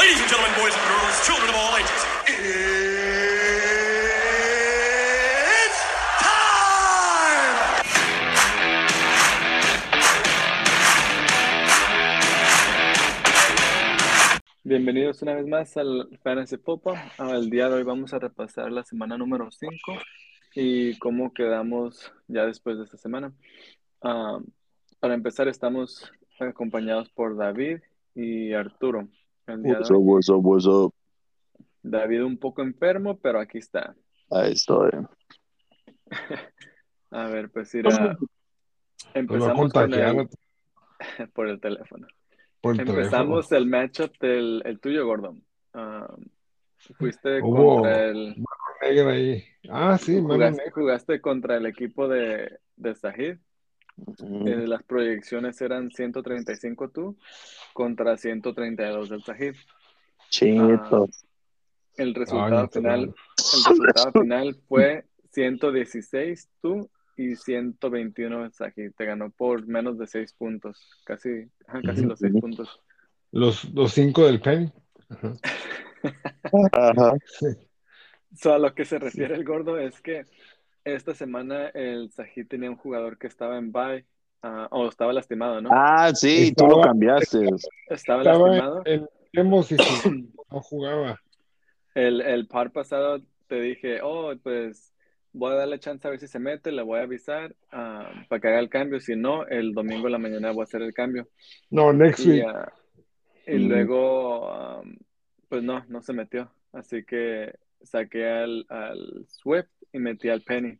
Ladies 0.00 0.18
and 0.18 0.30
gentlemen, 0.30 0.56
boys 0.58 0.72
and 0.72 0.82
girls, 0.88 1.26
children 1.26 1.50
of 1.50 1.56
all 1.56 1.76
ages, 1.76 2.02
it's 5.52 5.80
time! 6.24 7.60
Bienvenidos 14.64 15.20
una 15.20 15.34
vez 15.34 15.46
más 15.46 15.76
al 15.76 16.08
Fantasy. 16.22 16.56
Ah, 17.18 17.32
el 17.34 17.50
día 17.50 17.68
de 17.68 17.74
hoy 17.74 17.82
vamos 17.82 18.14
a 18.14 18.18
repasar 18.18 18.72
la 18.72 18.82
semana 18.84 19.18
número 19.18 19.50
5 19.50 19.74
y 20.54 20.98
cómo 20.98 21.34
quedamos 21.34 22.10
ya 22.26 22.46
después 22.46 22.78
de 22.78 22.84
esta 22.84 22.96
semana. 22.96 23.34
Ah, 24.00 24.38
para 24.98 25.12
empezar, 25.12 25.46
estamos 25.46 26.10
acompañados 26.38 27.10
por 27.10 27.36
David 27.36 27.80
y 28.14 28.54
Arturo. 28.54 29.06
What's 29.58 29.90
up, 29.90 29.98
what's 29.98 30.28
up, 30.28 30.44
what's 30.44 30.66
up? 30.66 30.94
David 31.82 32.22
un 32.24 32.38
poco 32.38 32.62
enfermo, 32.62 33.18
pero 33.18 33.40
aquí 33.40 33.58
está. 33.58 33.94
Ahí 34.30 34.52
estoy. 34.52 34.90
A 37.10 37.26
ver, 37.28 37.50
pues 37.50 37.74
ir 37.74 37.86
a... 37.88 37.90
Nos 37.90 37.98
va 38.00 38.12
a 38.12 38.18
Empezamos 39.14 39.72
con 39.72 39.92
el, 39.94 40.28
por 41.34 41.48
el 41.48 41.60
teléfono. 41.60 42.06
por 42.60 42.72
el 42.72 42.78
teléfono. 42.78 42.98
Empezamos 43.00 43.50
el 43.50 43.66
matchup 43.66 44.12
del 44.20 44.62
el 44.64 44.78
tuyo, 44.78 45.04
Gordon. 45.06 45.44
Fuiste 46.98 47.40
Hubo- 47.42 47.76
contra 47.82 48.04
el... 48.04 48.36
Negro 48.82 49.10
ahí. 49.10 49.44
Ah, 49.68 49.98
sí, 49.98 50.14
mano 50.22 50.34
Jugaste, 50.34 50.56
negra. 50.58 50.72
jugaste 50.72 51.20
contra 51.20 51.56
el 51.56 51.66
equipo 51.66 52.06
de, 52.08 52.58
de 52.76 52.94
Sahid. 52.94 53.38
Eh, 54.46 54.66
las 54.66 54.82
proyecciones 54.82 55.60
eran 55.60 55.90
135 55.90 56.90
tú 56.90 57.16
contra 57.72 58.16
132 58.16 59.08
del 59.08 59.22
Sahid. 59.22 59.54
Chito. 60.28 61.08
El 61.96 62.14
resultado 62.14 62.62
Ay, 62.62 62.68
final, 62.72 63.00
el 63.02 63.64
resultado 63.68 64.12
final 64.12 64.56
fue 64.68 65.04
116 65.32 66.48
tú 66.62 66.90
y 67.16 67.36
121 67.36 68.44
el 68.44 68.52
Sahid. 68.52 68.92
Te 68.96 69.04
ganó 69.04 69.30
por 69.30 69.66
menos 69.66 69.98
de 69.98 70.06
6 70.06 70.32
puntos, 70.34 70.78
casi, 71.04 71.48
casi 71.84 72.02
los 72.02 72.18
6 72.18 72.32
Ujú. 72.32 72.40
puntos. 72.40 72.80
Los, 73.32 73.64
los 73.72 73.92
cinco 73.92 74.26
del 74.26 74.40
Penny. 74.40 74.72
Ajá. 75.08 75.32
Ajá. 76.72 77.14
So, 78.36 78.52
a 78.52 78.58
lo 78.58 78.72
que 78.74 78.84
se 78.84 78.98
refiere 78.98 79.34
el 79.34 79.44
gordo 79.44 79.76
es 79.76 80.00
que 80.00 80.24
esta 80.84 81.14
semana 81.14 81.68
el 81.68 82.10
Sahid 82.10 82.46
tenía 82.48 82.70
un 82.70 82.76
jugador 82.76 83.18
que 83.18 83.26
estaba 83.26 83.58
en 83.58 83.70
bye 83.72 84.04
ah, 84.42 84.68
o 84.70 84.88
estaba 84.88 85.12
lastimado, 85.12 85.60
¿no? 85.60 85.70
Ah, 85.72 86.12
sí, 86.14 86.52
tú 86.56 86.64
lo 86.64 86.70
Estaba- 86.76 86.86
cambiaste. 86.86 87.44
Estaba 87.88 88.22
Estaba 88.22 88.48
lastimado. 88.48 88.82
y 88.86 89.62
sí, 89.64 89.76
no 90.50 90.60
jugaba. 90.62 91.20
El, 91.94 92.20
el 92.20 92.46
par 92.46 92.72
pasado 92.72 93.20
te 93.48 93.60
dije, 93.60 94.00
oh, 94.02 94.32
pues 94.42 94.92
voy 95.32 95.52
a 95.52 95.56
darle 95.56 95.78
chance 95.78 96.06
a 96.06 96.10
ver 96.10 96.18
si 96.20 96.26
se 96.28 96.38
mete, 96.38 96.72
le 96.72 96.82
voy 96.82 96.98
a 96.98 97.02
avisar 97.02 97.54
ah, 97.72 98.10
para 98.28 98.40
que 98.40 98.48
haga 98.48 98.58
el 98.60 98.68
cambio. 98.68 99.00
Si 99.00 99.14
no, 99.16 99.46
el 99.46 99.72
domingo 99.72 100.06
en 100.06 100.12
la 100.12 100.18
mañana 100.18 100.52
voy 100.52 100.62
a 100.62 100.64
hacer 100.64 100.82
el 100.82 100.94
cambio. 100.94 101.28
No, 101.70 101.92
next 101.92 102.20
Y, 102.24 102.30
week. 102.30 102.44
ah, 102.46 102.72
y 103.46 103.56
Mm. 103.58 103.68
luego, 103.68 104.48
ah, 104.50 104.82
pues 105.48 105.62
no, 105.62 105.84
no 105.88 106.00
se 106.02 106.12
metió. 106.12 106.50
Así 106.72 107.04
que 107.04 107.52
saqué 107.82 108.26
al, 108.28 108.66
al 108.68 109.24
Swift 109.28 109.68
y 109.92 109.98
metí 109.98 110.28
al 110.28 110.42
Penny, 110.42 110.78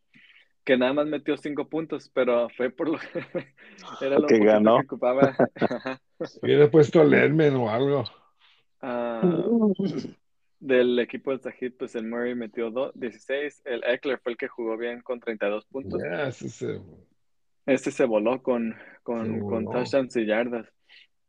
que 0.64 0.76
nada 0.76 0.92
más 0.92 1.06
metió 1.06 1.36
cinco 1.36 1.68
puntos, 1.68 2.10
pero 2.14 2.48
fue 2.50 2.70
por 2.70 2.88
lo 2.88 2.98
era 4.00 4.18
lo 4.18 4.26
Que 4.26 4.38
ganó. 4.38 4.76
que 4.80 4.86
ocupaba. 4.86 5.36
Hubiera 6.42 6.70
puesto 6.70 7.02
Lermen 7.02 7.54
o 7.56 7.70
algo. 7.70 8.04
Ah, 8.82 9.46
del 10.58 10.98
equipo 10.98 11.30
del 11.30 11.40
Sajid, 11.40 11.72
pues 11.78 11.94
el 11.94 12.06
Murray 12.06 12.34
metió 12.34 12.70
do- 12.70 12.92
16, 12.94 13.62
el 13.64 13.82
Eckler 13.84 14.18
fue 14.20 14.32
el 14.32 14.38
que 14.38 14.48
jugó 14.48 14.76
bien 14.76 15.00
con 15.00 15.20
32 15.20 15.64
puntos. 15.66 16.02
Ya, 16.02 16.28
ese 16.28 16.48
se- 16.48 16.80
Este 17.66 17.91
se 17.91 18.04
voló 18.04 18.42
con, 18.42 18.75
con, 19.02 19.41
con 19.48 19.64
touchdowns 19.72 20.16
y 20.16 20.26
yardas. 20.26 20.66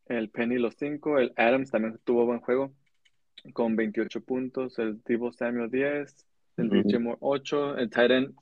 El 0.07 0.29
Penny 0.29 0.57
los 0.57 0.75
5, 0.77 1.19
el 1.19 1.31
Adams 1.37 1.71
también 1.71 1.97
tuvo 2.03 2.25
buen 2.25 2.41
juego 2.41 2.73
con 3.53 3.75
28 3.75 4.21
puntos, 4.21 4.77
el 4.79 5.01
Divo 5.03 5.31
Samuel 5.31 5.69
10, 5.69 6.25
el. 6.57 6.69
DJ 6.69 6.99
Moore 6.99 7.17
8, 7.21 7.77
el 7.77 7.89
Tight 7.89 8.11
end 8.11 8.35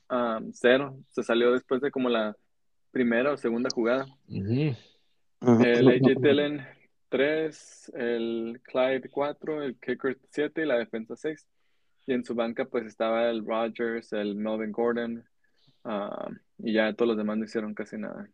0, 0.52 0.98
se 1.08 1.22
salió 1.22 1.52
después 1.52 1.80
de 1.80 1.90
como 1.90 2.08
la 2.08 2.36
primera 2.90 3.32
o 3.32 3.36
segunda 3.36 3.70
jugada. 3.72 4.06
El 5.40 5.88
AJ 5.88 6.20
Dillon 6.20 6.60
3, 7.08 7.92
el 7.94 8.60
Clyde 8.62 9.08
4, 9.10 9.62
el 9.62 9.76
Kicker 9.78 10.18
7 10.30 10.62
y 10.62 10.66
la 10.66 10.78
defensa 10.78 11.16
6. 11.16 11.46
Y 12.06 12.12
en 12.12 12.24
su 12.24 12.34
banca 12.34 12.64
pues 12.64 12.86
estaba 12.86 13.28
el 13.30 13.46
Rogers, 13.46 14.12
el 14.12 14.34
Melvin 14.34 14.72
Gordon 14.72 15.24
ah, 15.84 16.28
y 16.58 16.72
ya 16.74 16.92
todos 16.92 17.08
los 17.10 17.16
demás 17.16 17.38
no 17.38 17.44
hicieron 17.44 17.74
casi 17.74 17.96
nada. 17.96 18.28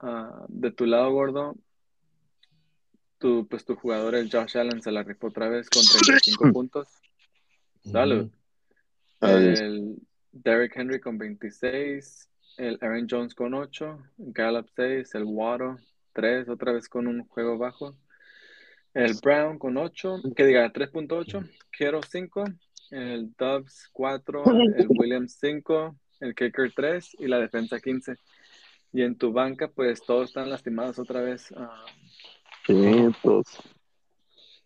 Ah, 0.00 0.44
de 0.48 0.70
tu 0.70 0.86
lado, 0.86 1.12
gordo, 1.12 1.56
tu, 3.22 3.46
pues, 3.46 3.64
tu 3.64 3.76
jugador, 3.76 4.16
el 4.16 4.28
Josh 4.28 4.58
Allen, 4.58 4.82
se 4.82 4.90
la 4.90 5.04
rifó 5.04 5.28
otra 5.28 5.48
vez 5.48 5.70
con 5.70 5.82
35 5.82 6.52
puntos. 6.52 6.88
Salud. 7.84 8.24
Mm 9.20 9.26
-hmm. 9.26 9.58
El 9.60 9.96
Derrick 10.32 10.76
Henry 10.76 11.00
con 11.00 11.16
26, 11.18 12.28
el 12.56 12.78
Aaron 12.80 13.06
Jones 13.08 13.34
con 13.34 13.54
8, 13.54 13.98
Gallup 14.18 14.68
6, 14.74 15.14
el 15.14 15.24
Waddle 15.24 15.76
3, 16.12 16.48
otra 16.48 16.72
vez 16.72 16.88
con 16.88 17.06
un 17.06 17.24
juego 17.28 17.56
bajo. 17.56 17.96
El 18.92 19.14
Brown 19.22 19.58
con 19.58 19.76
8, 19.76 20.20
que 20.36 20.44
diga 20.44 20.72
3.8, 20.72 21.48
Quiero 21.70 22.00
5, 22.02 22.44
el 22.90 23.32
Dubs 23.38 23.88
4, 23.92 24.44
el 24.76 24.86
Williams 24.98 25.38
5, 25.40 25.96
el 26.20 26.34
Kicker 26.34 26.72
3 26.74 27.16
y 27.20 27.28
la 27.28 27.38
defensa 27.38 27.78
15. 27.78 28.16
Y 28.92 29.02
en 29.02 29.16
tu 29.16 29.32
banca, 29.32 29.68
pues 29.68 30.02
todos 30.02 30.28
están 30.28 30.50
lastimados 30.50 30.98
otra 30.98 31.20
vez. 31.22 31.50
Uh, 31.52 31.68
500. 32.64 33.46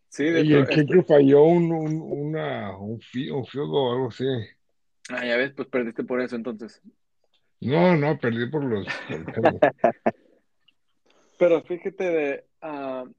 Sí, 0.09 0.25
y 0.25 0.55
el 0.55 0.67
Kike 0.67 1.03
falló 1.03 1.45
un, 1.45 1.71
un, 1.73 2.01
un, 2.01 2.37
un 2.37 3.31
o 3.31 3.93
algo 3.93 4.09
así. 4.09 4.25
Ah, 5.11 5.25
ya 5.25 5.37
ves, 5.37 5.53
pues 5.55 5.69
perdiste 5.69 6.05
por 6.05 6.21
eso 6.21 6.37
entonces. 6.37 6.81
No, 7.61 7.97
no, 7.97 8.19
perdí 8.19 8.49
por 8.49 8.65
los. 8.65 8.87
Pero 11.39 11.63
fíjate, 11.63 12.05
de, 12.05 12.45
uh, 12.63 13.13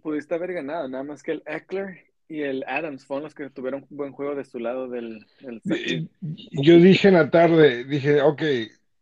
pudiste 0.00 0.34
haber 0.34 0.52
ganado, 0.52 0.88
nada 0.88 1.04
más 1.04 1.22
que 1.22 1.32
el 1.32 1.42
Eckler 1.46 2.06
y 2.28 2.42
el 2.42 2.64
Adams 2.66 3.06
fueron 3.06 3.24
los 3.24 3.34
que 3.34 3.50
tuvieron 3.50 3.86
un 3.88 3.96
buen 3.96 4.12
juego 4.12 4.34
de 4.34 4.44
su 4.44 4.58
lado 4.58 4.88
del. 4.88 5.24
Yo 6.50 6.76
dije 6.76 7.08
en 7.08 7.14
la 7.14 7.30
tarde, 7.30 7.84
dije, 7.84 8.20
ok, 8.20 8.42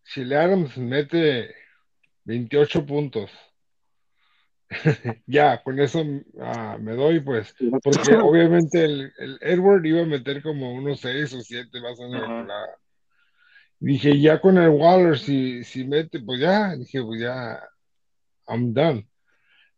si 0.03 0.21
el 0.23 0.33
Adams 0.35 0.77
mete 0.77 1.55
28 2.25 2.85
puntos 2.85 3.31
ya, 5.27 5.63
con 5.63 5.81
eso 5.81 6.05
ah, 6.41 6.79
me 6.81 6.93
doy, 6.93 7.21
pues, 7.21 7.55
porque 7.83 8.15
obviamente 8.15 8.85
el, 8.85 9.13
el 9.19 9.39
Edward 9.41 9.85
iba 9.85 10.03
a 10.03 10.07
meter 10.07 10.43
como 10.43 10.73
unos 10.73 11.01
6 11.01 11.33
o 11.35 11.41
7 11.41 11.81
más 11.81 11.99
o 11.99 12.09
menos. 12.09 12.47
La- 12.47 12.79
Dije, 13.83 14.21
ya 14.21 14.41
con 14.41 14.59
el 14.59 14.69
Waller, 14.69 15.19
si, 15.19 15.65
si 15.65 15.85
mete, 15.85 16.21
pues 16.21 16.39
ya, 16.39 16.77
dije, 16.77 17.03
pues 17.03 17.21
ya, 17.21 17.59
I'm 18.47 18.75
done. 18.75 19.09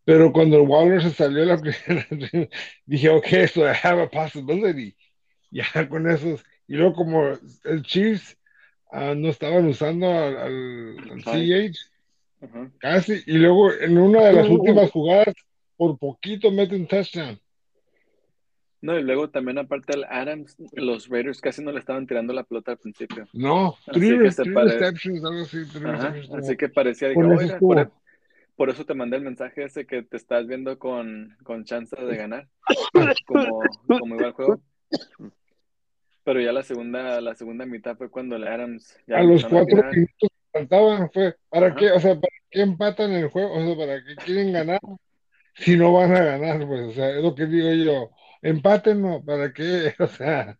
Pero 0.05 0.33
cuando 0.33 0.57
el 0.57 0.69
Waller 0.69 1.01
se 1.03 1.11
salió 1.11 1.45
la 1.45 1.57
primera, 1.61 2.49
dije, 2.85 3.09
ok, 3.11 3.27
so 3.53 3.63
I 3.65 3.73
have 3.81 4.03
a 4.03 4.11
possibility. 4.11 4.97
Ya 5.51 5.89
con 5.89 6.11
esos. 6.11 6.45
Y 6.67 6.75
luego 6.75 6.95
como 6.95 7.29
el 7.65 7.83
Chiefs 7.83 8.37
ah, 8.91 9.15
no 9.17 9.29
estaban 9.29 9.67
usando 9.67 10.07
al, 10.11 10.37
al, 10.37 10.97
al 11.11 11.23
CH, 11.25 11.92
Casi, 12.79 13.23
y 13.27 13.39
luego 13.39 13.73
en 13.73 13.99
una 13.99 14.23
de 14.25 14.33
las 14.33 14.49
últimas 14.49 14.91
jugadas, 14.91 15.35
por 15.77 15.99
poquito 15.99 16.51
mete 16.51 16.75
un 16.77 16.87
touchdown. 16.87 17.39
No, 18.81 18.99
y 18.99 19.03
luego 19.05 19.31
también 19.31 19.59
aparte 19.59 19.95
el 19.95 20.03
Adams, 20.05 20.57
los 20.73 21.09
Raiders 21.09 21.41
casi 21.41 21.63
no 21.63 21.71
le 21.71 21.79
estaban 21.79 22.07
tirando 22.07 22.33
la 22.33 22.43
pelota 22.43 22.73
al 22.73 22.79
principio. 22.79 23.29
No, 23.33 23.77
Así 23.87 24.01
three, 24.01 24.19
que 24.19 24.31
three 24.31 24.55
pare- 24.55 24.85
algo 24.85 25.43
así, 25.43 25.59
Ajá, 25.85 26.57
que 26.59 26.69
parecía, 26.69 27.09
dije, 27.09 27.21
Con 27.21 27.31
eso 27.33 27.41
"Oiga, 27.43 27.55
estuvo. 27.55 27.75
por, 27.75 27.93
por 28.57 28.71
eso 28.71 28.85
te 28.85 28.95
mandé 28.95 29.17
el 29.19 29.23
mensaje 29.23 29.63
ese 29.65 29.87
que 29.87 30.03
te 30.03 30.17
estás 30.17 30.49
viendo 30.49 30.81
con, 30.81 31.37
con 31.45 31.65
chance 31.65 31.95
de 31.95 32.17
ganar, 32.17 32.49
como, 33.27 33.61
como 33.87 34.17
iba 34.17 34.27
el 34.27 34.33
juego. 34.33 34.61
Pero 36.25 36.41
ya 36.41 36.53
la 36.53 36.63
segunda, 36.65 37.21
la 37.21 37.35
segunda 37.37 37.67
mitad 37.67 37.97
fue 37.97 38.11
cuando 38.11 38.35
el 38.35 38.49
Adams 38.49 38.97
ya 39.07 39.19
a 39.19 39.23
los 39.23 39.45
a 39.45 39.49
cuatro 39.49 39.77
minutos 39.93 40.31
faltaban 40.53 41.11
fue, 41.13 41.37
¿para 41.49 41.69
Ajá. 41.69 41.77
qué? 41.77 41.91
O 41.93 42.01
sea, 42.01 42.15
¿para 42.15 42.35
qué 42.51 42.61
empatan 42.63 43.13
el 43.13 43.29
juego? 43.31 43.55
O 43.55 43.65
sea, 43.65 43.77
¿para 43.77 44.05
qué 44.05 44.17
quieren 44.17 44.53
ganar? 44.53 44.81
Si 45.55 45.77
no 45.77 45.93
van 45.93 46.15
a 46.17 46.25
ganar, 46.25 46.67
pues, 46.67 46.83
o 46.89 46.93
sea, 46.93 47.11
es 47.11 47.23
lo 47.23 47.35
que 47.35 47.47
digo 47.47 47.73
yo, 47.73 48.11
empátenlo, 48.43 49.25
¿para 49.25 49.53
qué? 49.53 49.95
O 50.01 50.07
sea, 50.09 50.59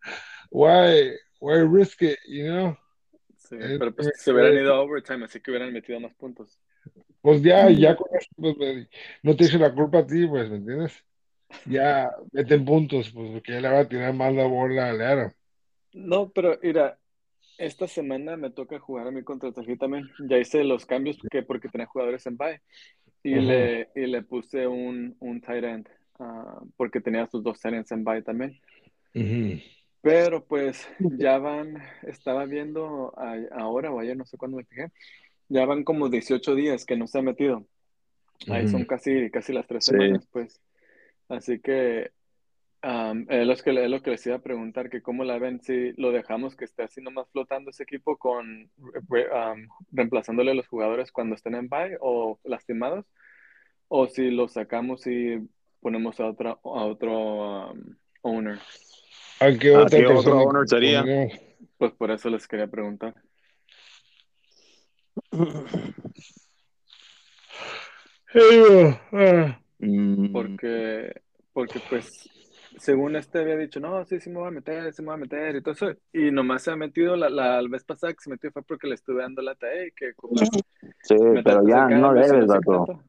why, 0.51 1.11
why 1.39 1.61
risk 1.67 2.01
it, 2.03 2.17
you 2.27 2.45
know? 2.45 2.77
Sí, 3.37 3.57
pero 3.77 3.93
pues 3.93 4.09
se 4.15 4.31
hubieran 4.31 4.55
ido 4.55 4.73
a 4.73 4.81
overtime, 4.81 5.25
así 5.25 5.39
que 5.39 5.51
hubieran 5.51 5.73
metido 5.73 5.99
más 5.99 6.13
puntos. 6.15 6.59
Pues 7.21 7.41
ya, 7.41 7.69
ya 7.69 7.95
con 7.95 8.07
eso, 8.17 8.29
pues, 8.35 8.87
no 9.23 9.35
te 9.35 9.45
eche 9.45 9.57
la 9.57 9.73
culpa 9.73 9.99
a 9.99 10.07
ti, 10.07 10.27
pues, 10.27 10.49
¿me 10.49 10.57
entiendes? 10.57 10.93
ya 11.65 12.09
meten 12.31 12.65
puntos, 12.65 13.11
pues 13.11 13.31
porque 13.31 13.53
ya 13.53 13.61
le 13.61 13.69
va 13.69 13.79
a 13.79 13.87
tirar 13.89 14.13
más 14.13 14.33
la 14.33 14.45
bola 14.45 14.89
al 14.89 15.01
aro. 15.01 15.33
No, 15.93 16.31
pero 16.31 16.59
mira, 16.61 16.99
esta 17.57 17.87
semana 17.87 18.37
me 18.37 18.49
toca 18.49 18.79
jugar 18.79 19.07
a 19.07 19.11
mí 19.11 19.23
contra 19.23 19.51
Tají 19.51 19.77
también. 19.77 20.09
Ya 20.27 20.37
hice 20.37 20.63
los 20.63 20.85
cambios 20.85 21.17
porque, 21.17 21.43
porque 21.43 21.69
tenía 21.69 21.87
jugadores 21.87 22.25
en 22.25 22.37
bye. 22.37 22.61
Y, 23.23 23.35
Ajá. 23.37 23.41
le, 23.41 23.89
y 23.95 24.05
le 24.07 24.21
puse 24.23 24.67
un, 24.67 25.15
un 25.19 25.41
tight 25.41 25.63
end 25.63 25.89
ah, 26.19 26.61
porque 26.77 26.99
tenía 27.01 27.27
sus 27.27 27.43
dos 27.43 27.59
tight 27.59 27.75
ends 27.75 27.91
en 27.91 28.03
bye 28.03 28.21
también. 28.21 28.59
Ujú. 29.15 29.61
Pero 30.01 30.45
pues 30.45 30.87
ya 30.99 31.37
van, 31.37 31.81
estaba 32.03 32.45
viendo 32.45 33.13
a- 33.17 33.37
ahora 33.57 33.91
o 33.91 33.99
ayer, 33.99 34.17
no 34.17 34.25
sé 34.25 34.37
cuándo 34.37 34.57
me 34.57 34.65
fijé, 34.65 34.91
ya 35.47 35.65
van 35.65 35.83
como 35.83 36.09
18 36.09 36.55
días 36.55 36.85
que 36.85 36.97
no 36.97 37.07
se 37.07 37.19
ha 37.19 37.21
metido. 37.21 37.65
Ahí 38.49 38.67
son 38.67 38.81
Ujú. 38.81 38.87
casi, 38.87 39.29
casi 39.31 39.53
las 39.53 39.65
tres 39.67 39.85
Sí. 39.85 39.91
semanas, 39.91 40.27
pues. 40.31 40.59
Así 41.29 41.59
que 41.59 42.11
am, 42.83 43.25
es 43.29 43.47
lo 43.47 43.55
que, 43.55 43.83
es 43.83 43.89
lo 43.89 44.01
que 44.01 44.11
les 44.11 44.25
iba 44.27 44.35
a 44.35 44.41
preguntar, 44.41 44.89
que 44.89 45.01
cómo 45.01 45.23
la 45.23 45.39
ven, 45.39 45.59
si 45.61 45.93
lo 45.93 46.11
dejamos 46.11 46.55
que 46.55 46.65
esté 46.65 46.83
así 46.83 47.01
nomás 47.01 47.27
flotando 47.31 47.71
ese 47.71 47.83
equipo 47.83 48.17
con 48.17 48.69
re- 49.09 49.27
reemplazándole 49.91 50.51
a 50.51 50.53
los 50.55 50.67
jugadores 50.67 51.11
cuando 51.11 51.35
estén 51.35 51.55
en 51.55 51.67
bye 51.69 51.97
o 52.01 52.39
lastimados, 52.43 53.05
o 53.87 54.07
si 54.07 54.29
lo 54.31 54.47
sacamos 54.47 55.07
y 55.07 55.39
ponemos 55.79 56.19
a 56.19 56.27
otra, 56.27 56.51
a 56.51 56.85
otro 56.85 57.73
owner. 58.21 58.59
¿A 59.39 59.51
qué 59.57 59.73
¿A 59.75 59.79
otra 59.83 59.99
qué 59.99 60.05
otro 60.05 60.39
owner 60.39 60.67
sería? 60.67 61.03
Pues 61.77 61.91
por 61.93 62.11
eso 62.11 62.29
les 62.29 62.47
quería 62.47 62.67
preguntar. 62.67 63.15
Ah, 69.11 69.59
Mm, 69.79 70.31
Porque, 70.31 71.21
porque 71.51 71.79
pues, 71.89 72.29
según 72.77 73.15
este 73.15 73.39
había 73.39 73.57
dicho, 73.57 73.79
no, 73.79 74.05
sí, 74.05 74.19
sí 74.19 74.29
me 74.29 74.39
voy 74.39 74.47
a 74.47 74.51
meter, 74.51 74.93
sí 74.93 75.01
me 75.01 75.07
voy 75.07 75.15
a 75.15 75.17
meter 75.17 75.55
y 75.55 75.61
todo 75.61 75.73
eso. 75.73 75.91
Y 76.11 76.31
nomás 76.31 76.63
se 76.63 76.71
ha 76.71 76.75
metido, 76.75 77.15
la, 77.15 77.29
la, 77.29 77.61
la 77.61 77.69
vez 77.69 77.83
pasada 77.83 78.13
que 78.13 78.21
se 78.21 78.29
metió 78.29 78.51
fue 78.51 78.63
porque 78.63 78.87
le 78.87 78.95
estuve 78.95 79.21
dando 79.21 79.41
lata, 79.41 79.67
hey, 79.73 79.91
que 79.95 80.13
como 80.13 80.33
sí, 81.03 81.15
pero 81.43 81.67
ya 81.67 81.85
acá, 81.85 81.97
no 81.99 82.13
debes, 82.13 82.31
no 82.33 82.47
sé 82.47 82.47
vato. 82.47 82.85
cuánto. 82.85 83.03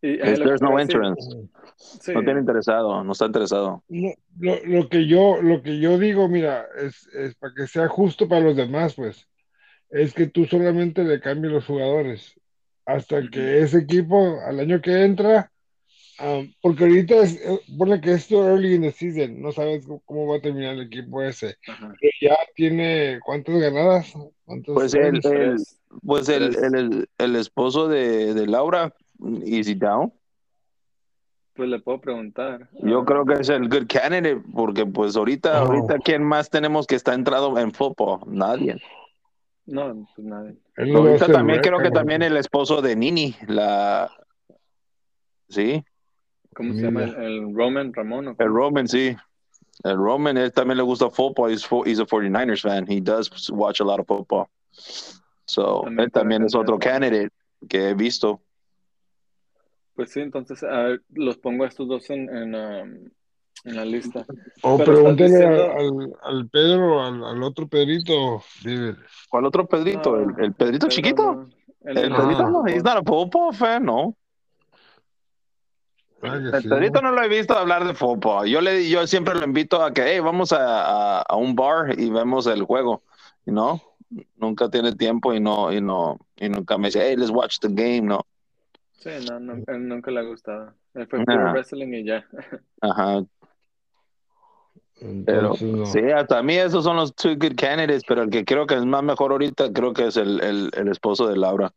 Y 0.00 0.12
It's- 0.14 0.32
es 0.32 0.38
lo 0.38 0.44
que 0.46 0.48
There's 0.48 0.62
no 0.62 0.80
interest. 0.80 1.32
Sí, 1.76 2.12
No 2.14 2.24
tiene 2.24 2.40
interesado, 2.40 3.04
no 3.04 3.12
está 3.12 3.26
interesado. 3.26 3.82
no, 3.88 4.12
lo, 4.38 4.64
lo 4.64 4.88
que 4.88 5.06
yo, 5.06 5.40
lo 5.42 5.62
que 5.62 5.80
yo 5.80 5.98
digo, 5.98 6.28
mira, 6.28 6.66
es, 6.76 7.06
es 7.08 7.34
para 7.36 7.54
que 7.54 7.66
sea 7.66 7.88
justo 7.88 8.28
para 8.28 8.42
los 8.42 8.56
demás, 8.56 8.94
pues, 8.94 9.26
es 9.90 10.12
que 10.14 10.26
tú 10.28 10.44
solamente 10.44 11.02
le 11.04 11.20
cambies 11.20 11.52
los 11.52 11.66
jugadores 11.66 12.34
hasta 12.84 13.28
que 13.30 13.60
ese 13.60 13.78
equipo 13.78 14.38
al 14.46 14.60
año 14.60 14.80
que 14.80 15.04
entra, 15.04 15.50
am, 16.18 16.52
porque 16.60 16.84
ahorita 16.84 17.16
es, 17.16 17.34
eh, 17.36 17.60
ponle 17.76 18.00
que 18.00 18.12
esto 18.12 18.44
early 18.44 18.74
in 18.74 18.82
the 18.82 18.92
season, 18.92 19.40
no 19.40 19.52
sabes 19.52 19.86
cómo, 20.04 20.26
va 20.26 20.36
a 20.36 20.40
terminar 20.40 20.74
el 20.74 20.82
equipo 20.82 21.22
ese, 21.22 21.56
Ajá. 21.68 21.94
pero 22.00 22.12
ya 22.20 22.36
tiene 22.54 23.18
cuántas 23.24 23.56
ganadas, 23.60 24.12
cuántos 24.44 24.74
Pues 24.74 24.94
el, 24.94 25.20
pues 26.04 26.28
el, 26.28 26.54
el, 26.56 27.08
el, 27.18 27.36
esposo 27.36 27.88
de, 27.88 28.34
de 28.34 28.46
Laura, 28.46 28.92
Easy 29.44 29.74
Down, 29.74 30.12
Pues 31.54 31.68
le 31.68 31.78
puedo 31.80 32.00
preguntar. 32.00 32.68
yo 32.82 33.00
ah, 33.00 33.04
creo 33.04 33.24
que 33.24 33.34
es 33.34 33.48
el 33.48 33.68
good 33.68 33.86
candidate, 33.88 34.42
porque 34.54 34.86
pues 34.86 35.16
ahorita, 35.16 35.62
Oh. 35.62 35.66
ahorita, 35.66 35.98
¿quién 36.04 36.22
más 36.22 36.50
tenemos 36.50 36.86
que 36.86 36.94
está 36.94 37.14
entrado 37.14 37.58
en 37.58 37.72
fútbol? 37.72 38.20
Nadie. 38.26 38.76
no, 39.66 40.06
pues. 40.14 40.56
Él 40.76 40.94
a 40.94 40.98
Ahorita 40.98 41.26
también 41.26 41.60
creo 41.60 41.78
que 41.80 41.90
también 41.90 42.22
el 42.22 42.36
esposo 42.36 42.80
de 42.80 42.94
Nini, 42.94 43.34
la, 43.48 44.08
sí, 45.48 45.82
¿Cómo 46.58 46.74
se 46.74 46.82
llama? 46.82 47.04
El, 47.04 47.54
Roman 47.54 47.92
Ramón. 47.94 48.28
¿o 48.28 48.36
el? 48.38 48.48
Roman, 48.48 48.86
sí. 48.88 49.16
El 49.84 49.96
Roman, 49.96 50.36
él 50.36 50.52
también 50.52 50.76
le 50.76 50.82
gusta 50.82 51.08
fútbol, 51.08 51.52
he's, 51.52 51.64
he's 51.86 52.00
a 52.00 52.04
49ers 52.04 52.62
fan, 52.62 52.84
he 52.90 53.00
does 53.00 53.30
watch 53.50 53.80
a 53.80 53.84
lot 53.84 54.00
of 54.00 54.06
football. 54.08 54.46
So, 55.46 55.82
También 55.84 56.00
él 56.06 56.10
también 56.12 56.42
es 56.44 56.54
otro 56.54 56.78
candidate 56.78 57.30
que 57.68 57.90
he 57.90 57.94
visto. 57.94 58.40
Pues 59.94 60.10
sí, 60.12 60.20
entonces 60.20 60.62
los 61.14 61.38
pongo 61.38 61.64
a 61.64 61.68
estos 61.68 61.88
dos 61.88 62.10
en, 62.10 62.28
en, 62.28 62.54
um, 62.54 63.08
en 63.64 63.76
la 63.76 63.84
lista. 63.84 64.26
O 64.62 64.76
Pero 64.78 65.08
estás 65.08 65.16
pregúntale 65.16 65.30
diciendo- 65.30 65.72
al, 66.22 66.34
al 66.36 66.48
Pedro, 66.48 67.02
al, 67.04 67.24
al 67.24 67.42
otro 67.42 67.66
Pedrito, 67.68 68.42
David. 68.64 68.94
¿Cuál 69.28 69.44
otro 69.46 69.66
Pedrito? 69.66 70.16
No, 70.16 70.22
¿El, 70.38 70.44
el 70.44 70.54
Pedrito 70.54 70.86
Pedro 70.86 70.88
chiquito? 70.88 71.34
no. 71.34 71.48
El 71.84 72.10
no 72.10 72.16
Ah. 72.16 72.18
Pedrito 72.20 72.42
es 72.42 72.50
no, 72.50 72.58
fútbol. 72.58 72.70
he's 72.70 72.84
not 72.84 72.96
a 72.98 73.02
football 73.04 73.52
fan, 73.54 73.84
no. 73.84 74.16
Ah, 76.22 76.40
sí. 76.60 76.68
Pedrito 76.68 77.00
no 77.00 77.12
lo 77.12 77.22
he 77.22 77.28
visto 77.28 77.54
hablar 77.56 77.86
de 77.86 77.94
fútbol. 77.94 78.46
Yo 78.48 78.60
le, 78.60 78.88
yo 78.88 79.06
siempre 79.06 79.34
lo 79.34 79.44
invito 79.44 79.82
a 79.82 79.92
que, 79.92 80.02
hey, 80.04 80.20
vamos 80.20 80.52
a, 80.52 81.18
a, 81.18 81.22
a 81.22 81.36
un 81.36 81.54
bar 81.54 81.98
y 81.98 82.10
vemos 82.10 82.46
el 82.46 82.62
juego, 82.64 83.02
no, 83.46 83.80
nunca 84.36 84.68
tiene 84.68 84.94
tiempo 84.94 85.32
y 85.32 85.40
no, 85.40 85.72
y 85.72 85.80
no, 85.80 86.18
y 86.36 86.48
nunca 86.48 86.76
me 86.76 86.88
dice, 86.88 87.00
hey, 87.06 87.16
let's 87.16 87.30
watch 87.30 87.58
the 87.60 87.68
game, 87.68 88.02
no. 88.02 88.26
Sí, 88.92 89.10
no, 89.30 89.38
no, 89.38 89.62
él 89.66 89.88
nunca 89.88 90.10
le 90.10 90.20
ha 90.20 90.24
gustado. 90.24 90.74
Él 90.94 91.06
fue 91.06 91.20
Nah. 91.20 91.24
puro 91.24 91.52
wrestling 91.52 91.92
y 91.94 92.04
ya. 92.04 92.26
Ajá, 92.80 93.22
pero 95.24 95.54
no. 95.60 95.86
sí, 95.86 96.00
hasta 96.12 96.38
a 96.38 96.42
mí 96.42 96.54
esos 96.56 96.82
son 96.82 96.96
los 96.96 97.14
two 97.14 97.36
good 97.36 97.54
candidates, 97.56 98.02
pero 98.06 98.22
el 98.24 98.30
que 98.30 98.44
creo 98.44 98.66
que 98.66 98.74
es 98.74 98.84
más 98.84 99.04
mejor 99.04 99.30
ahorita, 99.30 99.72
creo 99.72 99.92
que 99.92 100.08
es 100.08 100.16
el, 100.16 100.40
el, 100.42 100.70
el 100.74 100.88
esposo 100.88 101.28
de 101.28 101.36
Laura. 101.36 101.72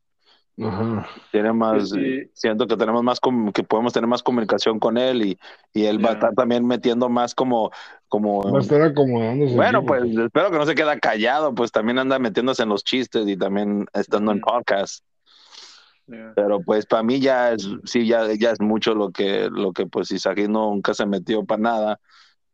Ajá. 0.62 1.08
Tiene 1.32 1.54
más, 1.54 1.92
Y- 1.96 2.30
siento 2.34 2.68
que 2.68 2.76
tenemos 2.78 3.04
más, 3.04 3.20
com- 3.20 3.52
que 3.52 3.64
podemos 3.64 3.94
tener 3.94 4.08
más 4.08 4.22
comunicación 4.22 4.80
con 4.80 4.98
él 4.98 5.26
y, 5.26 5.40
y 5.74 5.86
él 5.86 6.04
va 6.04 6.10
a 6.10 6.14
estar 6.14 6.34
también 6.34 6.66
metiendo 6.68 7.10
más 7.10 7.34
como, 7.34 7.72
como, 8.10 8.44
Va 8.52 8.60
a 8.60 8.62
estar 8.62 8.82
acomodándose. 8.82 9.56
bueno, 9.56 9.80
aquí, 9.80 9.88
pues 9.88 10.02
porque- 10.04 10.24
espero 10.26 10.52
que 10.52 10.58
no 10.58 10.66
se 10.66 10.76
queda 10.76 11.00
callado, 11.00 11.56
pues 11.56 11.72
también 11.72 11.98
anda 12.00 12.20
metiéndose 12.20 12.64
en 12.64 12.70
los 12.70 12.84
chistes 12.84 13.28
y 13.28 13.38
también 13.38 13.86
estando 13.94 14.32
en 14.34 14.38
Ujú. 14.40 14.48
podcast. 14.52 15.04
Ya. 16.08 16.34
Pero 16.36 16.60
pues 16.62 16.86
para 16.86 17.04
mí 17.04 17.20
ya 17.22 17.54
es, 17.54 17.68
sí, 17.86 18.06
ya, 18.06 18.28
ya 18.38 18.52
es 18.52 18.60
mucho 18.60 18.94
lo 18.94 19.12
que, 19.12 19.50
lo 19.50 19.72
que 19.72 19.86
pues 19.86 20.12
Isaac 20.12 20.40
nunca 20.50 20.94
se 20.94 21.06
metió 21.06 21.46
para 21.46 21.62
nada. 21.62 22.00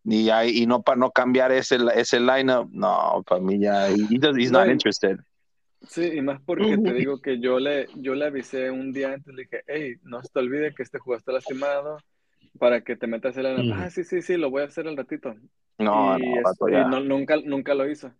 Y, 0.03 0.29
hay, 0.29 0.61
y 0.61 0.67
no 0.67 0.83
para 0.83 0.97
no 0.97 1.11
cambiar 1.11 1.51
ese, 1.51 1.77
ese 1.95 2.19
lineup, 2.19 2.69
no, 2.71 3.23
para 3.27 3.41
mí 3.41 3.59
ya, 3.59 3.89
he 3.89 3.95
he's 4.09 4.51
No, 4.51 4.59
not 4.59 4.69
interested. 4.69 5.17
Sí, 5.87 6.03
y 6.03 6.21
más 6.21 6.41
porque 6.41 6.77
te 6.77 6.93
digo 6.93 7.21
que 7.21 7.39
yo 7.39 7.59
le, 7.59 7.87
yo 7.95 8.13
le 8.13 8.25
avisé 8.25 8.69
un 8.71 8.91
día 8.91 9.13
antes, 9.13 9.33
le 9.33 9.43
dije, 9.43 9.63
hey, 9.67 9.95
no 10.03 10.21
se 10.21 10.29
te 10.29 10.39
olvide 10.39 10.73
que 10.73 10.83
este 10.83 10.99
jugador 10.99 11.19
está 11.19 11.31
lastimado 11.31 11.97
para 12.59 12.81
que 12.83 12.95
te 12.97 13.07
metas 13.07 13.37
en 13.37 13.43
la... 13.43 13.63
Mm. 13.63 13.71
Ah, 13.71 13.89
sí, 13.89 14.03
sí, 14.03 14.21
sí, 14.21 14.37
lo 14.37 14.49
voy 14.49 14.63
a 14.63 14.65
hacer 14.65 14.87
al 14.87 14.97
ratito. 14.97 15.35
No, 15.79 16.17
y 16.17 16.19
no, 16.19 16.51
es- 16.51 16.59
y 16.67 16.85
no, 16.85 16.99
nunca, 17.01 17.37
nunca 17.37 17.73
lo 17.73 17.89
hizo. 17.89 18.11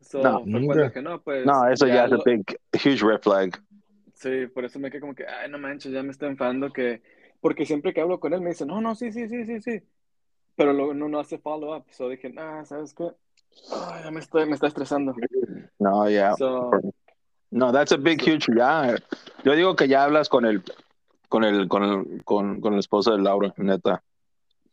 So, 0.00 0.22
No, 0.22 0.42
nunca. 0.44 0.88
dije, 0.88 1.02
no, 1.02 1.22
pues... 1.22 1.46
No, 1.46 1.68
eso 1.68 1.86
ya, 1.86 2.04
es 2.06 2.12
a 2.12 2.16
big, 2.24 2.44
huge 2.74 3.02
red 3.04 3.20
flag. 3.22 3.60
Sí, 4.14 4.46
por 4.48 4.64
eso 4.64 4.78
me 4.78 4.90
quedé 4.90 5.00
como 5.00 5.14
que, 5.14 5.26
ay, 5.26 5.48
no 5.50 5.58
manches, 5.58 5.92
ya 5.92 6.02
me 6.02 6.10
está 6.10 6.26
enfadando 6.26 6.72
que... 6.72 7.02
Porque 7.40 7.64
siempre 7.66 7.94
que 7.94 8.00
hablo 8.00 8.18
con 8.18 8.32
él 8.34 8.40
me 8.40 8.50
dice, 8.50 8.66
no, 8.66 8.80
no, 8.80 8.94
sí, 8.96 9.12
sí, 9.12 9.28
sí, 9.28 9.44
sí, 9.44 9.60
sí. 9.60 9.80
Pero 10.56 10.72
luego 10.72 10.94
no, 10.94 11.08
no 11.08 11.20
hace 11.20 11.38
follow-up. 11.38 11.86
So 11.92 12.08
dije, 12.10 12.32
ah, 12.38 12.64
¿sabes 12.66 12.94
qué? 12.94 13.04
Ya 14.04 14.10
me, 14.10 14.20
estoy, 14.20 14.46
me 14.46 14.54
está 14.54 14.66
estresando. 14.66 15.14
No, 15.78 16.08
ya. 16.08 16.34
So, 16.36 16.70
No, 17.50 17.72
that's 17.72 17.92
a 17.92 17.96
big, 17.96 18.20
huge, 18.20 18.46
ya. 18.56 18.96
Yo 19.44 19.52
digo 19.54 19.74
que 19.76 19.88
ya 19.88 20.04
hablas 20.04 20.28
con 20.28 20.44
el, 20.44 20.62
con 21.28 21.44
el, 21.44 21.68
con 21.68 21.82
el, 21.82 22.24
con, 22.24 22.60
con 22.60 22.72
el 22.74 22.78
esposo 22.78 23.12
de 23.16 23.22
Laura, 23.22 23.52
neta. 23.56 24.02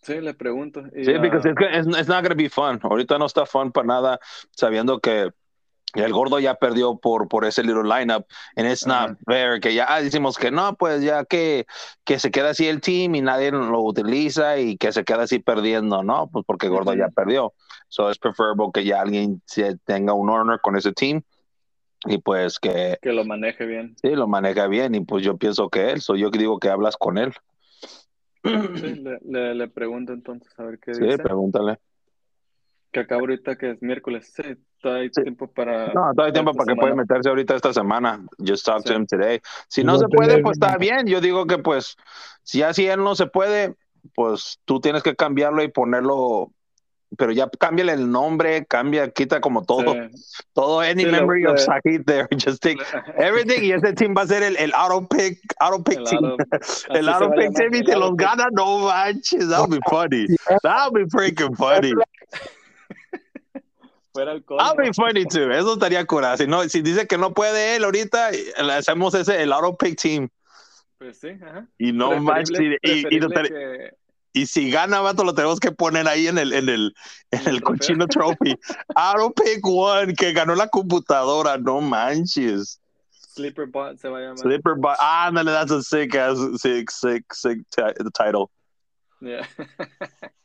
sí, 0.02 0.20
le 0.22 0.34
pregunto. 0.34 0.82
Y, 0.96 1.06
Sí, 1.06 1.14
porque 1.14 1.38
es 1.50 1.56
que 1.56 1.78
it's, 1.78 1.88
it's 2.00 2.08
not 2.08 2.22
gonna 2.24 2.36
be 2.36 2.50
fun. 2.50 2.80
Ahorita 2.84 3.18
no 3.18 3.26
está 3.26 3.46
fun 3.46 3.72
para 3.72 3.88
nada, 3.88 4.20
sabiendo 4.52 5.00
que 5.00 5.32
el 6.04 6.12
gordo 6.14 6.40
ya 6.40 6.56
perdió 6.56 6.98
por, 6.98 7.28
por 7.28 7.46
ese 7.46 7.64
little 7.64 7.84
lineup. 7.84 8.26
And 8.56 8.68
it's 8.68 8.86
not 8.86 9.18
fair. 9.26 9.60
Que 9.60 9.74
ya 9.74 10.02
decimos 10.02 10.38
que 10.38 10.52
no, 10.52 10.76
pues 10.76 11.02
ya 11.04 11.26
que, 11.26 11.66
que 12.04 12.20
se 12.20 12.32
queda 12.32 12.50
así 12.52 12.68
el 12.68 12.82
team 12.82 13.16
y 13.16 13.22
nadie 13.22 13.52
lo 13.52 13.82
utiliza 13.82 14.58
y 14.60 14.78
que 14.78 14.92
se 14.92 15.04
queda 15.04 15.24
así 15.24 15.40
perdiendo, 15.40 16.04
¿no? 16.04 16.30
Pues 16.32 16.44
porque 16.46 16.68
el 16.68 16.74
gordo 16.74 16.94
ya 16.94 17.10
perdió. 17.10 17.54
So 17.88 18.10
es 18.10 18.18
preferable 18.18 18.68
que 18.74 18.84
ya 18.84 19.02
alguien 19.02 19.42
tenga 19.86 20.14
un 20.14 20.30
honor 20.30 20.60
con 20.62 20.76
ese 20.76 20.92
team 20.92 21.22
y 22.08 22.18
pues 22.20 22.60
que 22.60 22.98
que 23.02 23.12
lo 23.14 23.26
maneje 23.26 23.66
bien. 23.66 23.96
sí 24.02 24.10
lo 24.16 24.28
maneja 24.28 24.68
bien. 24.68 24.96
Y 24.96 25.02
pues 25.02 25.24
yo 25.24 25.38
pienso 25.38 25.70
que 25.70 25.92
él, 25.92 26.02
so 26.02 26.16
yo 26.16 26.30
digo 26.30 26.60
que 26.60 26.70
hablas 26.70 26.98
con 26.98 27.18
él. 27.18 27.34
Sí, 28.44 28.96
le, 28.96 29.18
le, 29.24 29.56
le 29.56 29.68
pregunto 29.70 30.14
entonces 30.14 30.54
a 30.60 30.64
ver 30.64 30.78
qué 30.80 30.94
Sí, 30.94 31.04
dice. 31.04 31.18
pregúntale. 31.18 31.80
Que 32.96 33.02
acabo 33.02 33.22
ahorita 33.24 33.58
que 33.58 33.72
es 33.72 33.82
miércoles. 33.82 34.32
Sí, 34.34 34.56
todavía 34.82 35.04
hay 35.04 35.10
Sí. 35.14 35.22
tiempo 35.24 35.48
para. 35.52 35.88
No, 35.88 35.94
todavía 36.14 36.26
hay 36.28 36.32
tiempo 36.32 36.54
para 36.54 36.66
que 36.74 36.76
pueda 36.80 36.94
semana. 36.94 37.04
meterse 37.10 37.28
ahorita 37.28 37.56
esta 37.58 37.74
semana. 37.74 38.26
Just 38.40 38.66
talk 38.66 38.86
to 38.86 38.94
Sí. 38.94 38.96
him 38.98 39.06
today. 39.06 39.42
Si 39.68 39.84
no 39.84 39.96
va 39.96 40.00
se 40.00 40.08
puede, 40.08 40.42
pues 40.42 40.54
está 40.58 40.78
bien. 40.78 41.06
Yo 41.06 41.20
digo 41.20 41.46
que 41.46 41.58
pues, 41.58 41.98
si 42.44 42.62
así 42.64 42.88
él 42.88 43.04
no 43.04 43.14
se 43.16 43.28
puede, 43.28 43.76
pues 44.14 44.60
tú 44.64 44.80
tienes 44.80 45.04
que 45.04 45.14
cambiarlo 45.14 45.62
y 45.62 45.68
ponerlo 45.68 46.52
pero 47.18 47.32
ya 47.32 47.48
cámbiale 47.60 47.94
el 47.94 48.10
nombre, 48.12 48.66
cambia, 48.66 49.10
quita 49.10 49.40
como 49.40 49.64
todo, 49.64 49.94
Sí. 49.94 50.44
todo 50.54 50.80
any 50.82 51.06
memory 51.06 51.46
of 51.46 51.60
Sahid 51.60 52.02
there, 52.06 52.28
just 52.36 52.62
take 52.62 52.78
everything 53.18 53.62
y 53.64 53.72
ese 53.72 53.94
team 53.94 54.14
va 54.18 54.24
a 54.24 54.28
ser 54.28 54.42
el, 54.44 54.58
el 54.58 54.74
auto 54.74 55.08
pick, 55.08 55.40
auto 55.60 55.84
pick 55.84 56.00
El 56.00 56.04
team. 56.06 56.26
auto- 56.26 56.44
El 56.90 57.08
auto 57.10 57.30
pick 57.32 57.54
team 57.56 57.74
y 57.76 57.84
te 57.84 57.96
los 57.96 58.16
gana, 58.18 58.48
no 58.54 58.80
manches, 58.88 59.48
that'll 59.50 59.68
be 59.70 59.80
funny. 59.90 60.26
That'll 60.64 60.92
be 60.92 61.06
freaking 61.10 61.56
funny. 61.56 61.94
Fuera 64.16 64.32
el 64.32 64.46
colmo. 64.46 64.64
That'll 64.64 64.82
be 64.86 64.94
funny 64.94 65.26
too. 65.26 65.52
Eso 65.52 65.74
estaría 65.74 66.06
curado. 66.06 66.38
Si, 66.38 66.48
no, 66.48 66.64
si 66.70 66.82
dice 66.82 67.06
que 67.06 67.18
no 67.18 67.34
puede 67.34 67.76
él 67.76 67.84
ahorita, 67.84 68.32
le 68.32 68.74
hacemos 68.74 69.14
ese, 69.14 69.44
el 69.44 69.52
auto 69.52 69.76
pick 69.76 70.00
team. 70.02 70.30
Pues 70.98 71.20
sí, 71.20 71.32
ajá. 71.46 71.68
Y 71.78 71.92
no 71.92 72.18
manches. 72.22 72.58
Preferible- 72.58 72.80
Y, 72.82 72.90
y- 72.90 73.18
y 73.18 73.20
que- 73.50 73.94
y 74.32 74.46
si 74.48 74.70
gana, 74.72 75.02
vato, 75.02 75.24
lo 75.26 75.34
tenemos 75.34 75.60
que 75.60 75.72
poner 75.72 76.08
ahí 76.08 76.28
en 76.28 76.38
el, 76.38 76.54
en 76.54 76.68
el, 76.70 76.94
en 77.32 77.48
el 77.48 77.62
cochino 77.62 78.08
trophy. 78.08 78.56
Auto 78.96 79.32
pick 79.34 79.60
one, 79.66 80.14
que 80.14 80.32
ganó 80.34 80.56
la 80.56 80.68
computadora. 80.70 81.58
No 81.58 81.82
manches. 81.82 82.80
Sleeper 83.12 83.66
Bot 83.68 83.98
se 83.98 84.08
va 84.08 84.20
a 84.20 84.22
llamar. 84.22 84.38
Slipper 84.38 84.76
but 84.78 84.96
ah, 85.02 85.30
no, 85.34 85.44
that's 85.44 85.72
a 85.72 85.82
sick 85.82 86.16
ass, 86.16 86.38
sick, 86.62 86.90
sick, 86.90 87.26
sick 87.34 87.60
ti- 87.70 88.04
title. 88.14 88.50
Yeah. 89.20 89.46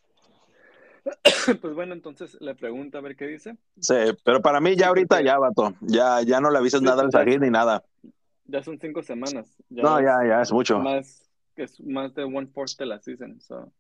pues 1.61 1.75
bueno, 1.75 1.95
entonces 1.95 2.37
le 2.40 2.55
pregunto 2.55 2.99
a 2.99 3.00
ver 3.00 3.17
qué 3.17 3.26
dice. 3.26 3.57
Sí, 3.79 3.95
pero 4.25 4.40
para 4.40 4.61
mí 4.61 4.76
ya 4.76 4.88
ahorita 4.88 5.21
ya, 5.23 5.38
vato. 5.38 5.75
Ya, 5.81 6.23
ya 6.23 6.40
no 6.40 6.50
le 6.50 6.59
avisas 6.59 6.81
Sí, 6.81 6.87
nada 6.87 7.02
al 7.02 7.11
Sajid 7.11 7.40
ni 7.40 7.50
nada. 7.50 7.85
Ya 8.47 8.62
son 8.62 8.79
cinco 8.79 9.02
semanas. 9.02 9.57
Ya 9.69 9.83
No, 9.83 9.99
es 9.99 10.05
ya, 10.05 10.19
ya 10.26 10.43
es 10.43 10.52
mucho. 10.52 10.79
Más, 10.79 11.31
es 11.57 11.81
más 11.81 12.14
de 12.14 12.25
one 12.25 12.47
fourth 12.49 12.76
de 12.79 12.87
la 12.87 13.00
season. 13.00 13.40
So. 13.40 13.73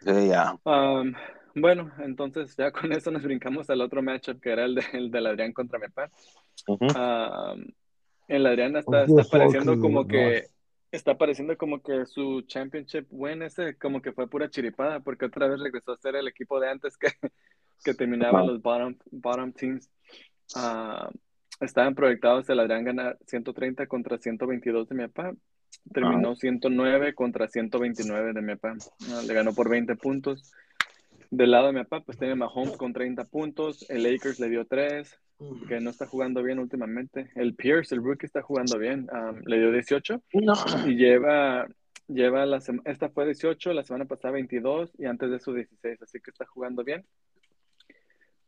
Sí, 0.00 0.28
ya. 0.28 0.56
Um, 0.64 1.14
bueno, 1.54 1.90
entonces 1.98 2.56
ya 2.56 2.70
con 2.70 2.92
eso 2.92 3.10
nos 3.10 3.22
brincamos 3.22 3.68
al 3.70 3.80
otro 3.80 4.02
matchup 4.02 4.40
que 4.40 4.50
era 4.50 4.64
el, 4.64 4.74
de, 4.76 4.84
el 4.92 5.10
del 5.10 5.26
Adrián 5.26 5.52
contra 5.52 5.78
mi 5.78 5.86
papá. 5.88 6.10
Ujú. 6.66 6.86
Um, 6.86 7.66
el 8.28 8.46
Adrián 8.46 8.76
está, 8.76 9.04
está 9.04 9.24
pareciendo 9.24 9.78
como 9.78 10.06
que 10.06 10.46
está 10.92 11.16
pareciendo 11.16 11.56
como 11.56 11.82
que 11.82 12.06
su 12.06 12.42
championship 12.42 13.06
win 13.10 13.42
ese 13.42 13.76
como 13.76 14.00
que 14.02 14.12
fue 14.12 14.28
pura 14.28 14.50
chiripada 14.50 15.00
porque 15.00 15.24
otra 15.24 15.48
vez 15.48 15.58
regresó 15.60 15.92
a 15.92 15.96
ser 15.96 16.14
el 16.16 16.28
equipo 16.28 16.60
de 16.60 16.68
antes 16.70 16.96
que, 16.96 17.08
que 17.84 17.94
terminaba 17.94 18.40
Wow. 18.40 18.48
los 18.50 18.62
bottom, 18.62 18.96
bottom 19.10 19.52
teams. 19.52 19.90
Ah, 20.54 21.10
estaban 21.60 21.94
proyectados 21.94 22.48
el 22.50 22.60
Adrián 22.60 22.84
ganar 22.84 23.18
130 23.26 23.86
contra 23.86 24.18
122 24.18 24.88
de 24.88 24.94
mi 24.94 25.08
papá. 25.08 25.32
Terminó 25.92 26.36
109 26.36 27.14
contra 27.14 27.48
129 27.48 28.34
de 28.34 28.42
mi 28.42 28.54
papá. 28.56 28.76
Ah, 29.10 29.22
le 29.26 29.32
ganó 29.34 29.54
por 29.54 29.70
20 29.70 29.96
puntos. 29.96 30.52
Del 31.30 31.50
lado 31.52 31.68
de 31.68 31.72
mi 31.72 31.82
papá, 31.84 32.02
pues 32.04 32.18
tiene 32.18 32.34
Mahomes 32.34 32.76
con 32.76 32.92
30 32.92 33.24
puntos. 33.24 33.88
El 33.88 34.02
Lakers 34.02 34.38
le 34.38 34.50
dio 34.50 34.66
3, 34.66 35.18
que 35.68 35.80
no 35.80 35.90
está 35.90 36.06
jugando 36.06 36.42
bien 36.42 36.58
últimamente. 36.58 37.30
El 37.34 37.54
Pierce, 37.54 37.94
el 37.94 38.02
rookie, 38.02 38.26
está 38.26 38.42
jugando 38.42 38.78
bien. 38.78 39.08
um, 39.12 39.40
le 39.46 39.58
dio 39.58 39.72
18 39.72 40.22
No. 40.34 40.54
y 40.86 40.96
lleva, 40.96 41.66
lleva 42.08 42.46
la 42.46 42.60
esta 42.84 43.08
fue 43.10 43.26
18, 43.26 43.72
la 43.72 43.84
semana 43.84 44.04
pasada 44.04 44.32
22 44.32 44.92
y 44.98 45.06
antes 45.06 45.30
de 45.30 45.36
eso 45.36 45.52
16, 45.52 46.02
así 46.02 46.20
que 46.20 46.30
está 46.30 46.46
jugando 46.46 46.84
bien. 46.84 47.04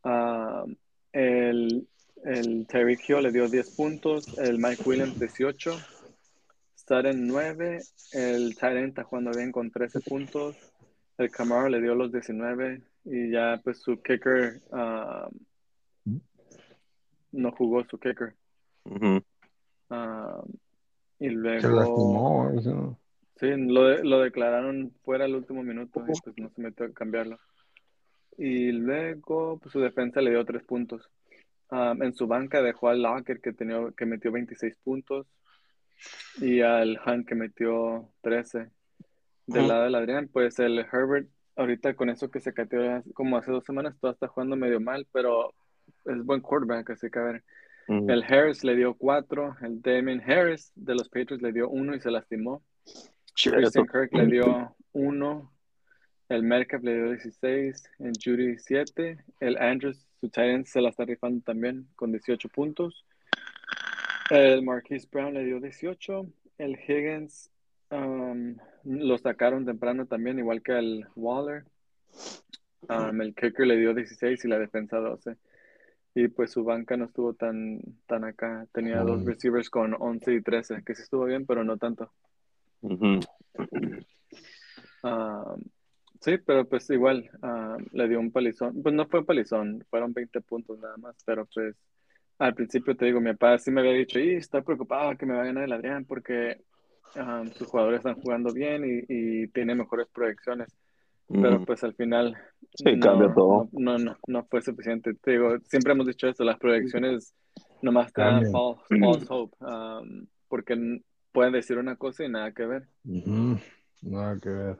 Um, 0.03 0.75
el, 1.13 1.87
el 2.25 2.67
Terry 2.67 2.97
Hill 3.07 3.23
le 3.23 3.31
dio 3.31 3.47
10 3.47 3.75
puntos, 3.75 4.37
el 4.37 4.59
Mike 4.59 4.83
Williams 4.85 5.19
18, 5.19 5.71
Sutton 6.75 7.27
9, 7.27 7.79
el 8.13 8.55
Tyrant 8.55 8.89
está 8.89 9.03
jugando 9.03 9.31
bien 9.35 9.51
con 9.51 9.71
13 9.71 10.01
puntos, 10.01 10.55
el 11.17 11.31
Camaro 11.31 11.69
le 11.69 11.81
dio 11.81 11.95
los 11.95 12.11
19 12.11 12.81
y 13.05 13.31
ya 13.31 13.59
pues 13.63 13.79
su 13.81 14.01
kicker 14.01 14.61
um, 14.71 15.31
no 17.35 17.51
jugó 17.51 17.83
su 17.85 17.97
kicker. 17.99 18.33
Um, 19.89 20.41
y 21.19 21.27
Se 21.29 21.31
luego 21.35 21.69
lastimó. 21.69 22.51
Sí, 23.37 23.47
lo, 23.57 23.83
de- 23.87 24.03
lo 24.03 24.19
declararon 24.19 24.93
fuera 25.03 25.25
el 25.25 25.35
último 25.35 25.61
minuto 25.63 26.01
y 26.07 26.13
pues 26.23 26.37
no 26.37 26.49
se 26.49 26.61
metió 26.61 26.85
a 26.85 26.93
cambiarlo. 26.93 27.37
Y 28.37 28.71
luego 28.71 29.59
pues, 29.59 29.71
su 29.73 29.79
defensa 29.79 30.21
le 30.21 30.31
dio 30.31 30.45
tres 30.45 30.63
puntos. 30.63 31.09
Um, 31.71 32.01
en 32.03 32.13
su 32.13 32.27
banca 32.27 32.61
dejó 32.61 32.89
al 32.89 33.01
Locker 33.01 33.41
que, 33.41 33.51
tenía, 33.51 33.79
que 33.97 34.05
metió 34.05 34.31
26 34.31 34.75
puntos 34.83 35.27
y 36.39 36.61
al 36.61 36.99
Hunt 37.05 37.27
que 37.27 37.35
metió 37.35 38.09
13. 38.21 38.69
Del 39.47 39.67
lado 39.67 39.83
del 39.83 39.95
Adrián, 39.95 40.27
pues 40.31 40.57
el 40.59 40.79
Herbert, 40.79 41.27
ahorita 41.55 41.95
con 41.95 42.09
eso 42.09 42.31
que 42.31 42.39
se 42.39 42.53
cateó 42.53 43.03
como 43.13 43.37
hace 43.37 43.51
dos 43.51 43.63
semanas, 43.63 43.95
todo 43.99 44.11
está 44.11 44.27
jugando 44.27 44.55
medio 44.55 44.79
mal, 44.79 45.07
pero 45.11 45.53
es 46.05 46.23
buen 46.23 46.41
quarterback, 46.41 46.91
así 46.91 47.09
que 47.09 47.19
a 47.19 47.23
ver. 47.23 47.43
El 47.87 48.23
Harris 48.23 48.63
le 48.63 48.75
dio 48.75 48.95
cuatro, 48.95 49.55
el 49.61 49.79
Damien 49.79 50.19
Harris 50.19 50.71
de 50.73 50.95
los 50.95 51.07
Patriots 51.07 51.43
le 51.43 51.51
dio 51.51 51.69
uno 51.69 51.95
y 51.95 51.99
se 51.99 52.09
lastimó. 52.09 52.63
Christian 53.35 53.85
Kirk 53.85 54.11
le 54.11 54.25
dio 54.25 54.75
uno, 54.93 55.51
el 56.29 56.41
Metcalf 56.41 56.83
le 56.83 56.95
dio 56.95 57.11
16, 57.11 57.83
el 57.99 58.13
Judy 58.23 58.57
7, 58.57 59.17
el 59.39 59.57
Andrews, 59.57 60.07
su 60.19 60.29
tight 60.29 60.49
end, 60.49 60.65
se 60.65 60.81
la 60.81 60.89
está 60.89 61.05
rifando 61.05 61.43
también 61.43 61.87
con 61.95 62.11
18 62.11 62.49
puntos. 62.49 63.05
El 64.31 64.63
Marquise 64.63 65.07
Brown 65.11 65.35
le 65.35 65.43
dio 65.43 65.59
18, 65.59 66.25
el 66.57 66.79
Higgins 66.87 67.51
um, 67.91 68.55
lo 68.83 69.17
sacaron 69.19 69.65
temprano 69.65 70.07
también, 70.07 70.39
igual 70.39 70.63
que 70.63 70.71
el 70.71 71.05
Waller. 71.15 71.65
Um, 72.89 73.21
el 73.21 73.35
kicker 73.35 73.67
le 73.67 73.77
dio 73.77 73.93
16 73.93 74.45
y 74.45 74.47
la 74.47 74.59
defensa 74.59 74.97
12. 74.97 75.35
Y 76.17 76.29
pues 76.29 76.51
su 76.51 76.63
banca 76.63 76.95
no 76.95 77.05
estuvo 77.05 77.33
tan, 77.33 77.81
tan 78.07 78.23
acá. 78.23 78.65
Tenía 78.71 79.01
dos 79.03 79.21
Mm. 79.21 79.27
receivers 79.27 79.69
con 79.69 79.95
11 79.99 80.33
y 80.33 80.41
13, 80.41 80.81
que 80.83 80.95
sí 80.95 81.01
estuvo 81.03 81.25
bien, 81.25 81.45
pero 81.45 81.63
no 81.65 81.77
tanto. 81.77 82.09
Sí, 86.21 86.37
pero 86.45 86.65
pues 86.67 86.89
igual 86.89 87.29
le 87.91 88.07
dio 88.07 88.19
un 88.19 88.31
palizón. 88.31 88.81
Pues 88.81 88.95
no 88.95 89.05
fue 89.07 89.19
un 89.19 89.25
palizón, 89.25 89.85
fueron 89.89 90.13
20 90.13 90.41
puntos 90.41 90.79
nada 90.79 90.97
más, 90.97 91.15
pero 91.25 91.45
pues 91.53 91.75
al 92.39 92.55
principio 92.55 92.95
te 92.95 93.05
digo, 93.05 93.19
mi 93.21 93.31
papá 93.33 93.57
sí 93.57 93.69
me 93.69 93.81
había 93.81 93.93
dicho, 93.93 94.19
y 94.19 94.35
está 94.35 94.61
preocupado 94.61 95.15
que 95.17 95.25
me 95.25 95.35
va 95.35 95.43
a 95.43 95.45
ganar 95.45 95.65
el 95.65 95.73
Adrián 95.73 96.05
porque 96.05 96.61
um, 97.15 97.47
sus 97.51 97.67
jugadores 97.67 97.99
están 97.99 98.15
jugando 98.15 98.51
bien 98.53 98.83
y, 98.85 99.03
y 99.07 99.47
tiene 99.49 99.75
mejores 99.75 100.07
proyecciones. 100.07 100.69
Pero 101.27 101.55
Ujú. 101.55 101.65
pues 101.65 101.83
al 101.83 101.93
final 101.95 102.35
Sí, 102.75 102.99
cambia 102.99 103.33
todo. 103.33 103.69
No, 103.71 103.97
no, 103.97 104.17
no 104.27 104.43
fue 104.45 104.61
suficiente. 104.61 105.13
Te 105.15 105.31
digo, 105.31 105.57
siempre 105.63 105.93
hemos 105.93 106.07
dicho 106.07 106.27
esto, 106.27 106.43
las 106.43 106.57
proyecciones 106.59 107.33
nomás 107.81 108.11
te 108.11 108.21
dan 108.21 108.43
false, 108.51 108.81
false 108.99 109.25
hope, 109.29 109.55
um, 109.61 110.25
porque 110.49 111.01
pueden 111.31 111.53
decir 111.53 111.77
una 111.77 111.95
cosa 111.95 112.25
y 112.25 112.29
nada 112.29 112.51
que 112.51 112.65
ver. 112.65 112.87
Nada 114.01 114.39
que 114.41 114.49
ver. 114.49 114.77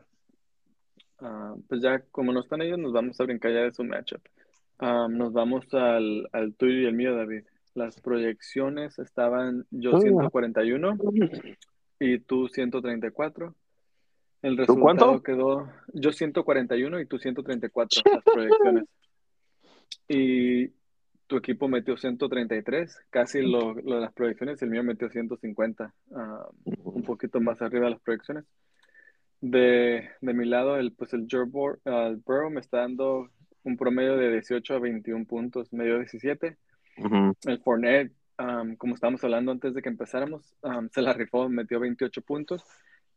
Ah, 1.20 1.56
pues 1.70 1.82
ya 1.82 2.00
como 2.12 2.34
no 2.34 2.42
están 2.42 2.62
ellos, 2.62 2.78
nos 2.78 2.92
vamos 2.92 3.20
a 3.20 3.24
brincar 3.24 3.52
ya 3.54 3.62
de 3.62 3.74
su 3.74 3.84
matchup. 3.84 4.22
Um, 4.82 5.16
nos 5.18 5.32
vamos 5.32 5.74
al, 5.74 6.28
al 6.34 6.54
tuyo 6.56 6.80
y 6.82 6.86
el 6.86 6.94
mío, 6.94 7.16
David. 7.16 7.46
Las 7.76 8.00
proyecciones 8.02 9.00
estaban 9.00 9.66
yo 9.72 9.96
Ah. 9.96 10.02
141 10.02 10.98
y 12.00 12.20
tú 12.20 12.50
134. 12.50 13.56
El 14.46 14.58
¿Tú 14.58 14.80
cuánto? 14.80 15.06
resultado 15.06 15.24
quedó 15.24 15.74
yo 15.94 16.12
141 16.12 17.00
y 17.00 17.06
tú 17.08 17.18
134, 17.18 18.02
las 18.14 18.24
proyecciones. 18.24 18.84
Y 20.08 20.68
tu 21.26 21.38
equipo 21.38 21.68
metió 21.68 21.98
133, 21.98 22.96
casi 23.10 23.42
lo, 23.42 23.74
lo 23.74 23.96
de 23.96 24.02
las 24.02 24.14
proyecciones, 24.14 24.62
el 24.62 24.70
mío 24.70 24.84
metió 24.84 25.10
150, 25.10 25.92
ah, 26.16 26.48
un 26.84 27.02
poquito 27.02 27.42
más 27.42 27.60
arriba 27.64 27.86
de 27.86 27.92
las 27.94 28.02
proyecciones. 28.02 28.46
De, 29.42 30.10
de 30.22 30.34
mi 30.36 30.46
lado, 30.46 30.78
el, 30.78 30.94
pues 30.94 31.14
el 31.14 31.26
Joe 31.30 31.46
Bur- 31.46 31.80
ah, 31.86 32.14
Burrow 32.24 32.52
me 32.52 32.60
está 32.60 32.82
dando 32.82 33.30
un 33.64 33.78
promedio 33.78 34.16
de 34.16 34.32
18 34.32 34.76
a 34.76 34.80
21 34.80 35.26
puntos, 35.26 35.74
medio 35.74 35.98
17. 35.98 36.56
Ujú. 37.00 37.34
El 37.48 37.60
Fournette, 37.62 38.14
um, 38.38 38.76
como 38.76 38.94
estábamos 38.94 39.24
hablando 39.24 39.52
antes 39.52 39.74
de 39.74 39.82
que 39.82 39.90
empezáramos, 39.90 40.56
um, 40.62 40.88
se 40.90 41.02
la 41.02 41.14
rifó, 41.14 41.50
metió 41.50 41.80
28 41.80 42.22
puntos 42.22 42.64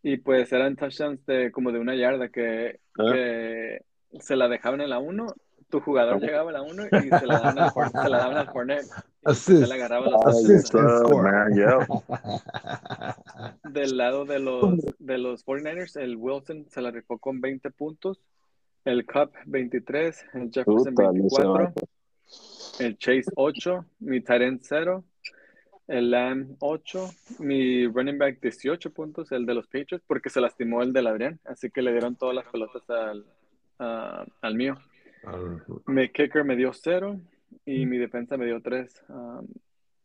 y 0.02 0.16
pues 0.18 0.52
eran 0.52 0.76
touchdowns 0.76 1.24
de 1.26 1.50
como 1.52 1.72
de 1.72 1.78
una 1.78 1.94
yarda 1.94 2.28
que, 2.28 2.80
Ah. 2.98 3.12
que 3.12 3.82
se 4.20 4.36
la 4.36 4.48
dejaban 4.48 4.80
en 4.80 4.90
la 4.90 4.98
1, 4.98 5.26
tu 5.70 5.80
jugador 5.80 6.20
llegaba 6.20 6.50
a 6.50 6.52
la 6.54 6.62
1 6.62 6.86
y 6.86 7.08
se 7.10 7.26
la 7.26 7.38
daban 7.40 7.58
al, 7.58 7.70
Four- 7.72 7.90
se 7.90 8.08
la 8.08 8.18
daban 8.18 8.36
al 8.38 8.52
pues, 8.52 8.90
Assist. 9.24 9.70
agarraba 9.72 10.06
los 10.06 10.66
score. 10.66 11.22
man, 11.22 11.54
yeah. 11.54 11.86
Del 13.64 13.96
lado 13.96 14.24
de 14.24 14.38
los, 14.38 14.78
de 14.98 15.18
los 15.18 15.44
49ers, 15.44 15.96
el 16.00 16.16
Wilson 16.16 16.66
se 16.70 16.80
la 16.80 16.90
rifó 16.90 17.18
con 17.18 17.40
20 17.40 17.70
puntos, 17.70 18.20
el 18.84 19.04
Cup 19.04 19.32
23, 19.46 20.24
el 20.34 20.50
Jefferson 20.52 20.94
Puta, 20.94 21.02
ese 21.04 21.12
24, 21.12 21.52
vato. 21.52 21.88
el 22.80 22.96
Chase 22.98 23.30
8, 23.36 23.84
mi 24.00 24.22
end 24.26 24.60
0, 24.62 25.04
el 25.88 26.10
Lamb 26.10 26.56
8, 26.60 27.10
mi 27.40 27.86
running 27.86 28.18
back 28.18 28.40
18 28.40 28.92
puntos, 28.92 29.32
el 29.32 29.44
de 29.46 29.54
los 29.54 29.66
Patriots, 29.66 30.04
porque 30.06 30.30
se 30.30 30.40
lastimó 30.40 30.82
el 30.82 30.92
del 30.92 31.06
Adrián, 31.06 31.40
así 31.44 31.70
que 31.70 31.82
le 31.82 31.92
dieron 31.92 32.14
todas 32.16 32.34
las 32.36 32.46
pelotas 32.46 32.88
al, 32.90 33.24
a- 33.78 34.24
al 34.42 34.54
mío. 34.54 34.76
Mi 35.86 36.08
kicker 36.10 36.44
me 36.44 36.54
dio 36.56 36.72
cero 36.72 37.20
y 37.64 37.86
mi 37.86 37.98
defensa 37.98 38.36
me 38.36 38.46
dio 38.46 38.60
tres. 38.60 39.02
Um, 39.08 39.46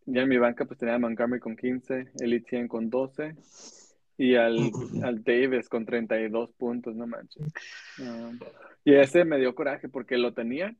ya 0.05 0.21
en 0.23 0.29
mi 0.29 0.37
banca 0.37 0.65
pues 0.65 0.79
tenía 0.79 0.95
a 0.95 0.99
Montgomery 0.99 1.39
con 1.39 1.55
15, 1.55 2.11
el 2.19 2.33
Etienne 2.33 2.67
con 2.67 2.89
12 2.89 3.35
y 4.17 4.35
al, 4.35 4.57
al 5.03 5.23
Davis 5.23 5.69
con 5.69 5.85
32 5.85 6.51
puntos, 6.53 6.95
no 6.95 7.05
manches. 7.07 7.43
Um, 7.99 8.39
y 8.85 8.95
ese 8.95 9.23
me 9.25 9.37
dio 9.37 9.53
coraje 9.55 9.87
porque 9.89 10.17
lo 10.17 10.33
tenía 10.33 10.73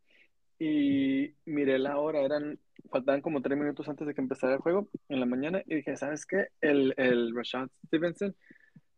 y 0.64 1.36
miré 1.46 1.78
la 1.78 1.98
hora, 1.98 2.22
eran, 2.22 2.58
faltaban 2.90 3.22
como 3.22 3.42
tres 3.42 3.58
minutos 3.58 3.90
antes 3.90 4.08
de 4.08 4.14
que 4.14 4.22
empezara 4.22 4.54
el 4.54 4.62
juego 4.62 4.88
en 5.10 5.20
la 5.20 5.26
mañana 5.26 5.62
y 5.66 5.76
dije, 5.76 5.98
¿sabes 5.98 6.26
qué? 6.26 6.48
El, 6.62 6.94
el 6.96 7.36
Rashad 7.36 7.68
Stevenson 7.88 8.34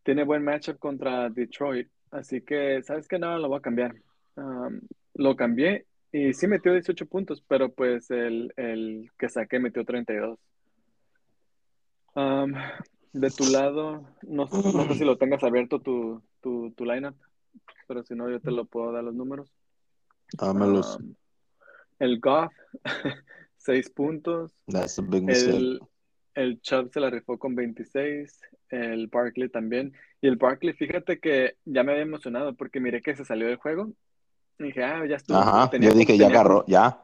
tiene 0.03 0.23
buen 0.23 0.43
matchup 0.43 0.77
contra 0.77 1.29
Detroit, 1.29 1.89
así 2.11 2.41
que, 2.41 2.83
¿sabes 2.83 3.07
qué? 3.07 3.17
No, 3.17 3.39
lo 3.39 3.47
voy 3.47 3.57
a 3.57 3.61
cambiar. 3.61 3.95
Um, 4.35 4.79
lo 5.15 5.35
cambié 5.35 5.85
y 6.11 6.33
sí 6.33 6.47
metió 6.47 6.71
18 6.71 7.07
puntos, 7.07 7.43
pero 7.47 7.73
pues 7.73 8.11
el, 8.11 8.53
el 8.57 9.09
que 9.17 9.29
saqué 9.29 9.59
metió 9.59 9.83
32. 9.83 10.37
Um, 12.15 12.53
de 13.11 13.31
tu 13.31 13.45
lado, 13.45 14.07
no, 14.21 14.45
no 14.45 14.87
sé 14.87 14.93
si 14.95 15.03
lo 15.05 15.17
tengas 15.17 15.43
abierto 15.43 15.79
tu, 15.79 16.21
tu, 16.41 16.71
tu 16.71 16.85
lineup, 16.85 17.15
pero 17.87 18.03
si 18.03 18.13
no, 18.13 18.29
yo 18.29 18.39
te 18.39 18.51
lo 18.51 18.65
puedo 18.65 18.91
dar 18.91 19.03
los 19.03 19.15
números. 19.15 19.51
Dámelos. 20.33 20.97
Um, 20.97 21.15
el 21.99 22.19
Goff, 22.19 22.53
6 23.57 23.89
puntos. 23.91 24.51
That's 24.67 24.99
a 24.99 25.01
big 25.01 25.23
mistake. 25.23 25.55
El, 25.55 25.79
el 26.35 26.61
Chubb 26.61 26.91
se 26.91 26.99
la 26.99 27.09
rifó 27.09 27.37
con 27.37 27.55
26. 27.55 28.39
El 28.69 29.07
Barkley 29.07 29.49
también. 29.49 29.93
Y 30.21 30.27
el 30.27 30.35
Barkley, 30.37 30.73
fíjate 30.73 31.19
que 31.19 31.55
ya 31.65 31.83
me 31.83 31.91
había 31.93 32.03
emocionado 32.03 32.53
porque 32.55 32.79
miré 32.79 33.01
que 33.01 33.15
se 33.15 33.25
salió 33.25 33.47
del 33.47 33.57
juego. 33.57 33.93
Y 34.59 34.65
dije, 34.65 34.83
ah, 34.83 35.05
ya 35.05 35.15
estuvo. 35.17 35.37
Ajá, 35.37 35.69
Tenía 35.69 35.89
yo 35.89 35.95
dije, 35.95 36.17
ya 36.17 36.25
tenía 36.25 36.39
agarró, 36.41 36.61
como- 36.63 36.67
ya. 36.67 37.01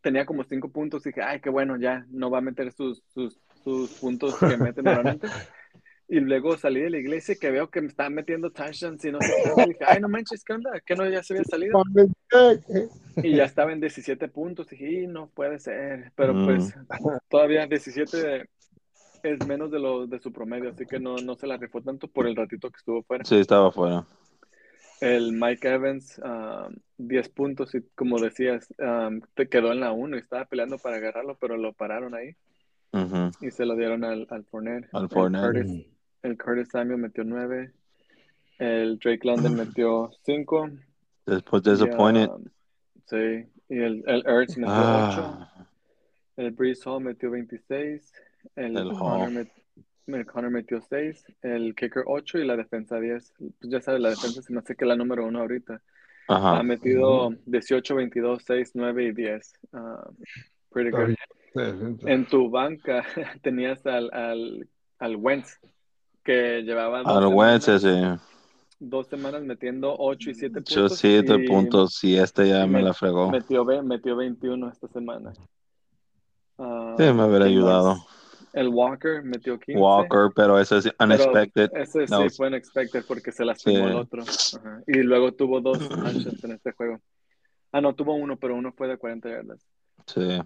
Tenía 0.00 0.26
como 0.26 0.44
5 0.44 0.70
puntos. 0.70 1.04
Y 1.04 1.10
dije, 1.10 1.22
ay, 1.22 1.40
qué 1.40 1.50
bueno, 1.50 1.76
ya 1.76 2.06
no 2.10 2.30
va 2.30 2.38
a 2.38 2.42
meter 2.42 2.72
sus, 2.72 3.02
sus, 3.12 3.38
sus 3.64 3.90
puntos 3.94 4.38
que 4.38 4.56
mete 4.56 4.82
normalmente. 4.82 5.26
Y 6.10 6.20
luego 6.20 6.56
salí 6.56 6.80
de 6.80 6.88
la 6.88 6.96
iglesia 6.96 7.34
que 7.38 7.50
veo 7.50 7.68
que 7.68 7.82
me 7.82 7.88
estaban 7.88 8.14
metiendo 8.14 8.50
touchdowns 8.50 9.04
y 9.04 9.12
no 9.12 9.20
sé 9.20 9.30
qué. 9.44 9.62
Y 9.62 9.68
dije, 9.68 9.84
ay, 9.86 10.00
no 10.00 10.08
manches, 10.08 10.42
¿qué 10.42 10.54
onda? 10.54 10.70
¿Qué 10.86 10.94
no 10.94 11.06
ya 11.06 11.22
se 11.22 11.34
había 11.34 11.44
salido? 11.44 11.82
Y 13.22 13.34
ya 13.36 13.44
estaba 13.44 13.72
en 13.72 13.80
17 13.80 14.28
puntos. 14.28 14.68
Dije, 14.68 15.02
"Y 15.02 15.06
no 15.06 15.28
puede 15.28 15.58
ser. 15.58 16.12
Pero 16.14 16.34
Mm. 16.34 16.44
pues 16.46 16.74
todavía 17.28 17.66
17 17.66 18.48
es 19.22 19.46
menos 19.46 19.70
de 19.70 19.78
lo 19.80 20.06
de 20.06 20.20
su 20.20 20.32
promedio, 20.32 20.70
así 20.70 20.86
que 20.86 21.00
no, 21.00 21.16
no 21.16 21.34
se 21.34 21.46
la 21.46 21.56
rifó 21.56 21.80
tanto 21.82 22.06
por 22.06 22.26
el 22.28 22.36
ratito 22.36 22.70
que 22.70 22.76
estuvo 22.76 23.02
fuera. 23.02 23.24
Sí, 23.24 23.36
estaba 23.36 23.72
fuera. 23.72 24.04
El 25.00 25.32
Mike 25.32 25.68
Evans, 25.68 26.20
um, 26.24 26.74
10 26.98 27.28
puntos 27.28 27.74
y 27.74 27.82
como 27.94 28.18
decías, 28.20 28.72
um, 28.78 29.20
te 29.34 29.48
quedó 29.48 29.72
en 29.72 29.80
la 29.80 29.92
1 29.92 30.16
y 30.16 30.20
estaba 30.20 30.44
peleando 30.44 30.78
para 30.78 30.96
agarrarlo, 30.96 31.36
pero 31.40 31.56
lo 31.56 31.72
pararon 31.72 32.14
ahí 32.14 32.34
y 33.40 33.50
se 33.50 33.64
lo 33.66 33.76
dieron 33.76 34.02
al, 34.04 34.26
al 34.30 34.44
Fournette. 34.44 34.88
Al 34.92 35.04
El 35.04 35.08
Fournette. 35.08 35.44
Curtis, 35.52 35.86
el 36.22 36.38
Curtis 36.38 36.68
Samuel 36.70 36.98
metió 36.98 37.22
9. 37.24 37.72
El 38.58 38.98
Drake 38.98 39.20
London 39.24 39.54
metió 39.56 40.10
5. 40.24 40.70
Después 41.28 41.62
disappointed. 41.62 42.28
sí, 43.06 43.46
y 43.68 43.78
el, 43.78 44.02
el 44.06 44.24
Ertz 44.26 44.56
metió 44.56 44.72
8. 44.74 45.22
Ah, 45.24 45.66
El 46.36 46.50
Breeze 46.52 46.88
Hall 46.88 47.02
metió 47.04 47.30
26. 47.30 48.12
El, 48.56 48.76
El 48.76 48.88
Connor, 48.88 49.30
met- 49.30 49.52
el 50.06 50.26
Connor 50.26 50.50
metió 50.50 50.80
6. 50.80 51.24
El 51.42 51.74
Kicker 51.74 52.04
8 52.06 52.38
y 52.38 52.46
la 52.46 52.56
defensa 52.56 52.98
10. 52.98 53.34
Pues 53.38 53.70
ya 53.72 53.80
sabes, 53.80 54.00
la 54.00 54.10
defensa 54.10 54.40
se 54.42 54.52
me 54.52 54.60
hace 54.60 54.74
que 54.74 54.86
la 54.86 54.96
número 54.96 55.26
uno 55.26 55.40
ahorita. 55.40 55.82
Ha 56.28 56.36
ajá. 56.36 56.62
metido 56.62 57.30
18, 57.46 57.94
22, 57.94 58.42
6, 58.46 58.70
9 58.74 59.04
y 59.04 59.12
10. 59.12 59.52
Ah, 59.72 60.08
pretty 60.70 60.90
good. 60.90 61.14
En 62.06 62.26
tu 62.26 62.48
banca 62.50 63.02
tenías 63.42 63.84
al, 63.86 64.10
al, 64.12 64.68
al 64.98 65.16
Wentz, 65.16 65.58
que 66.22 66.62
llevaba 66.62 67.00
Al 67.00 67.26
Wentz, 67.26 67.64
semanas, 67.80 68.20
sí. 68.20 68.27
Dos 68.80 69.06
semanas 69.08 69.42
metiendo 69.42 69.94
8 69.98 70.30
y 70.30 70.34
7 70.34 70.54
puntos. 70.56 70.74
Yo 70.74 70.88
siete 70.88 71.34
y 71.34 71.46
puntos 71.48 72.04
y 72.04 72.16
este 72.16 72.48
ya 72.48 72.66
me 72.66 72.80
met- 72.80 72.84
la 72.84 72.94
fregó. 72.94 73.30
Metió, 73.30 73.64
metió 73.82 74.16
21 74.16 74.68
esta 74.70 74.88
semana. 74.88 75.32
Ah, 76.58 76.94
Sí, 76.96 77.04
me 77.04 77.24
hubiera 77.24 77.44
¿quién 77.46 77.58
ayudado. 77.58 77.94
más? 77.96 78.06
El 78.54 78.68
Walker 78.68 79.22
metió 79.22 79.58
15. 79.58 79.80
Walker, 79.80 80.30
pero 80.34 80.58
ese 80.58 80.78
es 80.78 80.84
pero 80.84 80.96
unexpected. 81.04 81.70
Ese 81.74 82.06
sí 82.06 82.14
was- 82.14 82.36
fue 82.36 82.48
unexpected 82.48 83.04
porque 83.06 83.30
se 83.30 83.44
lastimó 83.44 83.76
Sí. 83.78 83.84
el 83.84 83.96
otro. 83.96 84.22
Ajá. 84.22 84.82
Y 84.86 84.98
luego 85.02 85.32
tuvo 85.32 85.60
dos 85.60 85.78
touchdowns 85.88 86.44
en 86.44 86.52
este 86.52 86.72
juego. 86.72 86.98
Ah, 87.72 87.80
no, 87.80 87.94
tuvo 87.94 88.14
uno, 88.14 88.36
pero 88.36 88.54
uno 88.56 88.72
fue 88.72 88.88
de 88.88 88.96
40 88.96 89.28
yardas. 89.28 89.60
Sí. 90.06 90.40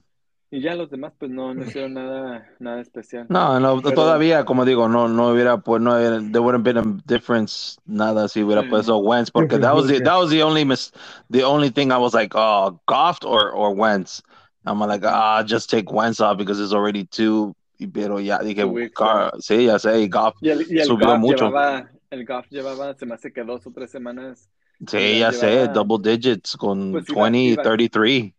Y 0.54 0.60
ya 0.60 0.74
los 0.74 0.90
demás, 0.90 1.14
pues 1.18 1.30
no, 1.30 1.54
no 1.54 1.64
hicieron 1.64 1.94
nada, 1.94 2.46
nada 2.58 2.82
especial. 2.82 3.24
No, 3.30 3.58
no, 3.58 3.80
Pero- 3.80 3.94
todavía, 3.94 4.44
como 4.44 4.66
digo, 4.66 4.86
no, 4.86 5.08
no 5.08 5.28
hubiera, 5.30 5.56
pues, 5.56 5.80
no, 5.80 5.96
there 5.98 6.40
wouldn't 6.40 6.62
been 6.62 6.76
a 6.76 6.84
difference, 7.06 7.78
nada, 7.86 8.28
si 8.28 8.42
hubiera 8.42 8.62
puesto 8.68 8.98
Wentz, 8.98 9.30
porque 9.30 9.58
that 9.58 9.74
was 9.74 9.86
the, 9.88 9.98
that 10.00 10.18
was 10.18 10.28
the 10.28 10.42
only 10.42 10.62
mis, 10.66 10.92
the 11.30 11.42
only 11.42 11.70
thing 11.70 11.90
I 11.90 11.96
was 11.96 12.12
like, 12.12 12.34
oh, 12.36 12.78
Goff 12.86 13.24
or, 13.24 13.50
or 13.50 13.74
Wentz. 13.74 14.22
I'm 14.66 14.78
like, 14.78 15.02
ah, 15.06 15.42
just 15.42 15.70
take 15.70 15.90
Wentz 15.90 16.20
off 16.20 16.36
because 16.36 16.60
it's 16.60 16.74
already 16.74 17.06
two, 17.06 17.54
y- 17.80 17.86
pero 17.86 18.18
ya 18.18 18.38
dije, 18.40 18.62
Gar- 18.94 19.32
sí, 19.40 19.64
ya 19.64 19.78
sé, 19.78 20.02
y 20.02 20.08
Goff, 20.10 20.34
Y 20.42 20.50
el, 20.50 20.66
y 20.70 20.80
el 20.80 20.84
Subió 20.86 21.06
Goff 21.12 21.18
mucho. 21.18 21.46
llevaba, 21.46 21.88
el 22.10 22.26
Goff 22.26 22.46
llevaba, 22.50 22.94
se 22.94 23.06
me 23.06 23.14
hace 23.14 23.32
que 23.32 23.42
dos 23.42 23.66
o 23.66 23.70
tres 23.72 23.90
semanas, 23.90 24.50
sí, 24.86 25.18
ya 25.18 25.30
ya 25.30 25.32
sé, 25.32 25.46
llevaba- 25.50 25.72
double 25.72 25.98
digits 26.10 26.58
con 26.58 26.92
Pues 26.92 27.08
iba- 27.08 27.22
20, 27.22 27.38
iba- 27.54 27.62
33, 27.62 28.34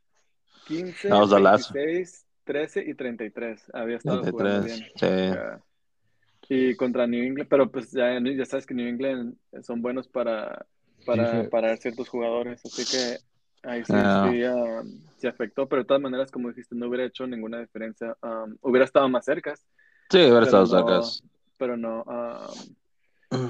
15, 0.65 1.09
That 1.09 1.19
was 1.19 1.29
the 1.29 1.39
last- 1.39 1.71
26, 1.73 2.25
13 2.45 2.83
y 2.87 2.93
33. 2.93 3.63
Había 3.73 3.97
estado 3.97 4.19
jugando 4.23 4.61
33, 4.61 4.93
bien. 4.99 5.31
sí. 5.31 5.37
Y 6.49 6.75
contra 6.75 7.07
New 7.07 7.23
England, 7.23 7.49
pero 7.49 7.71
pues 7.71 7.91
ya, 7.91 8.19
ya 8.19 8.45
sabes 8.45 8.65
que 8.65 8.73
New 8.73 8.87
England 8.87 9.35
son 9.61 9.81
buenos 9.81 10.07
para, 10.07 10.65
para 11.05 11.31
Sí, 11.31 11.41
sí. 11.43 11.47
parar 11.49 11.77
ciertos 11.77 12.09
jugadores, 12.09 12.61
así 12.65 12.83
que 12.85 13.17
ahí 13.67 13.83
sí, 13.85 13.93
Ah. 13.95 14.29
sí, 14.29 14.43
um, 14.43 14.99
sí 15.17 15.27
afectó, 15.27 15.67
pero 15.67 15.83
de 15.83 15.87
todas 15.87 16.01
maneras, 16.03 16.29
como 16.31 16.49
dijiste, 16.49 16.75
no 16.75 16.87
hubiera 16.89 17.05
hecho 17.05 17.25
ninguna 17.25 17.59
diferencia. 17.59 18.15
Um, 18.21 18.57
hubiera 18.61 18.85
estado 18.85 19.07
más 19.09 19.23
cerca, 19.25 19.55
Sí, 20.09 20.17
hubiera 20.19 20.41
pero 20.41 20.45
estado 20.45 20.63
no, 20.65 20.67
sacas. 20.67 21.23
pero 21.57 21.77
no, 21.77 22.03
um, 22.03 22.75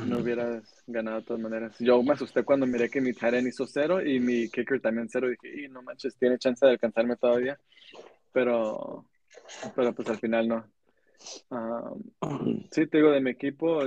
no 0.06 0.20
hubieras 0.20 0.84
ganado 0.88 1.20
de 1.20 1.26
todas 1.26 1.42
maneras. 1.42 1.76
Yo 1.80 2.02
me 2.04 2.14
asusté 2.14 2.44
cuando 2.44 2.66
miré 2.66 2.90
que 2.90 3.02
mi 3.02 3.12
end 3.22 3.48
hizo 3.48 3.66
cero 3.66 4.02
y 4.06 4.20
mi 4.20 4.50
kicker 4.50 4.80
también 4.82 5.10
cero. 5.10 5.28
Dije, 5.30 5.64
"Y, 5.64 5.70
no 5.70 5.82
manches, 5.82 6.16
tiene 6.18 6.38
chance 6.38 6.66
de 6.66 6.74
alcanzarme 6.74 7.16
todavía. 7.16 7.58
Pero, 8.32 9.06
pero 9.76 9.94
pues 9.94 10.10
al 10.10 10.18
final 10.20 10.48
no. 10.48 10.66
Um, 11.50 12.64
sí, 12.72 12.88
te 12.88 12.98
digo, 12.98 13.12
de 13.12 13.22
mi 13.22 13.32
equipo, 13.32 13.84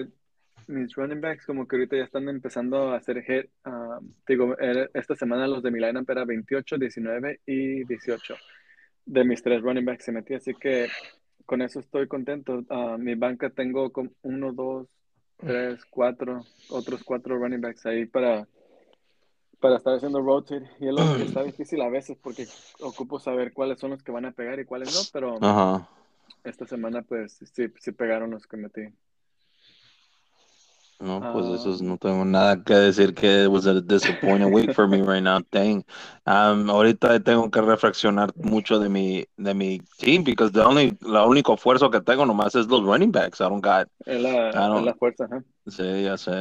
mis 0.68 0.94
running 0.94 1.20
backs 1.20 1.46
como 1.46 1.66
que 1.66 1.76
ahorita 1.76 1.96
ya 1.96 2.04
están 2.04 2.28
empezando 2.28 2.90
a 2.92 2.96
hacer 2.96 3.22
hit. 3.22 3.50
Um, 3.64 4.12
te 4.24 4.34
digo, 4.34 4.56
era- 4.58 4.88
esta 4.94 5.14
semana 5.14 5.46
los 5.46 5.62
de 5.62 5.70
mi 5.70 5.80
lineup 5.80 6.08
era 6.10 6.24
28, 6.24 6.78
19 6.78 7.40
y 7.46 7.84
18. 7.84 8.34
De 9.04 9.24
mis 9.24 9.42
tres 9.42 9.62
running 9.62 9.84
backs 9.84 10.04
se 10.04 10.12
metí, 10.12 10.34
así 10.34 10.54
que 10.54 10.88
con 11.44 11.62
eso 11.62 11.80
estoy 11.80 12.08
contento. 12.08 12.64
Ah, 12.70 12.96
mi 12.98 13.14
banca 13.14 13.50
tengo 13.50 13.92
como 13.92 14.10
uno, 14.22 14.52
dos, 14.52 14.88
tres, 15.36 15.84
cuatro, 15.90 16.44
otros 16.70 17.02
cuatro 17.04 17.36
running 17.38 17.60
backs 17.60 17.86
ahí 17.86 18.06
para, 18.06 18.46
para 19.60 19.76
estar 19.76 19.94
haciendo 19.94 20.20
rotate. 20.20 20.68
Y 20.80 20.88
es 20.88 20.94
lo 20.94 21.16
que 21.16 21.24
está 21.24 21.42
difícil 21.44 21.80
a 21.82 21.88
veces 21.88 22.16
porque 22.22 22.48
ocupo 22.80 23.18
saber 23.18 23.52
cuáles 23.52 23.78
son 23.78 23.90
los 23.90 24.02
que 24.02 24.12
van 24.12 24.26
a 24.26 24.32
pegar 24.32 24.58
y 24.58 24.64
cuáles 24.64 24.92
no, 24.92 25.00
pero 25.12 25.38
Ajá. 25.42 25.88
esta 26.44 26.66
semana 26.66 27.02
pues 27.02 27.38
sí, 27.52 27.66
sí 27.78 27.92
pegaron 27.92 28.30
los 28.30 28.46
que 28.46 28.56
metí. 28.56 28.82
No, 30.98 31.20
pues 31.32 31.44
eso 31.60 31.74
es, 31.74 31.82
Ah. 31.82 31.84
no 31.84 31.98
tengo 31.98 32.24
nada 32.24 32.62
que 32.64 32.72
decir 32.74 33.14
que 33.14 33.44
it 33.44 33.48
was 33.48 33.66
a 33.66 33.80
disappointing 33.82 34.50
week 34.52 34.72
for 34.72 34.88
me 34.88 35.02
right 35.02 35.22
now. 35.22 35.40
Dang. 35.52 35.84
Um, 36.24 36.70
ahorita 36.70 37.20
tengo 37.20 37.50
que 37.50 37.60
reflexionar 37.60 38.32
mucho 38.36 38.78
de 38.78 38.88
mi, 38.88 39.24
de 39.36 39.52
mi 39.52 39.78
team 39.98 40.24
because 40.24 40.52
the 40.52 40.60
only, 40.62 40.96
la 41.02 41.26
único 41.26 41.54
esfuerzo 41.54 41.90
que 41.90 42.00
tengo 42.00 42.24
nomás 42.24 42.54
es 42.54 42.66
los 42.68 42.82
running 42.82 43.12
backs. 43.12 43.40
I 43.40 43.44
don't 43.44 43.62
got, 43.62 43.88
Es 44.06 44.20
la, 44.22 44.48
es 44.48 44.84
la 44.84 44.94
fuerza, 44.98 45.24
ajá. 45.26 45.44
sí, 45.66 46.02
ya 46.04 46.16
sé. 46.16 46.32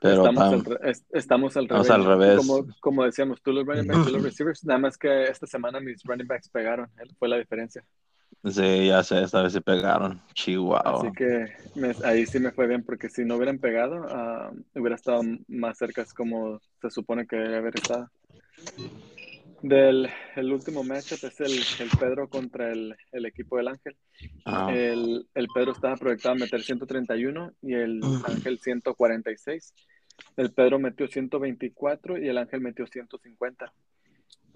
Pero 0.00 0.26
estamos, 0.26 0.44
tam- 0.66 0.78
al, 0.82 0.88
es- 0.90 1.04
estamos 1.10 1.56
al 1.56 1.64
Estamos 1.64 1.88
revés. 1.88 1.90
al 1.90 2.04
revés. 2.04 2.36
Como, 2.46 2.66
como 2.80 3.04
decíamos, 3.04 3.40
tú 3.42 3.50
los 3.52 3.64
running 3.66 3.86
backs, 3.86 4.06
yo 4.06 4.12
los 4.12 4.22
receivers, 4.30 4.62
nada 4.64 4.78
más 4.78 4.98
que 4.98 5.24
esta 5.24 5.46
semana 5.46 5.80
mis 5.80 6.02
running 6.04 6.26
backs 6.26 6.48
pegaron, 6.50 6.88
fue 7.18 7.28
la 7.28 7.38
diferencia. 7.38 7.82
Sí, 8.44 8.86
ya 8.88 9.02
sé, 9.02 9.22
esta 9.22 9.42
vez 9.42 9.52
se 9.52 9.60
pegaron. 9.60 10.20
Chihuahua. 10.34 10.98
Así 10.98 11.12
que 11.16 11.46
me- 11.74 11.94
ahí 12.04 12.26
sí 12.26 12.38
me 12.38 12.52
fue 12.52 12.66
bien, 12.66 12.84
porque 12.84 13.08
si 13.08 13.24
no 13.24 13.36
hubieran 13.36 13.58
pegado, 13.58 14.06
ah, 14.08 14.50
hubiera 14.74 14.96
estado 14.96 15.22
más 15.48 15.78
cerca 15.78 16.04
como 16.14 16.60
se 16.80 16.90
supone 16.90 17.26
que 17.26 17.36
debe 17.36 17.56
haber 17.56 17.74
estado. 17.76 18.10
Del 19.62 20.08
el 20.36 20.52
último 20.52 20.84
matchup 20.84 21.24
es 21.24 21.40
el, 21.40 21.52
el 21.52 21.90
Pedro 21.98 22.28
contra 22.28 22.70
el, 22.70 22.94
el 23.12 23.26
equipo 23.26 23.56
del 23.56 23.68
Ángel. 23.68 23.96
Ajá. 24.44 24.72
El, 24.72 25.26
el 25.34 25.48
Pedro 25.54 25.72
estaba 25.72 25.96
proyectado 25.96 26.34
a 26.34 26.38
meter 26.38 26.62
131 26.62 27.52
y 27.62 27.74
el 27.74 28.00
Ángel 28.24 28.58
146. 28.58 29.74
El 30.36 30.52
Pedro 30.52 30.78
metió 30.78 31.08
124 31.08 32.18
y 32.18 32.28
el 32.28 32.38
Ángel 32.38 32.60
metió 32.60 32.86
150. 32.86 33.72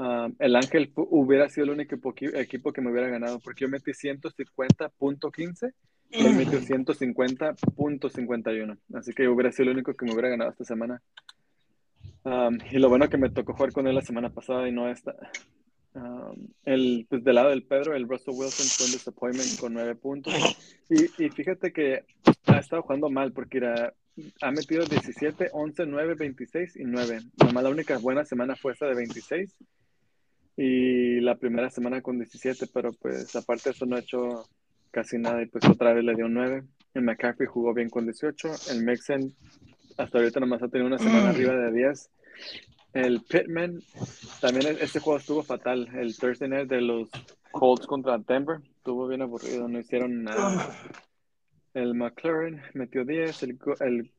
Ah, 0.03 0.29
el 0.39 0.57
Ángel 0.57 0.91
hubiera 0.97 1.51
sido 1.51 1.65
el 1.65 1.73
único 1.73 1.95
equipo, 2.35 2.73
que 2.73 2.81
me 2.81 2.91
hubiera 2.91 3.09
ganado 3.09 3.39
porque 3.39 3.67
yo 3.67 3.69
metí 3.69 3.91
150.15 3.91 5.75
y 6.11 6.27
él 6.27 6.37
metió 6.37 6.59
150.51. 6.59 8.79
Así 8.95 9.13
que 9.13 9.29
hubiera 9.29 9.53
sido 9.53 9.65
el 9.65 9.73
único 9.77 9.93
que 9.93 10.07
me 10.07 10.13
hubiera 10.13 10.31
ganado 10.31 10.53
esta 10.53 10.65
semana. 10.65 11.03
Um, 12.23 12.57
y 12.71 12.79
lo 12.79 12.89
bueno 12.89 13.11
que 13.11 13.19
me 13.19 13.29
tocó 13.29 13.53
jugar 13.53 13.73
con 13.73 13.87
él 13.87 13.95
la 13.95 14.01
semana 14.01 14.31
pasada 14.31 14.67
y 14.67 14.73
no 14.73 14.89
esta. 14.89 15.15
Um, 15.93 16.49
el, 16.65 17.05
pues 17.11 17.23
del 17.23 17.35
lado 17.35 17.51
del 17.51 17.65
Pedro, 17.65 17.95
el 17.95 18.09
Russell 18.09 18.33
Wilson 18.35 18.67
fue 18.69 18.87
un 18.87 18.93
disappointment 18.93 19.61
con 19.61 19.75
nueve 19.75 19.97
puntos. 19.97 20.33
Y, 20.89 21.05
y 21.23 21.29
fíjate 21.29 21.75
que 21.75 22.05
ha 22.47 22.59
estado 22.59 22.81
jugando 22.81 23.11
mal 23.11 23.33
porque 23.33 23.59
era- 23.59 23.93
ha 24.41 24.51
metido 24.51 24.87
17, 24.87 25.51
11, 25.53 25.85
9, 25.85 26.15
26 26.19 26.77
y 26.77 26.85
9. 26.85 27.21
Nomás 27.45 27.65
la 27.65 27.71
única 27.71 27.99
buena 27.99 28.25
semana 28.25 28.57
fue 28.57 28.73
esa 28.73 28.87
de 28.87 28.95
26 28.95 29.55
y 30.63 31.21
la 31.21 31.37
primera 31.37 31.71
semana 31.71 32.03
con 32.03 32.19
17, 32.19 32.67
pero 32.67 32.93
pues 32.93 33.35
aparte 33.35 33.71
de 33.71 33.71
eso 33.71 33.87
no 33.87 33.97
ha 33.97 34.01
hecho 34.01 34.45
casi 34.91 35.17
nada 35.17 35.41
y 35.41 35.47
pues 35.47 35.65
otra 35.65 35.95
vez 35.95 36.05
le 36.05 36.15
dio 36.15 36.29
9. 36.29 36.63
El 36.93 37.03
McCaffrey 37.03 37.49
jugó 37.49 37.73
bien 37.73 37.89
con 37.89 38.05
18. 38.05 38.49
El 38.71 38.85
Mixon 38.85 39.35
hasta 39.97 40.19
ahorita 40.19 40.39
nomás 40.39 40.63
ha 40.63 40.69
tenido 40.69 40.89
una 40.89 40.99
semana 40.99 41.31
arriba 41.31 41.55
de 41.55 41.73
10. 41.73 42.11
El 42.93 43.23
Pittman, 43.23 43.81
también 44.43 44.77
este 44.83 45.01
juego 45.01 45.19
estuvo 45.19 45.43
fatal. 45.43 45.89
El 45.95 46.15
Thursday 46.15 46.51
night 46.51 46.69
de 46.69 46.83
los 46.83 47.09
Colts 47.53 47.87
contra 47.87 48.19
Denver 48.19 48.59
estuvo 48.77 49.09
bien 49.09 49.23
aburrido, 49.23 49.67
no 49.67 49.79
hicieron 49.79 50.25
nada. 50.25 50.77
El 51.73 51.95
McLaren 51.95 52.61
metió 52.75 53.07
10, 53.07 53.45
el, 53.45 53.59
el 53.81 54.13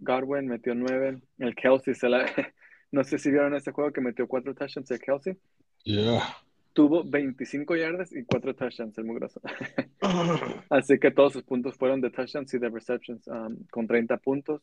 Godwin 0.00 0.46
metió 0.46 0.74
9, 0.74 1.22
el 1.38 1.54
Kelsey 1.54 1.94
se 1.94 2.10
la... 2.10 2.26
No 2.92 3.02
sé 3.02 3.18
si 3.18 3.30
vieron 3.30 3.54
ese 3.54 3.72
juego 3.72 3.92
que 3.92 4.00
metió 4.00 4.28
4 4.28 4.54
touchdowns 4.54 4.90
el 4.90 5.00
Kelsey. 5.00 5.36
Yeah. 5.86 6.24
Tuvo 6.72 7.04
25 7.04 7.76
yardas 7.76 8.12
y 8.12 8.24
4 8.24 8.54
touchdowns 8.54 8.98
el 8.98 9.04
mugroso. 9.04 9.40
Así 10.68 10.98
que 10.98 11.12
todos 11.12 11.32
sus 11.32 11.44
puntos 11.44 11.76
fueron 11.76 12.00
de 12.00 12.10
touchdowns 12.10 12.52
y 12.52 12.58
de 12.58 12.68
receptions 12.68 13.26
um, 13.28 13.56
con 13.70 13.86
30 13.86 14.16
puntos. 14.18 14.60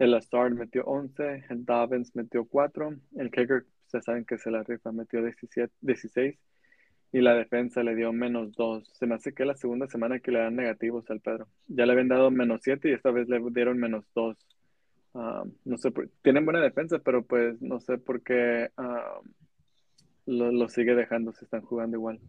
El 0.00 0.10
Lazard 0.10 0.52
metió 0.52 0.84
11, 0.84 1.44
el 1.48 1.64
Dobbins 1.64 2.14
metió 2.14 2.44
4, 2.44 2.90
el 3.16 3.30
Kicker, 3.30 3.64
ustedes 3.86 4.04
saben 4.04 4.24
que 4.24 4.36
se 4.38 4.50
la 4.50 4.62
rifa, 4.62 4.92
metió 4.92 5.22
17, 5.22 5.72
16 5.80 6.36
y 7.12 7.20
la 7.20 7.34
defensa 7.34 7.82
le 7.82 7.94
dio 7.94 8.12
menos 8.12 8.52
2. 8.56 8.86
Se 8.98 9.06
me 9.06 9.14
hace 9.14 9.32
que 9.32 9.44
es 9.44 9.46
la 9.46 9.56
segunda 9.56 9.86
semana 9.86 10.18
que 10.18 10.32
le 10.32 10.40
dan 10.40 10.56
negativos 10.56 11.08
al 11.08 11.20
Pedro. 11.20 11.48
Ya 11.68 11.86
le 11.86 11.92
habían 11.92 12.08
dado 12.08 12.30
menos 12.32 12.60
7 12.64 12.90
y 12.90 12.92
esta 12.92 13.12
vez 13.12 13.28
le 13.28 13.40
dieron 13.52 13.78
menos 13.78 14.04
2. 14.14 14.36
Um, 15.12 15.52
no 15.64 15.78
sé, 15.78 15.90
por- 15.92 16.10
tienen 16.22 16.44
buena 16.44 16.60
defensa, 16.60 16.98
pero 16.98 17.24
pues 17.24 17.62
no 17.62 17.80
sé 17.80 17.96
por 17.96 18.22
qué 18.22 18.70
um, 18.76 19.32
lo, 20.28 20.68
sigue 20.68 20.94
dejando, 20.94 21.32
se 21.32 21.44
están 21.44 21.62
jugando 21.62 21.96
igual. 21.96 22.20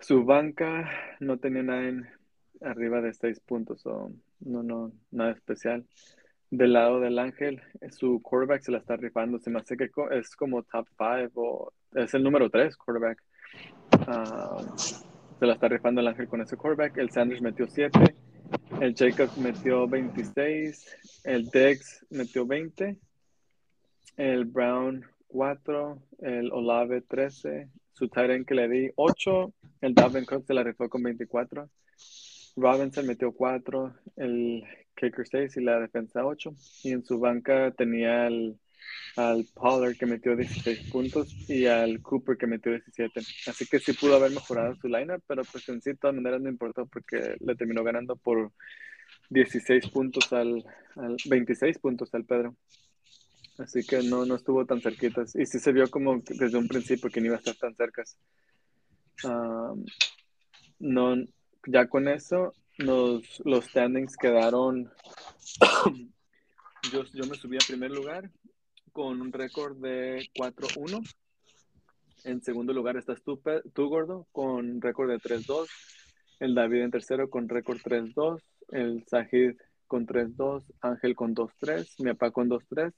Su 0.00 0.24
banca 0.24 0.90
no 1.20 1.38
tenía 1.38 1.62
nada 1.62 1.92
arriba 2.62 3.00
de 3.00 3.12
6 3.12 3.40
puntos, 3.40 3.86
o 3.86 4.10
no, 4.40 4.62
no, 4.62 4.92
nada 5.10 5.32
especial. 5.32 5.86
Del 6.50 6.72
lado 6.72 6.98
del 6.98 7.18
Ángel, 7.18 7.62
su 7.90 8.20
quarterback 8.20 8.62
se 8.62 8.72
la 8.72 8.78
está 8.78 8.96
rifando. 8.96 9.38
Se 9.38 9.50
me 9.50 9.60
hace 9.60 9.76
que 9.76 9.90
es 10.10 10.34
como 10.34 10.64
top 10.64 10.88
5 10.98 11.30
o 11.34 11.72
es 11.94 12.12
el 12.14 12.24
número 12.24 12.50
3 12.50 12.76
quarterback. 12.76 13.22
Ah, 14.08 14.60
se 14.76 15.46
la 15.46 15.54
está 15.54 15.68
rifando 15.68 16.00
el 16.00 16.08
Ángel 16.08 16.26
con 16.26 16.40
ese 16.40 16.56
quarterback. 16.56 16.96
El 16.96 17.10
Sanders 17.10 17.40
metió 17.40 17.68
7. 17.68 17.98
El 18.80 18.94
Jacobs 18.96 19.38
metió 19.38 19.86
26. 19.86 21.22
El 21.22 21.48
Dex 21.50 22.04
metió 22.10 22.44
20. 22.44 22.96
El 24.16 24.44
Brown 24.46 25.06
4. 25.30 26.02
El 26.20 26.52
Olave 26.52 27.02
13. 27.02 27.68
Su 27.92 28.10
end 28.14 28.46
que 28.46 28.54
le 28.54 28.68
di 28.68 28.90
8. 28.96 29.54
El 29.80 29.94
Dalvin 29.94 30.24
Cook 30.24 30.44
se 30.46 30.54
la 30.54 30.62
rifó 30.62 30.88
con 30.88 31.02
24. 31.02 31.68
Robinson 32.56 33.06
metió 33.06 33.32
4. 33.32 33.94
El 34.16 34.64
kicker 34.94 35.26
6 35.26 35.56
y 35.56 35.60
la 35.62 35.80
defensa 35.80 36.24
8. 36.24 36.52
Y 36.84 36.92
en 36.92 37.04
su 37.04 37.18
banca 37.18 37.70
tenía 37.72 38.26
al, 38.26 38.58
al 39.16 39.46
Pollard 39.54 39.96
que 39.96 40.06
metió 40.06 40.36
16 40.36 40.90
puntos 40.90 41.34
y 41.48 41.66
al 41.66 42.00
Cooper 42.02 42.36
que 42.36 42.46
metió 42.46 42.72
17. 42.72 43.20
Así 43.46 43.66
que 43.66 43.78
sí 43.78 43.92
pudo 43.92 44.16
haber 44.16 44.32
mejorado 44.32 44.74
su 44.76 44.88
lineup, 44.88 45.22
pero 45.26 45.42
pues 45.44 45.68
en 45.68 45.80
sí 45.80 45.90
de 45.90 45.96
todas 45.96 46.16
maneras 46.16 46.40
no 46.40 46.48
importó 46.48 46.86
porque 46.86 47.36
le 47.40 47.54
terminó 47.54 47.84
ganando 47.84 48.16
por 48.16 48.52
16 49.30 49.88
puntos 49.90 50.32
al, 50.32 50.64
al 50.96 51.16
26 51.28 51.78
puntos 51.78 52.12
al 52.14 52.24
Pedro. 52.24 52.56
Así 53.60 53.84
que 53.84 54.02
no, 54.02 54.24
no 54.24 54.36
estuvo 54.36 54.64
tan 54.64 54.80
cerquitas. 54.80 55.36
Y 55.36 55.44
sí 55.44 55.58
se 55.58 55.72
vio 55.72 55.88
como 55.90 56.22
desde 56.26 56.56
un 56.56 56.66
principio 56.66 57.10
que 57.10 57.20
no 57.20 57.26
iba 57.26 57.36
a 57.36 57.38
estar 57.38 57.56
tan 57.56 57.74
cercas. 57.74 58.16
Um, 59.22 59.84
no, 60.78 61.14
ya 61.66 61.86
con 61.86 62.08
eso, 62.08 62.54
los, 62.78 63.42
los 63.44 63.66
standings 63.66 64.16
quedaron. 64.16 64.90
yo, 66.92 67.04
yo 67.12 67.26
me 67.26 67.36
subí 67.36 67.56
a 67.56 67.66
primer 67.66 67.90
lugar 67.90 68.30
con 68.92 69.20
un 69.20 69.30
récord 69.30 69.76
de 69.76 70.26
4-1. 70.34 71.06
En 72.24 72.42
segundo 72.42 72.72
lugar 72.72 72.96
estás 72.96 73.22
tú, 73.22 73.42
tú, 73.74 73.88
Gordo, 73.88 74.26
con 74.32 74.80
récord 74.80 75.10
de 75.10 75.18
3-2. 75.18 75.66
El 76.38 76.54
David 76.54 76.82
en 76.82 76.90
tercero 76.90 77.28
con 77.28 77.46
récord 77.46 77.78
3-2. 77.78 78.40
El 78.70 79.04
Sajid 79.06 79.52
con 79.86 80.06
3-2. 80.06 80.64
Ángel 80.80 81.14
con 81.14 81.34
2-3. 81.34 82.02
Mi 82.02 82.12
papá 82.12 82.30
con 82.30 82.48
2-3. 82.48 82.94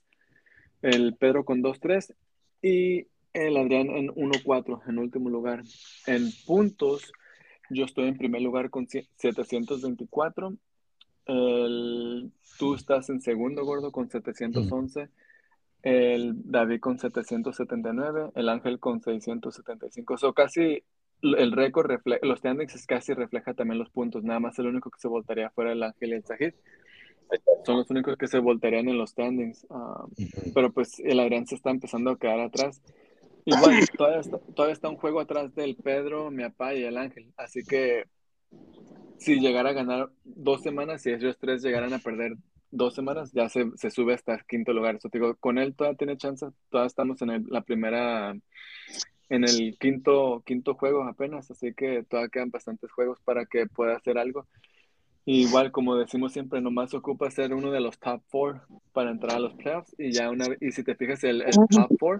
El 0.83 1.15
Pedro 1.15 1.43
con 1.43 1.63
2-3. 1.63 2.13
Y 2.61 3.07
el 3.33 3.57
Adrián 3.57 3.89
en 3.89 4.09
1-4 4.09 4.81
en 4.87 4.99
último 4.99 5.29
lugar. 5.29 5.63
En 6.05 6.29
puntos, 6.45 7.11
yo 7.71 7.85
estoy 7.85 8.07
en 8.07 8.17
primer 8.17 8.41
lugar 8.43 8.69
con 8.69 8.85
sie- 8.87 9.07
724. 9.15 10.55
El, 11.25 12.31
tú 12.59 12.75
estás 12.75 13.09
en 13.09 13.21
segundo, 13.21 13.65
Gordo, 13.65 13.91
con 13.91 14.09
711. 14.09 15.09
El 15.81 16.33
David 16.49 16.79
con 16.79 16.99
779. 16.99 18.31
El 18.35 18.49
Ángel 18.49 18.79
con 18.79 19.01
675. 19.01 20.17
So, 20.17 20.33
casi 20.33 20.83
el 21.21 21.51
récord, 21.53 21.89
los 22.21 22.39
standings 22.39 22.85
casi 22.85 23.13
refleja 23.13 23.53
también 23.53 23.79
los 23.79 23.89
puntos. 23.89 24.23
Nada 24.23 24.39
más 24.39 24.59
el 24.59 24.67
único 24.67 24.89
que 24.89 24.99
se 24.99 25.07
voltaría 25.07 25.49
fuera 25.49 25.71
el 25.71 25.81
Ángel 25.83 26.09
y 26.09 26.13
el 26.13 26.25
Sajid. 26.25 26.53
Son 27.65 27.77
los 27.77 27.89
únicos 27.89 28.17
que 28.17 28.27
se 28.27 28.39
voltarían 28.39 28.87
en 28.89 28.97
los 28.97 29.11
standings. 29.11 29.65
Ah, 29.69 30.05
pero 30.53 30.71
pues 30.71 30.99
el 30.99 31.19
Adrián 31.19 31.45
se 31.47 31.55
está 31.55 31.69
empezando 31.69 32.11
a 32.11 32.17
quedar 32.17 32.39
atrás. 32.39 32.81
Igual, 33.45 33.79
todavía 33.97 34.19
está, 34.19 34.37
todavía 34.55 34.73
está 34.73 34.89
un 34.89 34.97
juego 34.97 35.19
atrás 35.19 35.53
del 35.55 35.75
Pedro, 35.75 36.29
mi 36.31 36.43
papá 36.43 36.73
y 36.75 36.83
el 36.83 36.97
Ángel. 36.97 37.33
Así 37.37 37.63
que 37.63 38.05
si 39.17 39.39
llegara 39.39 39.69
a 39.69 39.73
ganar 39.73 40.09
dos 40.23 40.61
semanas 40.61 41.05
y 41.05 41.11
ellos 41.11 41.37
tres 41.39 41.61
llegaran 41.63 41.93
a 41.93 41.99
perder 41.99 42.33
dos 42.71 42.95
semanas, 42.95 43.31
ya 43.31 43.47
se, 43.49 43.65
se 43.75 43.89
sube 43.91 44.13
hasta 44.13 44.33
el 44.33 44.45
quinto 44.45 44.73
lugar. 44.73 44.95
Eso 44.95 45.09
digo, 45.11 45.35
con 45.35 45.57
él 45.57 45.75
todavía 45.75 45.97
tiene 45.97 46.17
chance. 46.17 46.45
Todavía 46.69 46.87
estamos 46.87 47.21
en 47.21 47.29
el- 47.29 47.45
la 47.47 47.61
primera, 47.61 48.35
en 49.29 49.43
el 49.43 49.77
quinto, 49.79 50.43
quinto 50.45 50.73
juego 50.75 51.03
apenas. 51.03 51.49
Así 51.51 51.73
que 51.73 52.03
todavía 52.03 52.29
quedan 52.29 52.51
bastantes 52.51 52.91
juegos 52.91 53.19
para 53.23 53.45
que 53.45 53.67
pueda 53.67 53.95
hacer 53.95 54.17
algo. 54.17 54.47
Igual, 55.25 55.71
como 55.71 55.95
decimos 55.95 56.33
siempre, 56.33 56.59
nomás 56.59 56.93
ocupa 56.93 57.31
ser 57.31 57.53
uno 57.53 57.71
de 57.71 57.79
los 57.79 57.97
top 57.97 58.21
four 58.27 58.61
para 58.91 59.11
entrar 59.11 59.37
a 59.37 59.39
los 59.39 59.53
playoffs. 59.53 59.95
Y 59.97 60.11
ya 60.11 60.29
una 60.29 60.45
y 60.59 60.71
si 60.71 60.83
te 60.83 60.95
fijas, 60.95 61.23
el, 61.23 61.41
el 61.41 61.53
top 61.69 61.97
four, 61.97 62.19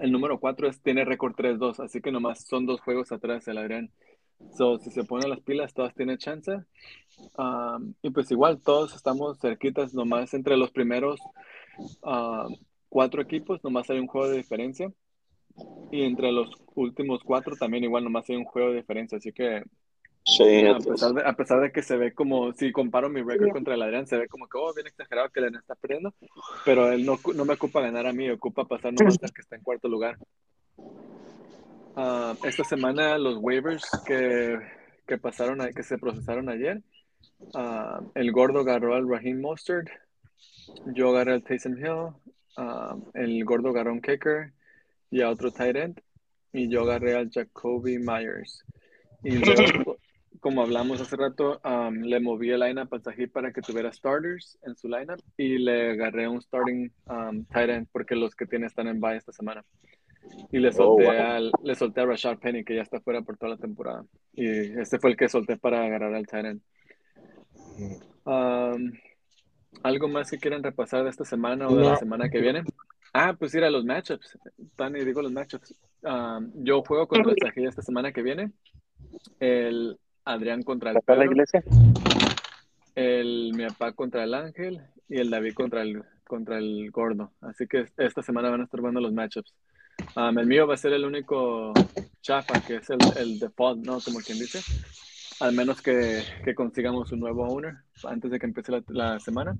el 0.00 0.10
número 0.10 0.40
cuatro 0.40 0.68
es, 0.68 0.80
tiene 0.80 1.04
récord 1.04 1.34
3-2, 1.34 1.80
así 1.80 2.00
que 2.00 2.10
nomás 2.10 2.44
son 2.44 2.66
dos 2.66 2.80
juegos 2.80 3.12
atrás 3.12 3.46
el 3.48 3.58
Adrián. 3.58 3.90
So, 4.56 4.78
si 4.78 4.90
se 4.90 5.04
ponen 5.04 5.30
las 5.30 5.40
pilas, 5.40 5.74
todas 5.74 5.94
tienen 5.94 6.18
chance. 6.18 6.52
Um, 7.36 7.94
y 8.02 8.10
pues 8.10 8.30
igual, 8.30 8.60
todos 8.60 8.94
estamos 8.94 9.38
cerquitas, 9.38 9.94
nomás 9.94 10.32
entre 10.34 10.56
los 10.56 10.70
primeros 10.70 11.20
um, 12.02 12.56
cuatro 12.88 13.20
equipos, 13.20 13.62
nomás 13.64 13.90
hay 13.90 13.98
un 13.98 14.06
juego 14.06 14.28
de 14.28 14.36
diferencia. 14.36 14.92
Y 15.90 16.02
entre 16.02 16.30
los 16.30 16.50
últimos 16.74 17.22
cuatro 17.24 17.56
también 17.56 17.82
igual, 17.82 18.04
nomás 18.04 18.28
hay 18.30 18.36
un 18.36 18.44
juego 18.44 18.70
de 18.70 18.76
diferencia. 18.76 19.18
Así 19.18 19.32
que 19.32 19.64
Sí, 20.30 20.66
a 20.66 20.78
pesar, 20.78 21.12
de, 21.14 21.22
a 21.26 21.32
pesar 21.32 21.60
de 21.60 21.72
que 21.72 21.82
se 21.82 21.96
ve 21.96 22.12
como, 22.12 22.52
si 22.52 22.70
comparo 22.70 23.08
mi 23.08 23.22
récord 23.22 23.50
contra 23.50 23.74
el 23.74 23.80
Adrián, 23.82 24.06
se 24.06 24.18
ve 24.18 24.28
como 24.28 24.46
que, 24.46 24.58
oh, 24.58 24.74
bien 24.74 24.86
exagerado 24.86 25.30
que 25.30 25.40
el 25.40 25.46
Adrián 25.46 25.60
está 25.62 25.74
perdiendo, 25.74 26.14
pero 26.66 26.92
él 26.92 27.06
no, 27.06 27.18
no 27.34 27.44
me 27.46 27.54
ocupa 27.54 27.80
ganar 27.80 28.06
a 28.06 28.12
mí, 28.12 28.28
ocupa 28.28 28.66
pasar 28.66 28.92
nomás 28.92 29.16
al 29.22 29.32
que 29.32 29.40
está 29.40 29.56
en 29.56 29.62
cuarto 29.62 29.88
lugar. 29.88 30.18
Ah, 31.96 32.36
esta 32.44 32.62
semana 32.62 33.16
los 33.16 33.38
waivers 33.40 33.88
que, 34.06 34.58
que 35.06 35.16
pasaron, 35.16 35.62
a- 35.62 35.72
que 35.72 35.82
se 35.82 35.96
procesaron 35.96 36.50
ayer, 36.50 36.82
ah, 37.54 38.00
el 38.14 38.30
gordo 38.30 38.60
agarró 38.60 38.94
al 38.96 39.08
Raheem 39.08 39.40
Mostert, 39.40 39.88
yo 40.84 41.08
agarré 41.08 41.32
al 41.32 41.42
Taysom 41.42 41.78
Hill, 41.78 42.12
ah, 42.58 42.96
el 43.14 43.42
gordo 43.46 43.70
agarró 43.70 43.90
a 43.90 43.94
un 43.94 44.02
kicker 44.02 44.52
y 45.10 45.22
a 45.22 45.30
otro 45.30 45.50
tight 45.50 45.74
end, 45.76 46.00
y 46.52 46.68
yo 46.68 46.82
agarré 46.82 47.16
al 47.16 47.30
Jacoby 47.30 47.98
Myers. 47.98 48.62
Y 49.24 49.30
luego, 49.44 49.96
como 50.40 50.62
hablamos 50.62 51.00
hace 51.00 51.16
rato, 51.16 51.60
um, 51.64 52.02
le 52.02 52.20
moví 52.20 52.50
el 52.50 52.60
lineup 52.60 52.92
a 52.94 53.00
Sahib 53.00 53.32
para 53.32 53.52
que 53.52 53.60
tuviera 53.60 53.92
starters 53.92 54.58
en 54.62 54.76
su 54.76 54.88
lineup 54.88 55.20
y 55.36 55.58
le 55.58 55.92
agarré 55.92 56.28
un 56.28 56.40
starting 56.40 56.90
um, 57.06 57.44
tight 57.46 57.70
end 57.70 57.88
porque 57.92 58.14
los 58.14 58.34
que 58.34 58.46
tiene 58.46 58.66
están 58.66 58.86
en 58.88 59.00
bye 59.00 59.16
esta 59.16 59.32
semana. 59.32 59.64
Y 60.52 60.58
le 60.58 60.72
solté, 60.72 61.06
Oh, 61.08 61.12
wow. 61.12 61.20
al- 61.22 61.52
le 61.64 61.74
solté 61.74 62.00
a 62.02 62.06
Rashad 62.06 62.38
Penny, 62.38 62.62
que 62.64 62.74
ya 62.76 62.82
está 62.82 63.00
fuera 63.00 63.22
por 63.22 63.36
toda 63.38 63.52
la 63.52 63.56
temporada. 63.58 64.04
Y 64.34 64.46
este 64.78 64.98
fue 64.98 65.10
el 65.10 65.16
que 65.16 65.28
solté 65.28 65.56
para 65.56 65.84
agarrar 65.84 66.14
al 66.14 66.26
tight 66.26 66.44
end. 66.46 66.60
Um, 68.24 68.92
¿Algo 69.82 70.08
más 70.08 70.30
que 70.30 70.38
quieran 70.38 70.62
repasar 70.62 71.04
de 71.04 71.10
esta 71.10 71.24
semana 71.24 71.68
o 71.68 71.74
de 71.76 71.84
la 71.84 71.96
semana 71.96 72.28
que 72.28 72.40
viene? 72.40 72.62
Ah, 73.12 73.34
pues 73.38 73.54
ir 73.54 73.64
a 73.64 73.70
los 73.70 73.84
matchups. 73.84 74.38
Tani, 74.76 75.04
digo 75.04 75.22
los 75.22 75.32
matchups. 75.32 75.74
Um, 76.02 76.52
yo 76.54 76.82
juego 76.82 77.06
contra 77.08 77.32
el 77.32 77.38
Sahid 77.40 77.68
esta 77.68 77.82
semana 77.82 78.12
que 78.12 78.22
viene. 78.22 78.52
El 79.40 79.98
Adrián 80.28 80.62
contra 80.62 80.90
el 80.90 80.98
¿Está 80.98 81.14
la 81.14 81.20
Pedro. 81.20 81.32
iglesia? 81.32 81.62
El 82.94 83.52
mi 83.54 83.66
papá 83.66 83.92
contra 83.92 84.24
el 84.24 84.34
Ángel 84.34 84.80
y 85.08 85.18
el 85.20 85.30
David 85.30 85.54
contra 85.54 85.82
el, 85.82 86.02
contra 86.26 86.58
el 86.58 86.90
Gordo. 86.90 87.32
Así 87.40 87.66
que 87.66 87.86
esta 87.96 88.22
semana 88.22 88.50
van 88.50 88.60
a 88.60 88.64
estar 88.64 88.80
viendo 88.80 89.00
los 89.00 89.12
matchups. 89.12 89.54
Um, 90.16 90.38
el 90.38 90.46
mío 90.46 90.66
va 90.66 90.74
a 90.74 90.76
ser 90.76 90.92
el 90.92 91.04
único 91.04 91.72
chafa, 92.20 92.60
que 92.60 92.76
es 92.76 92.90
el, 92.90 92.98
el 93.16 93.38
default, 93.38 93.84
¿no? 93.84 93.98
Como 94.00 94.18
quien 94.20 94.38
dice. 94.38 94.60
Al 95.40 95.54
menos 95.54 95.80
que, 95.80 96.22
que 96.44 96.54
consigamos 96.54 97.10
un 97.12 97.20
nuevo 97.20 97.44
owner 97.46 97.74
antes 98.04 98.30
de 98.30 98.38
que 98.38 98.46
empiece 98.46 98.72
la, 98.72 98.82
la 98.88 99.20
semana. 99.20 99.56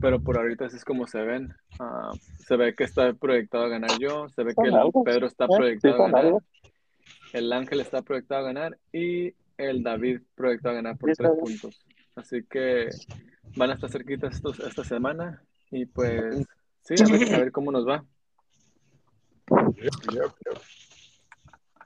Pero 0.00 0.20
por 0.20 0.36
ahorita 0.36 0.66
así 0.66 0.76
es 0.76 0.84
como 0.84 1.06
se 1.06 1.22
ven. 1.22 1.54
Ah, 1.78 2.10
se 2.46 2.56
ve 2.56 2.74
que 2.74 2.84
está 2.84 3.12
proyectado 3.14 3.64
a 3.64 3.68
ganar 3.68 3.90
yo. 4.00 4.28
Se 4.30 4.42
ve 4.42 4.52
que 4.54 4.68
el. 4.68 4.74
Pedro 5.04 5.26
está 5.26 5.44
Eh, 5.46 5.56
proyectado 5.56 6.04
a 6.04 6.10
ganar. 6.10 6.34
El 7.32 7.52
Ángel 7.52 7.80
está 7.80 8.02
proyectado 8.02 8.40
a 8.42 8.44
ganar. 8.52 8.76
Y 8.92 9.32
el 9.58 9.82
David 9.82 10.20
proyectado 10.34 10.72
a 10.72 10.76
ganar 10.76 10.98
por 10.98 11.12
tres 11.12 11.30
puntos. 11.30 11.86
Así 12.14 12.42
que 12.48 12.88
van 13.56 13.70
a 13.70 13.74
estar 13.74 13.90
cerquitas 13.90 14.36
estos, 14.36 14.60
esta 14.60 14.84
semana. 14.84 15.42
Y 15.70 15.86
pues, 15.86 16.44
sí, 16.82 16.94
a 17.02 17.06
ver, 17.10 17.34
a 17.34 17.38
ver 17.38 17.52
cómo 17.52 17.72
nos 17.72 17.86
va. 17.86 18.04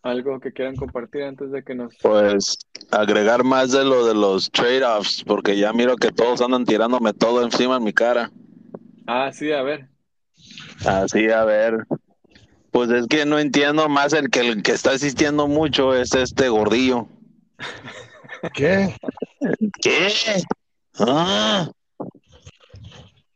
Algo 0.03 0.41
que 0.41 0.53
quieran 0.53 0.77
compartir 0.77 1.25
antes 1.25 1.51
de 1.51 1.63
que 1.63 1.75
nos. 1.75 1.95
Pues 2.01 2.59
agregar 2.91 3.45
más 3.45 3.73
de 3.73 3.85
lo 3.85 4.07
de 4.07 4.15
los 4.15 4.51
trade-offs, 4.51 5.25
porque 5.25 5.59
ya 5.59 5.73
miro 5.73 5.97
que 5.97 6.11
todos 6.11 6.41
andan 6.41 6.65
tirándome 6.65 7.13
todo 7.13 7.43
encima 7.45 7.77
en 7.77 7.85
mi 7.85 7.93
cara. 7.93 8.31
Ah, 9.07 9.31
sí, 9.33 9.53
a 9.53 9.63
ver. 9.63 9.89
Así, 10.87 11.29
a 11.31 11.45
ver. 11.45 11.87
Pues 12.71 12.91
es 12.91 13.07
que 13.09 13.27
no 13.27 13.39
entiendo 13.39 13.89
más 13.89 14.13
el 14.13 14.31
que 14.31 14.41
el 14.41 14.63
que 14.63 14.73
está 14.73 14.93
asistiendo 14.93 15.49
mucho 15.49 15.95
es 15.95 16.15
este 16.15 16.49
gordillo. 16.49 17.09
¿Qué? 18.55 18.95
¿Qué? 19.83 20.09
Ah. 20.99 21.71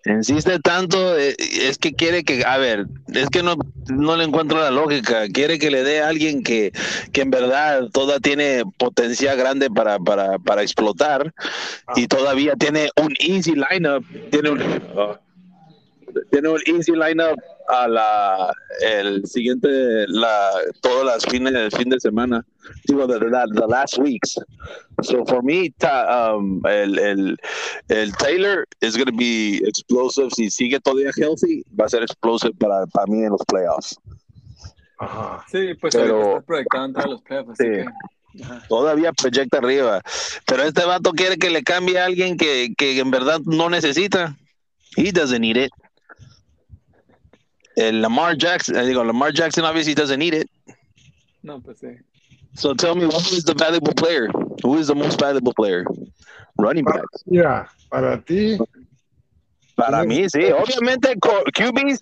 Insiste 0.06 0.58
tanto, 0.58 1.18
eh, 1.18 1.34
es 1.38 1.78
que 1.78 1.94
quiere 1.94 2.24
que, 2.24 2.44
a 2.44 2.58
ver, 2.58 2.86
es 3.14 3.30
que 3.30 3.42
no, 3.42 3.56
no 3.88 4.16
le 4.16 4.24
encuentro 4.24 4.58
la 4.60 4.70
lógica. 4.70 5.26
Quiere 5.28 5.58
que 5.58 5.70
le 5.70 5.82
dé 5.82 6.02
a 6.02 6.08
alguien 6.08 6.42
que, 6.42 6.72
que 7.12 7.22
en 7.22 7.30
verdad 7.30 7.88
toda 7.90 8.20
tiene 8.20 8.64
potencial 8.78 9.38
grande 9.38 9.70
para, 9.70 9.98
para, 9.98 10.38
para 10.38 10.62
explotar 10.62 11.32
y 11.96 12.06
todavía 12.06 12.54
tiene 12.54 12.90
un 13.02 13.14
easy 13.18 13.54
lineup. 13.54 14.04
Tiene 14.30 14.50
un, 14.50 14.62
ah, 14.94 15.18
tiene 16.30 16.50
un 16.50 16.60
easy 16.66 16.92
lineup 16.92 17.40
a 17.68 17.88
la 17.88 18.52
el 18.82 19.24
siguiente 19.26 19.68
la 20.08 20.50
todas 20.82 21.04
las 21.06 21.24
fines 21.26 21.52
del 21.52 21.70
fin 21.72 21.88
de 21.88 21.98
semana 22.00 22.44
digo 22.86 23.06
the, 23.06 23.18
the, 23.18 23.30
the 23.54 23.66
last 23.66 23.98
weeks 23.98 24.36
so 25.02 25.24
for 25.26 25.42
me 25.42 25.70
ta, 25.78 26.34
um, 26.34 26.60
el, 26.66 26.98
el, 26.98 27.36
el 27.88 28.12
Taylor 28.16 28.66
is 28.80 28.96
going 28.96 29.06
to 29.06 29.16
be 29.16 29.58
explosive 29.66 30.30
si 30.36 30.50
sigue 30.50 30.78
todavía 30.80 31.10
healthy 31.16 31.64
va 31.78 31.86
a 31.86 31.88
ser 31.88 32.02
explosive 32.02 32.52
para, 32.58 32.86
para 32.86 33.06
mí 33.06 33.22
en 33.24 33.30
los 33.30 33.42
playoffs. 33.46 33.96
Sí, 35.50 35.74
pues 35.80 35.94
Pero- 35.94 36.36
está 36.36 36.40
proyectado 36.46 36.84
entre 36.86 37.08
los 37.08 37.22
playoffs, 37.22 37.50
así 37.50 37.64
Sí. 37.64 37.70
que. 37.70 38.42
ajá. 38.44 38.62
todavía 38.68 39.12
proyecta 39.12 39.58
arriba 39.58 40.00
pero 40.46 40.62
este 40.64 40.84
vato 40.84 41.12
quiere 41.12 41.36
que 41.36 41.50
le 41.50 41.62
cambie 41.62 41.98
a 42.00 42.06
alguien 42.06 42.36
que, 42.36 42.72
que 42.76 42.98
en 42.98 43.10
verdad 43.10 43.40
no 43.44 43.70
necesita 43.70 44.36
he 44.96 45.12
doesn't 45.12 45.40
need 45.40 45.56
it 45.56 45.70
el 47.76 48.00
Lamar 48.02 48.36
Jackson 48.36 48.76
eh, 48.76 48.84
digo 48.86 49.04
Lamar 49.04 49.32
Jackson 49.32 49.64
obviously 49.64 49.94
doesn't 49.94 50.18
need 50.18 50.34
it 50.34 50.48
No, 51.42 51.60
pues 51.60 51.78
sí. 51.80 51.98
So 52.54 52.72
tell 52.72 52.94
me, 52.94 53.02
who 53.04 53.16
is 53.36 53.44
the 53.44 53.52
valuable 53.54 53.92
player? 53.92 54.28
Who 54.62 54.78
is 54.78 54.86
the 54.86 54.94
most 54.94 55.20
valuable 55.20 55.52
player? 55.52 55.84
Running 56.56 56.84
backs. 56.84 57.22
Mira, 57.26 57.68
para 57.90 58.22
ti, 58.24 58.56
Para 59.76 60.04
mí, 60.04 60.24
sí. 60.30 60.52
Obviamente, 60.52 61.18
co- 61.20 61.42
QBs 61.52 62.00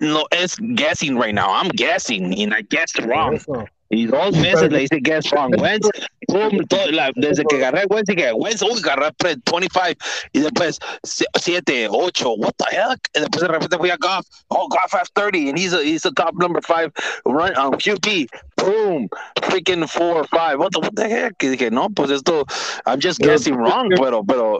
no 0.00 0.26
es 0.30 0.56
guessing 0.76 1.16
right 1.18 1.34
now. 1.34 1.50
I'm 1.50 1.70
guessing, 1.70 2.38
and 2.40 2.52
I 2.54 2.60
guessed 2.62 2.98
wrong. 3.06 3.34
eso. 3.34 3.66
Y 3.88 4.06
dos 4.06 4.32
veces 4.40 4.70
le 4.72 4.82
hice 4.82 4.98
guess 5.00 5.30
wrong. 5.30 5.54
Wentz, 5.60 5.88
boom, 6.28 6.58
todo- 6.68 6.90
la- 6.90 7.12
desde 7.14 7.44
que 7.44 7.56
agarré 7.56 7.82
a 7.82 7.86
Wentz, 7.88 8.06
dije, 8.14 8.32
Wentz, 8.32 8.62
uy, 8.62 8.78
agarré 8.82 9.12
pre- 9.16 9.36
25. 9.44 9.94
Y 10.32 10.40
después, 10.40 10.78
7, 11.04 11.88
8, 11.90 12.30
what 12.36 12.52
the 12.58 12.64
heck? 12.76 12.98
Y 13.14 13.20
después 13.20 13.42
de 13.42 13.48
repente 13.48 13.78
fui 13.78 13.90
a 13.90 13.96
Goff. 13.96 14.26
Oh, 14.48 14.66
Goff 14.68 14.92
has 14.92 15.08
30, 15.14 15.50
and 15.50 15.58
he's 15.58 15.72
a, 15.72 15.82
he's 15.82 16.04
a 16.04 16.10
top 16.12 16.34
number 16.36 16.60
5 16.60 16.90
run, 17.26 17.56
um, 17.56 17.72
QB. 17.72 18.26
Boom, 18.56 19.08
freaking 19.42 19.86
4 19.88 20.02
or 20.04 20.24
5. 20.26 20.58
What 20.58 20.72
the, 20.72 20.80
what 20.80 20.94
the 20.96 21.08
heck? 21.08 21.34
Y 21.42 21.48
dije, 21.48 21.70
no, 21.70 21.88
pues 21.90 22.10
esto, 22.10 22.44
I'm 22.86 23.00
just 23.00 23.20
Pero- 23.20 23.32
guessing 23.32 23.54
wrong, 23.56 23.90
pero, 23.96 24.24
pero, 24.24 24.58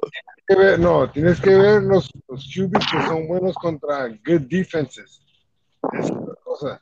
que 0.49 0.55
ver- 0.55 0.79
no, 0.79 1.11
tienes 1.11 1.41
que 1.41 1.51
ver 1.51 1.83
los, 1.83 2.09
los 2.29 2.45
QBs 2.55 2.87
que 2.93 3.03
son 3.09 3.27
buenos 3.27 3.55
contra 3.57 4.07
good 4.25 4.43
defenses. 4.49 5.21
Es 5.99 6.11
cosa. 6.45 6.81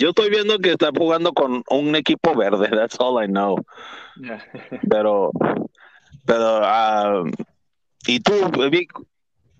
Yo 0.00 0.08
estoy 0.08 0.30
viendo 0.30 0.58
que 0.58 0.72
está 0.72 0.90
jugando 0.96 1.34
con 1.34 1.62
un 1.68 1.94
equipo 1.94 2.34
verde. 2.34 2.68
That's 2.70 2.96
all 2.98 3.22
I 3.22 3.26
know. 3.26 3.56
Pero, 4.88 5.30
pero, 6.24 6.60
ah, 6.62 7.22
¿y 8.06 8.18
tú, 8.20 8.32
Vic, 8.70 8.90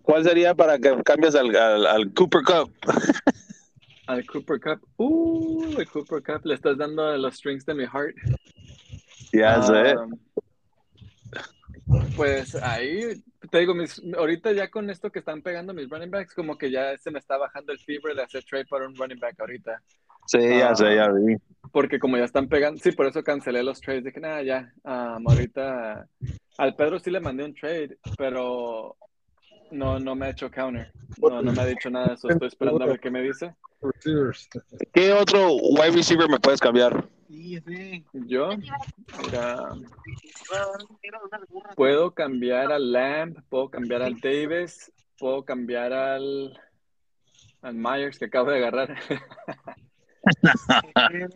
cuál 0.00 0.24
sería 0.24 0.54
para 0.54 0.78
que 0.78 0.96
cambies 1.04 1.34
al, 1.34 1.54
al, 1.54 1.86
al 1.86 2.14
Cooper 2.14 2.42
Cup? 2.42 2.72
Al 4.06 4.26
Cooper 4.26 4.58
Cup. 4.58 4.80
Uh, 4.96 5.78
el 5.78 5.88
Cooper 5.88 6.20
Cup. 6.20 6.44
Le 6.44 6.54
estás 6.54 6.76
dando 6.76 7.16
los 7.16 7.36
strings 7.36 7.64
de 7.64 7.74
mi 7.74 7.84
heart. 7.84 8.16
Ya 9.32 9.62
sé. 9.62 9.96
Um, 9.96 10.18
Pues 12.16 12.56
ahí 12.56 13.22
te 13.52 13.58
digo, 13.58 13.72
mis, 13.72 14.02
ahorita 14.16 14.50
ya 14.50 14.68
con 14.68 14.90
esto 14.90 15.12
que 15.12 15.20
están 15.20 15.42
pegando 15.42 15.72
mis 15.72 15.88
running 15.88 16.10
backs, 16.10 16.34
como 16.34 16.58
que 16.58 16.72
ya 16.72 16.98
se 16.98 17.12
me 17.12 17.20
está 17.20 17.36
bajando 17.36 17.72
el 17.72 17.78
fever 17.78 18.16
de 18.16 18.22
hacer 18.24 18.42
trade 18.42 18.66
para 18.66 18.88
un 18.88 18.96
running 18.96 19.20
back 19.20 19.38
ahorita. 19.38 19.80
Sí, 20.30 20.38
ya 20.38 20.70
ah, 20.70 20.76
sé, 20.76 20.94
ya 20.94 21.10
vi. 21.10 21.34
Porque 21.72 21.98
como 21.98 22.16
ya 22.16 22.22
están 22.22 22.48
pegando, 22.48 22.80
sí, 22.80 22.92
por 22.92 23.06
eso 23.06 23.20
cancelé 23.24 23.64
los 23.64 23.80
trades. 23.80 24.04
Dije, 24.04 24.20
nada, 24.20 24.42
ya, 24.44 24.72
um, 24.84 25.28
ahorita 25.28 26.06
al 26.56 26.76
Pedro 26.76 27.00
sí 27.00 27.10
le 27.10 27.18
mandé 27.18 27.44
un 27.44 27.52
trade, 27.52 27.98
pero 28.16 28.96
no, 29.72 29.98
no 29.98 30.14
me 30.14 30.26
ha 30.26 30.30
hecho 30.30 30.48
counter. 30.48 30.92
No, 31.18 31.42
no 31.42 31.52
me 31.52 31.60
ha 31.60 31.66
dicho 31.66 31.90
nada 31.90 32.06
de 32.08 32.14
eso. 32.14 32.28
Estoy 32.28 32.46
esperando 32.46 32.84
a 32.84 32.86
ver 32.86 33.00
qué 33.00 33.10
me 33.10 33.22
dice. 33.22 33.56
¿Qué 34.92 35.12
otro 35.12 35.52
wide 35.52 35.96
receiver 35.96 36.28
me 36.28 36.38
puedes 36.38 36.60
cambiar? 36.60 37.08
Yo, 38.12 38.50
mira, 38.56 39.68
puedo 41.74 42.12
cambiar 42.12 42.70
al 42.70 42.92
Lamb, 42.92 43.42
puedo 43.48 43.68
cambiar 43.68 44.02
al 44.02 44.20
Davis, 44.20 44.92
puedo 45.18 45.44
cambiar 45.44 45.92
al, 45.92 46.56
al 47.62 47.74
Myers 47.74 48.16
que 48.16 48.26
acabo 48.26 48.50
de 48.50 48.58
agarrar. 48.58 48.96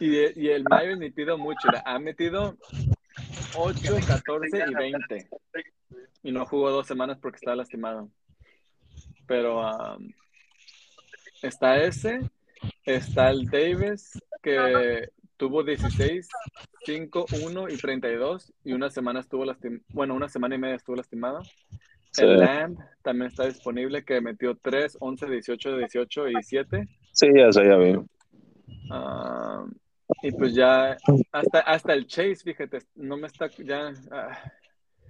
y, 0.00 0.40
y 0.40 0.48
el 0.50 0.64
Myers 0.68 0.98
ni 0.98 1.10
pido 1.10 1.38
mucho, 1.38 1.68
ha 1.84 1.98
metido 1.98 2.56
8, 3.56 3.80
14 4.06 4.64
y 4.68 4.74
20. 4.74 5.28
Y 6.22 6.32
no 6.32 6.44
jugó 6.46 6.70
dos 6.70 6.86
semanas 6.86 7.18
porque 7.20 7.36
estaba 7.36 7.56
lastimado. 7.56 8.10
Pero 9.26 9.60
um, 9.60 10.12
está 11.42 11.82
ese, 11.82 12.20
está 12.84 13.30
el 13.30 13.46
Davis 13.46 14.18
que 14.42 15.10
tuvo 15.36 15.62
16, 15.62 16.28
5, 16.84 17.26
1 17.44 17.68
y 17.68 17.76
32 17.76 18.52
y 18.64 18.72
una 18.72 18.90
semana 18.90 19.20
estuvo 19.20 19.44
lastimado, 19.44 19.82
bueno, 19.90 20.14
una 20.14 20.28
semana 20.28 20.54
y 20.56 20.58
media 20.58 20.76
estuvo 20.76 20.96
lastimado. 20.96 21.42
Sí. 22.10 22.24
El 22.24 22.38
Lamb 22.38 22.78
también 23.02 23.30
está 23.30 23.46
disponible 23.46 24.04
que 24.04 24.20
metió 24.20 24.56
3, 24.56 24.96
11, 24.98 25.26
18, 25.26 25.76
18 25.76 26.28
y 26.30 26.42
7. 26.42 26.88
Sí, 27.18 27.26
ya 27.34 27.52
sé, 27.52 27.64
ya 27.64 27.76
vi. 27.76 27.96
Ah, 28.92 29.64
y 30.22 30.30
pues 30.30 30.54
ya 30.54 30.96
hasta, 31.32 31.58
hasta 31.60 31.92
el 31.92 32.06
Chase, 32.06 32.36
fíjate, 32.36 32.78
no 32.94 33.16
me 33.16 33.26
está 33.26 33.48
ya 33.48 33.92
ah, 34.12 34.38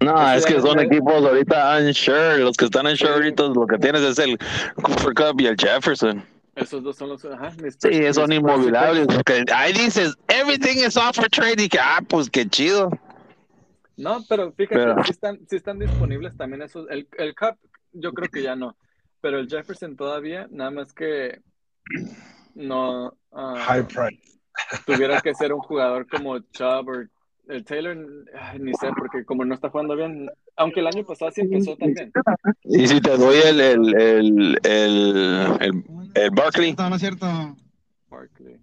No, 0.00 0.32
es 0.32 0.46
que 0.46 0.58
son 0.58 0.80
equipos 0.80 1.22
ahorita 1.22 1.76
unsure. 1.78 2.38
Los 2.38 2.56
que 2.56 2.64
están 2.64 2.86
unsure 2.86 3.12
ahorita, 3.12 3.42
lo 3.48 3.66
que 3.66 3.76
tienes 3.76 4.00
es 4.00 4.18
el 4.18 4.38
Cooper 4.76 5.12
Cup 5.12 5.40
y 5.42 5.48
el 5.48 5.56
Jefferson. 5.58 6.24
Esos 6.56 6.82
dos 6.82 6.96
son 6.96 7.10
los. 7.10 7.22
Ajá, 7.26 7.52
mis 7.62 7.76
Sí, 7.78 7.90
mis 7.90 8.14
son. 8.14 8.30
Porque 9.06 9.44
ahí 9.54 9.74
dices, 9.74 10.16
everything 10.28 10.78
is 10.78 10.96
off 10.96 11.16
for 11.16 11.28
trade. 11.28 11.62
Y 11.62 11.68
que, 11.68 11.78
ah, 11.78 12.00
pues 12.08 12.30
qué 12.30 12.48
chido. 12.48 12.90
No, 13.98 14.24
pero 14.26 14.50
fíjate, 14.52 14.80
Pero- 14.80 15.04
sí 15.04 15.10
están, 15.10 15.38
sí 15.46 15.56
están 15.56 15.78
disponibles 15.78 16.34
también 16.38 16.62
esos. 16.62 16.88
El, 16.88 17.06
el 17.18 17.34
Cup, 17.34 17.58
yo 17.92 18.14
creo 18.14 18.30
que 18.30 18.42
ya 18.42 18.56
no. 18.56 18.76
Pero 19.20 19.40
el 19.40 19.48
Jefferson 19.48 19.94
todavía, 19.94 20.46
nada 20.50 20.70
más 20.70 20.94
que 20.94 21.42
no 22.54 23.12
ah, 23.32 23.54
High 23.66 23.86
price. 23.86 24.38
tuviera 24.86 25.20
que 25.20 25.34
ser 25.34 25.52
un 25.52 25.60
jugador 25.60 26.06
como 26.08 26.38
Chubb 26.38 26.88
o 26.88 26.94
el 27.52 27.64
Taylor, 27.64 27.96
ay, 28.38 28.58
ni 28.58 28.74
sé, 28.74 28.88
porque 28.98 29.24
como 29.24 29.42
no 29.44 29.54
está 29.54 29.70
jugando 29.70 29.96
bien, 29.96 30.28
aunque 30.56 30.80
el 30.80 30.86
año 30.86 31.02
pasado 31.04 31.30
sí 31.30 31.40
empezó 31.40 31.76
también. 31.76 32.12
Y 32.64 32.86
si 32.86 33.00
te 33.00 33.16
doy 33.16 33.36
el, 33.38 33.58
el, 33.60 33.94
el, 33.98 34.58
el, 34.64 35.56
el, 35.60 35.84
el 36.14 36.30
Barkley. 36.30 36.74
No, 36.76 36.90
no 36.90 36.96
es 36.96 37.00
cierto. 37.00 37.26
Barkley. 38.10 38.58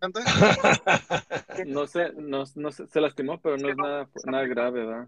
No 1.66 1.86
sé, 1.86 2.12
no, 2.16 2.44
no 2.54 2.70
sé, 2.72 2.86
se 2.86 3.00
lastimó, 3.00 3.40
pero 3.40 3.56
no 3.56 3.68
es 3.70 3.76
nada, 3.76 4.08
nada 4.26 4.46
grave, 4.46 4.84
¿verdad? 4.84 5.06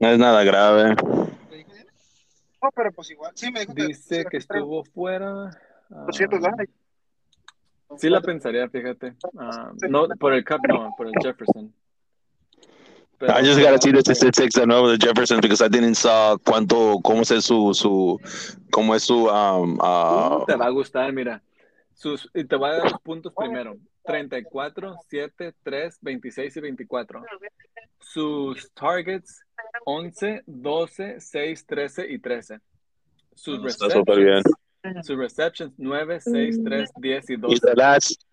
No 0.00 0.08
es 0.08 0.18
nada 0.18 0.42
grave. 0.44 0.94
No, 2.62 2.70
pero 2.74 2.90
pues 2.92 3.10
igual. 3.10 3.32
Sí, 3.34 3.50
me 3.52 3.60
dijo 3.60 3.74
Dice 3.74 4.24
que 4.30 4.38
estuvo 4.38 4.84
fuera. 4.84 5.50
ah, 5.90 6.04
200 6.06 6.40
dólares. 6.40 6.68
Sí 7.98 8.08
la 8.08 8.20
pensaría, 8.20 8.68
fíjate. 8.68 9.14
Ah, 9.38 9.72
no, 9.88 10.08
por 10.18 10.32
el 10.34 10.44
Cup 10.44 10.60
no, 10.68 10.94
por 10.96 11.06
el 11.06 11.12
Jefferson. 11.22 11.72
Pero- 13.18 13.32
I 13.38 13.46
just 13.46 13.60
gotta 13.60 13.78
see 13.80 13.92
the 13.92 14.00
statistics 14.00 14.54
de 14.54 14.66
nuevo 14.66 14.90
de 14.90 14.98
Jefferson 14.98 15.40
because 15.40 15.64
I 15.64 15.68
didn't 15.68 15.94
saw 15.94 16.36
cuánto, 16.38 16.98
cómo 17.02 17.22
es 17.22 17.28
su, 17.44 17.72
su, 17.72 18.20
cómo 18.70 18.94
es 18.94 19.04
su, 19.04 19.26
um, 19.28 19.78
uh, 19.78 20.44
Te 20.46 20.56
va 20.56 20.66
a 20.66 20.70
gustar, 20.70 21.12
mira. 21.12 21.42
Sus, 21.94 22.28
y 22.34 22.44
te 22.44 22.56
voy 22.56 22.70
a 22.70 22.72
dar 22.74 22.90
los 22.90 23.00
puntos 23.02 23.32
primero. 23.36 23.76
34, 24.04 24.96
7, 25.08 25.54
3, 25.62 25.98
26 26.02 26.56
y 26.56 26.60
24. 26.60 27.22
Sus 28.00 28.70
targets, 28.74 29.42
11, 29.86 30.42
12, 30.46 31.20
6, 31.20 31.66
13 31.66 32.12
y 32.12 32.18
13. 32.18 32.60
Sus 33.34 33.64
Está 33.64 33.90
súper 33.90 34.16
bien. 34.16 34.28
receptions, 34.36 34.56
sus 35.02 35.16
receptions, 35.16 35.72
9, 35.78 36.20
6, 36.20 36.64
3, 36.64 36.90
10 36.96 37.30
y 37.30 37.32
y 37.32 37.36
12. 37.36 37.60
the 37.60 37.74
last, 37.74 38.24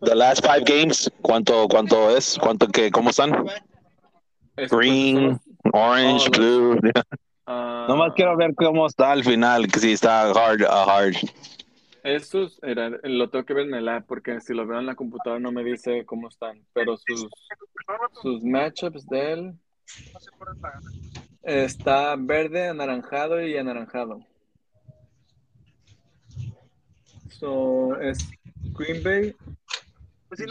the 0.00 0.14
last 0.14 0.44
five 0.44 0.64
games, 0.64 1.10
cuánto, 1.22 1.68
cuánto 1.68 2.10
es, 2.16 2.38
cuánto 2.40 2.66
que, 2.68 2.90
cómo 2.90 3.10
están, 3.10 3.32
pues, 4.54 4.70
green, 4.70 5.38
orange, 5.72 6.26
Oh, 6.28 6.30
blue. 6.30 6.80
ah, 7.46 7.86
Nomás 7.88 8.12
quiero 8.14 8.36
ver 8.36 8.54
cómo 8.54 8.86
está 8.86 9.12
al 9.12 9.24
final, 9.24 9.66
que 9.68 9.78
si 9.78 9.92
está 9.92 10.30
hard, 10.30 10.62
uh, 10.62 10.90
hard. 10.90 11.14
Esos, 12.02 12.58
era, 12.62 12.90
lo 13.04 13.30
tengo 13.30 13.44
que 13.44 13.54
ver 13.54 13.66
en 13.68 13.74
el 13.74 13.88
app 13.88 14.06
porque 14.08 14.40
si 14.40 14.54
lo 14.54 14.66
veo 14.66 14.80
en 14.80 14.86
la 14.86 14.96
computadora 14.96 15.38
no 15.38 15.52
me 15.52 15.62
dice 15.62 16.04
cómo 16.04 16.28
están. 16.28 16.60
Pero 16.72 16.96
sus, 16.96 17.28
sus 18.20 18.42
matchups 18.42 19.06
de 19.06 19.32
él 19.32 19.52
está 21.44 22.16
verde, 22.18 22.68
anaranjado 22.68 23.40
y 23.40 23.56
anaranjado. 23.56 24.26
So, 27.38 28.00
es 28.00 28.18
Green 28.74 29.02
Bay, 29.02 29.34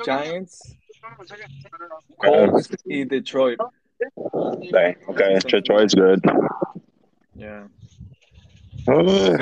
Giants, 0.04 0.78
Colts 2.18 2.70
y 2.86 3.06
Detroit. 3.06 3.60
Okay, 4.16 4.96
okay, 5.08 5.38
Detroit's 5.50 5.94
good. 5.94 6.20
Yeah. 7.36 7.68
All 8.88 9.38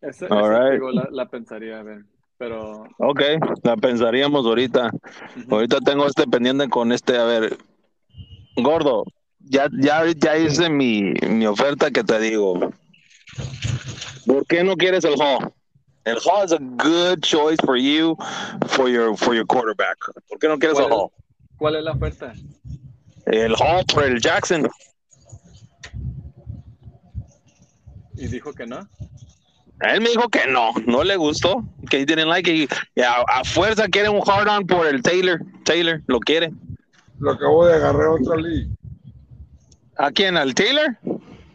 ese, 0.00 0.28
right. 0.28 0.72
digo, 0.72 0.90
la, 0.90 1.08
la 1.10 1.28
pensaría 1.28 1.80
a 1.80 1.82
ver. 1.82 2.04
Pero 2.36 2.84
Ok, 2.98 3.22
la 3.62 3.76
pensaríamos 3.76 4.44
ahorita. 4.44 4.90
ujú. 5.36 5.54
Ahorita 5.54 5.78
tengo 5.80 6.06
este 6.06 6.26
pendiente 6.26 6.68
con 6.68 6.92
este, 6.92 7.16
a 7.16 7.24
ver, 7.24 7.56
gordo, 8.56 9.04
ya, 9.38 9.68
ya, 9.78 10.02
ya 10.16 10.36
hice 10.36 10.68
mi, 10.68 11.12
mi 11.28 11.46
oferta 11.46 11.90
que 11.90 12.02
te 12.02 12.18
digo. 12.18 12.72
¿Por 14.26 14.46
qué 14.46 14.64
no 14.64 14.76
quieres 14.76 15.04
el 15.04 15.14
Hall? 15.20 15.52
El 16.06 16.18
Hall 16.20 16.44
is 16.44 16.52
a 16.52 16.58
good 16.58 17.22
choice 17.22 17.58
for 17.64 17.76
you, 17.76 18.16
for 18.68 18.88
your, 18.88 19.16
for 19.16 19.34
your 19.34 19.46
quarterback. 19.46 19.96
¿Por 20.28 20.38
qué 20.38 20.48
no 20.48 20.58
quieres 20.58 20.78
el 20.78 20.84
¿Cuál 20.84 20.92
Hall? 20.92 21.10
¿Cuál 21.56 21.76
es 21.76 21.84
la 21.84 21.92
oferta? 21.92 22.32
El 23.26 23.54
Hall 23.54 23.84
por 23.86 24.04
el 24.04 24.20
Jackson. 24.20 24.68
Y 28.16 28.26
dijo 28.28 28.52
que 28.52 28.66
no. 28.66 28.86
Él 29.80 30.00
me 30.00 30.10
dijo 30.10 30.28
que 30.28 30.46
no, 30.46 30.72
no 30.86 31.02
le 31.02 31.16
gustó, 31.16 31.64
que 31.90 32.00
he 32.00 32.06
didn't 32.06 32.28
like 32.28 32.50
it. 32.50 32.72
Y 32.94 33.00
a, 33.00 33.22
a 33.22 33.44
fuerza 33.44 33.88
quiere 33.88 34.08
un 34.08 34.22
hard 34.26 34.48
on 34.48 34.66
por 34.66 34.86
el 34.86 35.02
Taylor. 35.02 35.40
Taylor, 35.64 36.02
lo 36.06 36.20
quiere. 36.20 36.52
Lo 37.18 37.32
acabo 37.32 37.66
de 37.66 37.74
agarrar 37.74 38.06
a 38.06 38.12
otra 38.12 38.36
liga. 38.36 38.70
¿A 39.96 40.10
quién? 40.10 40.36
¿Al 40.36 40.54
Taylor? 40.54 40.96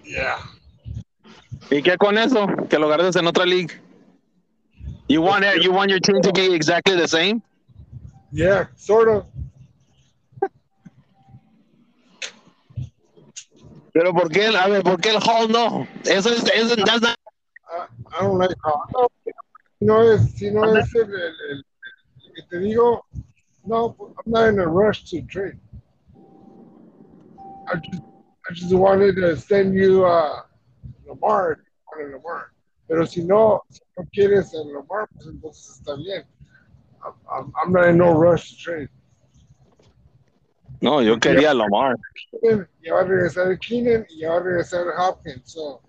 Yeah. 0.03 0.38
¿Y 1.69 1.81
qué 1.83 1.97
con 1.97 2.17
eso? 2.17 2.47
Que 2.69 2.79
lo 2.79 2.88
agarres 2.88 3.15
en 3.15 3.27
otra 3.27 3.45
league. 3.45 3.79
You 5.09 5.21
want 5.21 5.43
it, 5.43 5.63
you 5.63 5.71
want 5.71 5.89
your 5.89 5.99
team 5.99 6.21
to 6.21 6.31
be 6.31 6.53
exactly 6.53 6.95
the 6.95 7.07
same? 7.07 7.41
Yeah, 8.31 8.67
sort 8.77 9.09
of. 9.09 9.25
Pero 13.93 14.13
¿por 14.13 14.29
qué? 14.29 14.47
A 14.55 14.67
ver, 14.69 14.83
¿por 14.83 14.97
qué 15.01 15.09
el 15.09 15.19
Hall 15.19 15.49
no? 15.49 15.87
Eso 16.05 16.29
es, 16.29 16.43
eso 16.53 16.75
that's 16.85 17.01
not- 17.01 17.17
I, 17.71 17.87
I 18.15 18.21
don't 18.21 18.37
like 18.37 18.55
how. 18.63 18.83
No, 18.93 19.07
no 19.81 20.01
es, 20.11 20.31
si 20.35 20.51
no 20.51 20.63
es 20.77 20.93
el, 20.95 21.01
el, 21.01 21.11
el- 21.11 21.33
el 21.51 22.33
que 22.35 22.41
te 22.49 22.57
digo, 22.59 23.01
no, 23.65 23.95
I'm 23.99 24.13
not 24.27 24.47
in 24.49 24.59
a 24.59 24.67
rush 24.67 25.03
to 25.09 25.21
trade. 25.23 25.57
I 27.67 27.75
just, 27.77 28.01
I 28.49 28.53
just 28.53 28.73
wanted 28.73 29.15
to 29.15 29.35
send 29.37 29.73
you 29.73 30.05
uh, 30.05 30.41
Lamar, 31.07 31.53
if 31.53 31.57
you 31.59 31.65
wanted 31.91 32.13
Lamar. 32.15 32.51
Pero 32.89 33.06
si 33.06 33.23
no, 33.23 33.62
si 33.69 33.82
no 33.95 34.04
quieres 34.12 34.52
el 34.56 34.73
Lamar, 34.73 35.08
pues 35.13 35.28
entonces 35.28 35.78
está 35.78 35.95
bien. 35.95 36.25
I'm, 37.32 37.54
I'm, 37.56 37.71
not 37.71 37.88
in 37.88 37.97
no 37.97 38.13
rush 38.13 38.49
to 38.49 38.63
trade. 38.63 38.89
No, 40.82 40.99
yo 41.02 41.17
quería 41.19 41.54
Lamar. 41.54 41.95
Ya 42.41 42.93
va 42.93 43.02
a 43.02 43.04
regresar 43.04 43.52
el 43.52 43.60
Keenan 43.60 44.08
y 44.10 44.21
ya 44.21 44.32
va 44.32 44.38
a 44.38 44.39
regresar 44.39 44.88
el 44.88 44.93
Hopkins. 44.97 45.54
So 45.54 45.82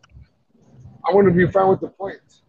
I 1.02 1.14
want 1.14 1.26
to 1.26 1.32
be 1.32 1.50
fine 1.50 1.68
with 1.68 1.80
the 1.80 1.88
points. 1.88 2.42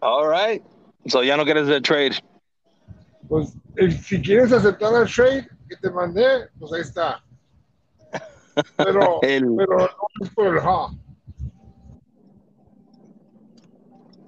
All 0.00 0.28
right. 0.28 0.62
So 1.08 1.22
ya 1.22 1.36
no 1.36 1.44
quieres 1.44 1.68
el 1.68 1.82
trade. 1.82 2.14
Pues 3.28 3.52
si 4.06 4.22
quieres 4.22 4.52
aceptar 4.52 4.94
el 4.94 5.08
trade 5.08 5.48
que 5.68 5.76
te 5.76 5.90
mandé, 5.90 6.48
pues 6.60 6.72
ahí 6.72 6.82
está. 6.82 7.24
Pero, 8.76 9.18
El- 9.22 9.56
pero 9.56 9.78
no 9.78 9.86
es 10.20 10.30
por 10.30 10.46
el 10.46 10.58
Hop. 10.58 10.92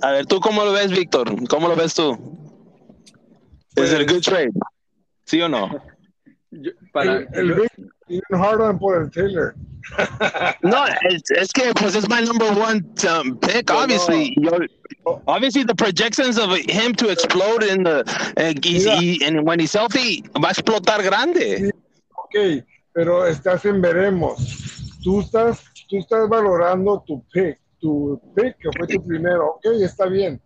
A 0.03 0.11
ver, 0.11 0.27
¿tú 0.27 0.41
cómo 0.41 0.65
lo 0.65 0.73
ves, 0.73 0.91
Víctor? 0.91 1.49
¿Cómo 1.49 1.69
lo 1.69 1.77
ves 1.77 1.95
tú? 1.95 2.19
¿Es 3.77 3.93
el 3.93 4.05
Pues- 4.05 4.13
good 4.15 4.23
trade? 4.23 4.51
¿Sí 5.25 5.41
o 5.41 5.49
no? 5.49 5.71
Yo- 6.51 6.73
para, 6.93 7.17
El, 7.19 7.29
el 7.35 7.49
yo- 7.49 7.55
Vic 7.63 7.73
tiene 8.07 8.23
un 8.31 8.43
hard 8.45 8.61
on 8.61 8.79
por 8.79 9.01
el 9.03 9.11
Taylor. 9.11 9.55
No, 10.63 10.85
es, 11.11 11.23
es 11.31 11.51
que 11.53 11.73
pues 11.75 11.95
es 11.97 12.09
my 12.09 12.21
number 12.23 12.51
one 12.57 12.85
um, 13.09 13.37
pick. 13.39 13.69
Yo 13.69 13.75
no. 13.75 13.81
obviously, 13.81 14.35
Yo- 14.41 15.21
obviously 15.27 15.65
the 15.65 15.75
projections 15.75 16.39
of 16.39 16.51
him 16.69 16.93
to 16.95 17.11
explode 17.11 17.65
in 17.65 17.83
the 17.83 18.05
he- 18.63 19.25
and 19.25 19.45
when 19.47 19.59
he's 19.59 19.73
healthy 19.73 20.23
va 20.43 20.49
a 20.49 20.53
explotar 20.53 21.03
grande. 21.03 21.73
Ok, 22.17 22.65
pero 22.93 23.27
estás 23.27 23.65
en 23.65 23.81
veremos. 23.81 24.37
Tú 25.03 25.21
estás, 25.21 25.65
tú 25.89 25.99
estás 25.99 26.29
valorando 26.29 27.03
tu 27.07 27.25
pick, 27.33 27.59
tu 27.83 28.19
pick 28.35 28.57
que 28.59 28.71
fue 28.79 28.87
tu 28.87 29.05
primero. 29.05 29.57
Ok, 29.57 29.67
está 29.83 30.07
bien. 30.07 30.41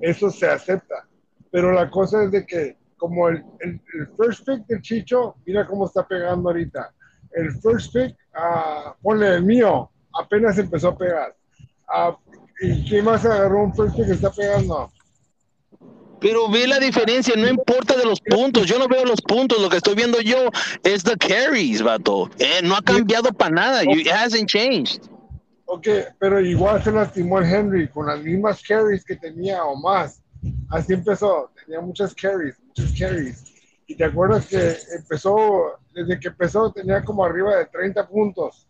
Eso 0.00 0.30
se 0.30 0.46
acepta. 0.48 1.08
Pero 1.50 1.72
la 1.72 1.88
cosa 1.88 2.24
es 2.24 2.32
de 2.32 2.44
que, 2.44 2.76
como 2.96 3.28
el, 3.28 3.44
el, 3.60 3.80
el 3.94 4.08
first 4.16 4.44
pick 4.44 4.66
del 4.66 4.82
Chicho, 4.82 5.36
mira 5.46 5.66
cómo 5.66 5.86
está 5.86 6.06
pegando 6.06 6.50
ahorita. 6.50 6.92
El 7.30 7.52
first 7.60 7.94
pick, 7.94 8.16
ah, 8.34 8.94
ponle 9.00 9.36
el 9.36 9.44
mío, 9.44 9.90
apenas 10.12 10.58
empezó 10.58 10.88
a 10.88 10.98
pegar. 10.98 11.36
Ah, 11.88 12.16
¿Y 12.60 12.88
quién 12.88 13.04
más 13.04 13.24
agarró 13.24 13.62
un 13.62 13.74
first 13.74 13.96
pick 13.96 14.06
que 14.06 14.12
está 14.12 14.30
pegando? 14.30 14.90
Pero 16.20 16.48
ve 16.48 16.66
la 16.66 16.78
diferencia, 16.78 17.34
no 17.36 17.48
importa 17.48 17.96
de 17.96 18.04
los 18.04 18.20
puntos. 18.20 18.66
Yo 18.66 18.78
no 18.78 18.86
veo 18.86 19.04
los 19.04 19.20
puntos. 19.20 19.60
Lo 19.60 19.68
que 19.68 19.78
estoy 19.78 19.94
viendo 19.94 20.20
yo 20.20 20.50
es 20.84 21.02
the 21.02 21.16
carries, 21.16 21.82
vato. 21.82 22.30
Eh, 22.38 22.60
no 22.62 22.76
ha 22.76 22.82
cambiado 22.82 23.32
para 23.32 23.50
nada. 23.50 23.82
It 23.84 24.08
hasn't 24.08 24.48
changed. 24.48 25.11
Ok, 25.74 25.88
pero 26.18 26.38
igual 26.38 26.84
se 26.84 26.92
lastimó 26.92 27.38
el 27.38 27.46
Henry 27.46 27.88
con 27.88 28.06
las 28.06 28.22
mismas 28.22 28.62
carries 28.62 29.02
que 29.06 29.16
tenía 29.16 29.64
o 29.64 29.74
más. 29.74 30.22
Así 30.68 30.92
empezó, 30.92 31.50
tenía 31.64 31.80
muchas 31.80 32.14
carries, 32.14 32.60
muchas 32.60 32.92
carries. 32.98 33.42
Y 33.86 33.94
te 33.94 34.04
acuerdas 34.04 34.46
que 34.48 34.76
empezó, 34.94 35.78
desde 35.94 36.20
que 36.20 36.28
empezó 36.28 36.70
tenía 36.72 37.02
como 37.02 37.24
arriba 37.24 37.56
de 37.56 37.64
30 37.64 38.06
puntos. 38.06 38.66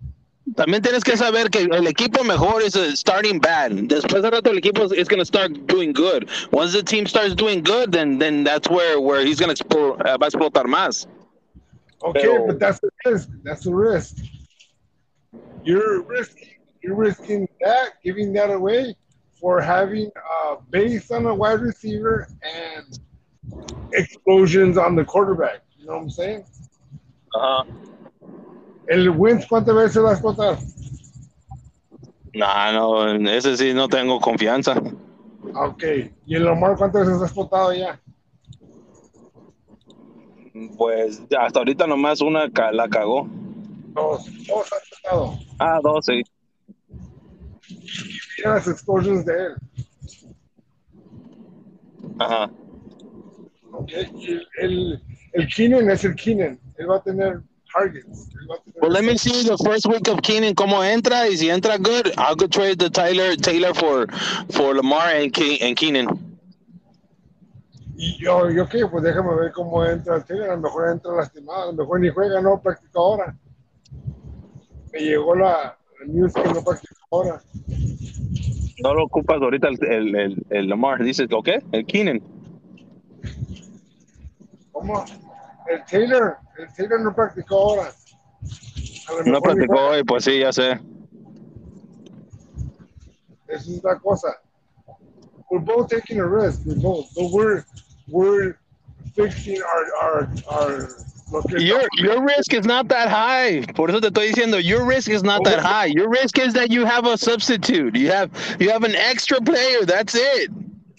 También 0.54 0.80
tienes 0.80 1.02
que 1.02 1.16
saber 1.16 1.50
que 1.50 1.62
el 1.62 1.88
equipo 1.88 2.22
mejor 2.22 2.62
es 2.62 2.74
starting 2.74 3.40
bad. 3.40 3.72
Después 3.88 4.22
de 4.22 4.30
rato 4.30 4.52
el 4.52 4.58
equipo 4.58 4.84
is 4.94 5.08
going 5.08 5.18
to 5.18 5.24
start 5.24 5.50
doing 5.66 5.92
good. 5.92 6.30
Once 6.52 6.72
the 6.72 6.84
team 6.84 7.08
starts 7.08 7.34
doing 7.34 7.64
good, 7.64 7.90
then 7.90 8.16
then 8.20 8.44
that's 8.44 8.70
where 8.70 9.00
where 9.00 9.26
he's 9.26 9.40
going 9.40 9.52
to 9.52 9.64
uh, 9.74 10.18
va 10.18 10.26
a 10.26 10.30
explotar 10.30 10.66
más. 10.66 11.08
Okay, 12.00 12.22
Pero- 12.22 12.46
but 12.46 12.60
that's 12.60 12.78
the 12.78 12.90
risk. 13.04 13.28
That's 13.42 13.64
the 13.64 13.74
risk. 13.74 14.18
You're 15.64 16.02
risking. 16.02 16.61
You're 16.82 16.96
risking 16.96 17.48
that, 17.64 17.94
giving 18.02 18.32
that 18.34 18.50
away 18.50 18.96
for 19.40 19.60
having 19.60 20.10
uh, 20.16 20.56
based 20.70 21.10
on 21.12 21.26
a 21.26 21.34
wide 21.34 21.60
receiver 21.60 22.26
and 22.42 22.98
explosions 23.92 24.76
on 24.78 24.96
the 24.96 25.04
quarterback. 25.04 25.62
You 25.78 25.86
know 25.86 25.94
what 25.94 26.02
I'm 26.02 26.10
saying? 26.10 26.44
Ajá. 27.34 27.64
El 28.88 29.10
Wentz, 29.10 29.46
¿cuántas 29.46 29.74
veces 29.74 30.02
va 30.02 30.10
a 30.10 30.12
explotar? 30.12 30.58
No, 32.34 32.72
no, 32.72 33.08
en 33.10 33.26
ese 33.28 33.56
sí 33.56 33.72
no 33.74 33.88
tengo 33.88 34.18
confianza. 34.20 34.74
Ok. 35.54 35.84
¿Y 36.26 36.34
el 36.34 36.44
Lamar 36.44 36.76
cuántas 36.76 37.06
veces 37.06 37.22
ha 37.22 37.26
explotado 37.26 37.72
ya? 37.74 38.00
Pues 40.76 41.22
hasta 41.38 41.58
ahorita 41.60 41.86
nomás 41.86 42.20
una 42.20 42.50
ca- 42.50 42.72
la 42.72 42.88
cagó. 42.88 43.26
Dos. 43.94 44.24
Dos 44.46 44.72
ha 44.72 44.76
explotado. 44.76 45.38
Ah, 45.58 45.78
dos, 45.82 46.04
sí. 46.06 46.22
Mira 48.38 48.54
las 48.54 48.68
explosions 48.68 49.24
de 49.24 49.32
él. 49.32 49.54
Ajá. 52.18 52.50
El, 53.88 54.46
el, 54.58 55.02
el 55.32 55.48
Keenan 55.48 55.90
es 55.90 56.04
el 56.04 56.14
Keenan. 56.14 56.58
Él 56.78 56.90
va 56.90 56.96
a 56.96 57.02
tener 57.02 57.42
targets. 57.72 58.28
Well, 58.80 58.92
let 58.92 59.02
me 59.04 59.16
see 59.16 59.44
the 59.44 59.56
first 59.64 59.86
week 59.86 60.08
of 60.08 60.20
Keenan 60.22 60.54
cómo 60.54 60.84
entra 60.84 61.28
y 61.28 61.36
si 61.36 61.48
entra 61.48 61.78
good, 61.78 62.12
I'll 62.18 62.36
go 62.36 62.46
trade 62.46 62.78
the 62.78 62.90
Tyler 62.90 63.34
Taylor 63.36 63.72
for 63.74 64.06
for 64.50 64.74
Lamar 64.74 65.14
and, 65.14 65.32
Ke- 65.32 65.62
and 65.62 65.76
Keenan. 65.76 66.06
Y 67.96 68.18
yo, 68.18 68.50
yo 68.50 68.66
qué, 68.68 68.86
pues 68.86 69.04
déjame 69.04 69.34
ver 69.36 69.52
cómo 69.52 69.84
entra 69.84 70.16
el 70.16 70.24
Taylor. 70.24 70.50
A 70.50 70.56
lo 70.56 70.62
mejor 70.62 70.90
entra 70.90 71.12
lastimado, 71.14 71.62
a 71.62 71.66
lo 71.66 71.72
mejor 71.74 72.00
ni 72.00 72.08
juega, 72.10 72.40
no 72.40 72.60
practica 72.60 72.98
ahora. 72.98 73.36
Me 74.92 75.00
llegó 75.00 75.34
la, 75.34 75.78
la 76.00 76.06
news 76.06 76.32
que 76.34 76.42
no 76.44 76.62
practica 76.62 76.91
ahora. 77.12 77.42
No 78.82 78.94
lo 78.94 79.04
ocupas 79.04 79.40
ahorita 79.40 79.68
el, 79.68 79.84
el, 79.84 80.16
el, 80.16 80.46
el 80.50 80.68
Lamar. 80.68 81.02
Dices, 81.02 81.28
¿ok? 81.32 81.48
El 81.72 81.86
Keenan. 81.86 82.20
¿Cómo? 84.72 85.04
El 85.68 85.84
Taylor, 85.84 86.38
el 86.58 86.74
Taylor 86.74 87.00
no 87.00 87.14
practicó 87.14 87.56
ahora. 87.56 87.92
Lo 89.24 89.32
No 89.32 89.40
practicó 89.40 89.78
hoy, 89.90 90.02
pues 90.02 90.24
sí, 90.24 90.40
ya 90.40 90.52
sé. 90.52 90.80
Esa 93.46 93.70
es 93.70 93.84
la 93.84 93.98
cosa. 93.98 94.28
We're 95.50 95.62
both 95.62 95.88
taking 95.88 96.18
a 96.18 96.26
risk. 96.26 96.62
We're 96.64 96.80
both, 96.80 97.12
but 97.14 97.30
we're 97.30 97.64
we're 98.08 98.56
fixing 99.14 99.60
our 99.62 99.84
our 100.02 100.28
our. 100.50 100.88
Your 101.58 101.82
your 101.94 102.22
risk 102.22 102.52
is 102.52 102.66
not 102.66 102.88
that 102.88 103.08
high. 103.08 103.64
Por 103.74 103.90
eso 103.90 104.00
te 104.00 104.08
estoy 104.08 104.32
diciendo, 104.32 104.62
your 104.62 104.84
risk 104.84 105.10
is 105.10 105.22
not 105.22 105.44
that 105.44 105.60
high. 105.60 105.86
Your 105.86 106.08
risk 106.08 106.38
is 106.38 106.52
that 106.54 106.70
you 106.70 106.84
have 106.84 107.06
a 107.06 107.16
substitute. 107.16 107.96
You 107.96 108.08
have 108.10 108.30
you 108.60 108.70
have 108.70 108.84
an 108.84 108.94
extra 108.94 109.40
player. 109.40 109.84
That's 109.84 110.14
it. 110.14 110.50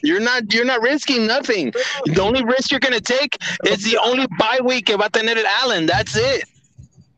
You're 0.03 0.19
not 0.19 0.53
you're 0.53 0.65
not 0.65 0.81
risking 0.81 1.27
nothing. 1.27 1.71
The 2.05 2.21
only 2.21 2.43
risk 2.43 2.71
you're 2.71 2.79
gonna 2.79 2.99
take 2.99 3.37
is 3.65 3.83
the 3.83 3.97
only 3.97 4.27
bye 4.39 4.59
week 4.63 4.87
que 4.87 4.97
va 4.97 5.05
a 5.05 5.09
tener 5.09 5.37
el 5.37 5.45
Allen. 5.45 5.85
That's 5.85 6.15
it. 6.15 6.43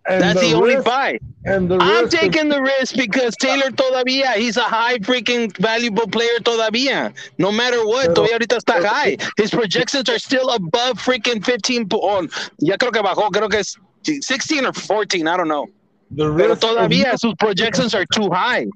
And 0.07 0.21
That's 0.21 0.39
the, 0.39 0.49
the 0.49 0.53
only 0.55 0.75
risk- 0.75 0.85
bye. 0.85 1.19
And 1.45 1.69
the 1.69 1.77
I'm 1.79 2.09
taking 2.09 2.49
the 2.49 2.61
risk 2.61 2.95
because 2.95 3.35
Taylor 3.37 3.69
todavía, 3.71 4.33
he's 4.35 4.57
a 4.57 4.61
high 4.63 4.97
freaking 4.99 5.55
valuable 5.57 6.07
player 6.07 6.37
todavía. 6.41 7.13
No 7.37 7.51
matter 7.51 7.85
what, 7.85 8.07
Pero- 8.07 8.13
todavía 8.13 8.33
ahorita 8.37 8.57
está 8.57 8.83
high. 8.85 9.17
His 9.37 9.51
projections 9.51 10.09
are 10.09 10.19
still 10.19 10.49
above 10.51 10.99
freaking 10.99 11.43
15. 11.43 11.85
po- 11.87 11.99
oh, 12.01 12.27
ya 12.59 12.77
creo 12.77 12.91
que 12.91 13.01
bajó, 13.01 13.29
creo 13.31 13.49
que 13.49 13.59
es 13.59 13.77
16 14.03 14.65
or 14.65 14.73
14, 14.73 15.27
I 15.27 15.37
don't 15.37 15.47
know. 15.47 15.67
the 16.11 16.31
Pero 16.37 16.55
todavía 16.55 17.17
sus 17.17 17.33
projections 17.35 17.93
are 17.95 18.05
too 18.13 18.29
high. 18.29 18.67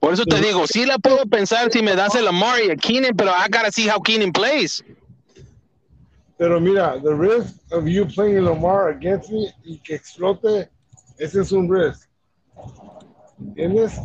Por 0.00 0.12
eso 0.12 0.24
te 0.24 0.38
digo, 0.40 0.66
sí 0.66 0.84
la 0.84 0.98
puedo 0.98 1.24
pensar 1.26 1.70
si 1.72 1.80
me 1.82 1.94
das 1.94 2.14
el 2.14 2.24
Lamar 2.26 2.60
y 2.62 2.70
a 2.70 2.76
Keenan, 2.76 3.14
pero 3.16 3.30
I 3.30 3.48
gotta 3.48 3.72
see 3.72 3.86
how 3.88 3.98
Keenan 4.00 4.32
plays. 4.32 4.82
Pero 6.36 6.60
mira, 6.60 7.00
the 7.02 7.14
risk 7.14 7.54
of 7.70 7.86
you 7.86 8.06
playing 8.06 8.44
Lamar 8.44 8.88
against 8.90 9.30
me 9.30 9.52
y 9.64 9.78
que 9.84 9.94
explote, 9.94 10.68
ese 11.18 11.40
es 11.40 11.52
un 11.52 11.68
risk. 11.68 12.08
¿Entiendes? 13.38 14.00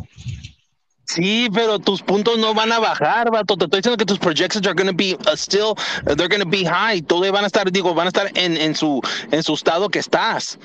Sí, 1.06 1.48
pero 1.52 1.80
tus 1.80 2.02
puntos 2.02 2.38
no 2.38 2.54
van 2.54 2.70
a 2.70 2.78
bajar, 2.78 3.32
vato. 3.32 3.56
Te 3.56 3.64
estoy 3.64 3.78
diciendo 3.80 3.96
que 3.96 4.06
tus 4.06 4.18
projections 4.20 4.64
are 4.64 4.74
going 4.74 4.86
to 4.86 4.94
be 4.94 5.16
uh, 5.26 5.34
still, 5.34 5.74
they're 6.04 6.28
going 6.28 6.40
to 6.40 6.48
be 6.48 6.64
high. 6.64 7.00
Todos 7.00 7.32
van 7.32 7.42
a 7.42 7.48
estar, 7.48 7.68
digo, 7.72 7.94
van 7.94 8.06
a 8.06 8.10
estar 8.10 8.30
en, 8.36 8.56
en 8.56 8.76
su 8.76 9.00
en 9.32 9.42
su 9.42 9.54
estado 9.54 9.88
que 9.88 9.98
estás. 9.98 10.56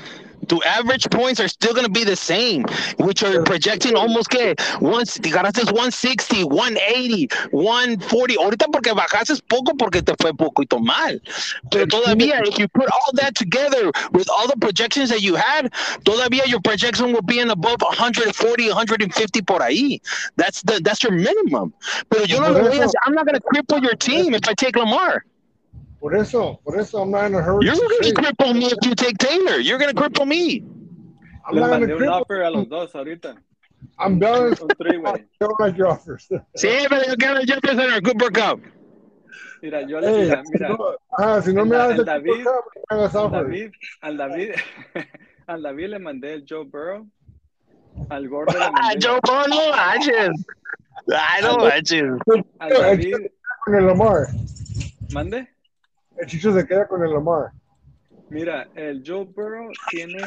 Tu 0.47 0.61
average 0.63 1.09
points 1.09 1.39
are 1.39 1.47
still 1.47 1.73
going 1.73 1.85
to 1.85 1.91
be 1.91 2.03
the 2.03 2.15
same, 2.15 2.65
which 2.97 3.23
are 3.23 3.43
projecting 3.43 3.95
almost 3.95 4.29
que 4.29 4.55
once 4.81 5.17
ganaste 5.19 5.65
160, 5.65 6.43
180, 6.43 7.27
140. 7.51 8.35
Ahorita 8.35 8.71
porque 8.71 8.93
bajaste 8.93 9.41
poco 9.47 9.73
porque 9.77 10.01
te 10.01 10.13
fue 10.19 10.33
poco 10.33 10.55
poquito 10.55 10.79
mal. 10.79 11.21
Pero 11.71 11.85
todavía, 11.87 12.41
if 12.45 12.57
you 12.57 12.67
put 12.67 12.89
all 12.91 13.11
that 13.13 13.35
together 13.35 13.91
with 14.11 14.29
all 14.29 14.47
the 14.47 14.57
projections 14.57 15.09
that 15.09 15.21
you 15.21 15.35
had, 15.35 15.71
todavía 16.03 16.45
your 16.47 16.61
projection 16.61 17.11
will 17.11 17.21
be 17.21 17.39
in 17.39 17.49
above 17.49 17.81
140, 17.81 18.67
150 18.67 19.41
por 19.41 19.59
ahí. 19.59 20.01
That's 20.35 20.61
the 20.63 20.79
that's 20.81 21.03
your 21.03 21.11
minimum. 21.11 21.73
Pero 22.09 22.25
yo 22.25 22.39
no 22.39 22.53
Por 22.53 22.63
lo 22.63 22.69
voy 22.69 22.87
I'm 23.05 23.13
not 23.13 23.25
going 23.25 23.35
to 23.35 23.41
cripple 23.41 23.81
your 23.81 23.95
team 23.95 24.33
if 24.33 24.47
I 24.47 24.53
take 24.53 24.75
Lamar. 24.75 25.25
Por 26.05 26.15
eso, 26.15 26.59
por 26.63 26.79
eso 26.79 26.99
I'm 27.01 27.09
not 27.09 27.25
in 27.25 27.33
a 27.33 27.41
hurry. 27.41 27.65
You're 27.65 27.73
going 27.75 27.89
to 28.03 28.13
cripple 28.13 28.53
me 28.53 28.65
if 28.67 28.77
you 28.83 28.93
take 28.93 29.17
Taylor. 29.17 29.57
You're 29.57 29.79
going 29.79 29.91
to 29.91 29.99
cripple 29.99 30.27
me. 30.27 30.61
I'm 31.47 31.55
Les 31.55 31.61
not 31.61 31.79
mandé 31.81 31.95
un 31.95 32.07
offer 32.09 32.43
a 32.43 32.49
los 32.51 32.69
dos 32.69 32.93
ahorita. 32.93 33.35
I'm 33.97 34.19
balanced. 34.19 34.61
Un 34.61 34.67
three-way. 34.77 35.11
I 35.13 35.25
don't 35.39 35.59
like 35.59 35.75
your 35.75 35.87
offers. 35.87 36.29
Sí, 36.55 36.69
pero 36.87 37.01
yo 37.07 37.15
quiero 37.17 37.37
el 37.39 37.47
Jefferson 37.47 37.91
or 37.91 38.01
Cooper 38.01 38.29
Cup. 38.31 38.59
Mira, 39.63 39.81
yo 39.87 39.99
le 39.99 40.07
Hey, 40.07 40.27
mira, 40.27 40.43
si 40.45 40.53
no, 40.59 40.95
ah, 41.17 41.41
si 41.41 41.53
no 41.53 41.65
me 41.65 41.75
das 41.75 41.97
el 41.97 42.05
David- 42.05 42.43
Cooper 42.43 42.43
Cup, 42.53 42.65
no 42.75 42.81
me 42.97 43.01
hagas 43.01 43.15
al 43.15 43.25
offers. 43.25 43.43
David, 43.47 43.71
al 44.01 44.17
David, 44.17 44.49
al 45.47 45.61
David 45.63 45.87
le 45.87 45.97
mandé 45.99 46.33
el 46.35 46.45
Joe 46.47 46.65
Burrow. 46.65 47.07
Al 48.11 48.29
Gordo 48.29 48.53
le 48.59 48.63
Ah, 48.63 48.71
mandé, 48.71 48.99
Joe 49.07 49.19
Burrow, 49.23 49.47
no 49.49 49.71
manches. 49.75 50.45
Ay, 51.09 51.41
no 51.41 51.57
manches. 51.57 52.03
al 52.59 52.69
David, 52.69 53.15
Con 53.65 53.73
el 53.75 53.87
Lamar. 53.87 54.27
mande. 55.09 55.47
El 56.17 56.27
Chicho 56.27 56.53
se 56.53 56.65
queda 56.65 56.87
con 56.87 57.03
el 57.03 57.11
Lamar. 57.11 57.51
Mira, 58.29 58.67
el 58.75 59.03
Joe 59.05 59.25
Burrow 59.25 59.69
tiene, 59.89 60.17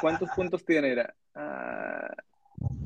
¿cuántos 0.00 0.30
puntos 0.30 0.64
tiene? 0.64 0.90
Mira, 0.90 1.14
ah, 1.34 2.08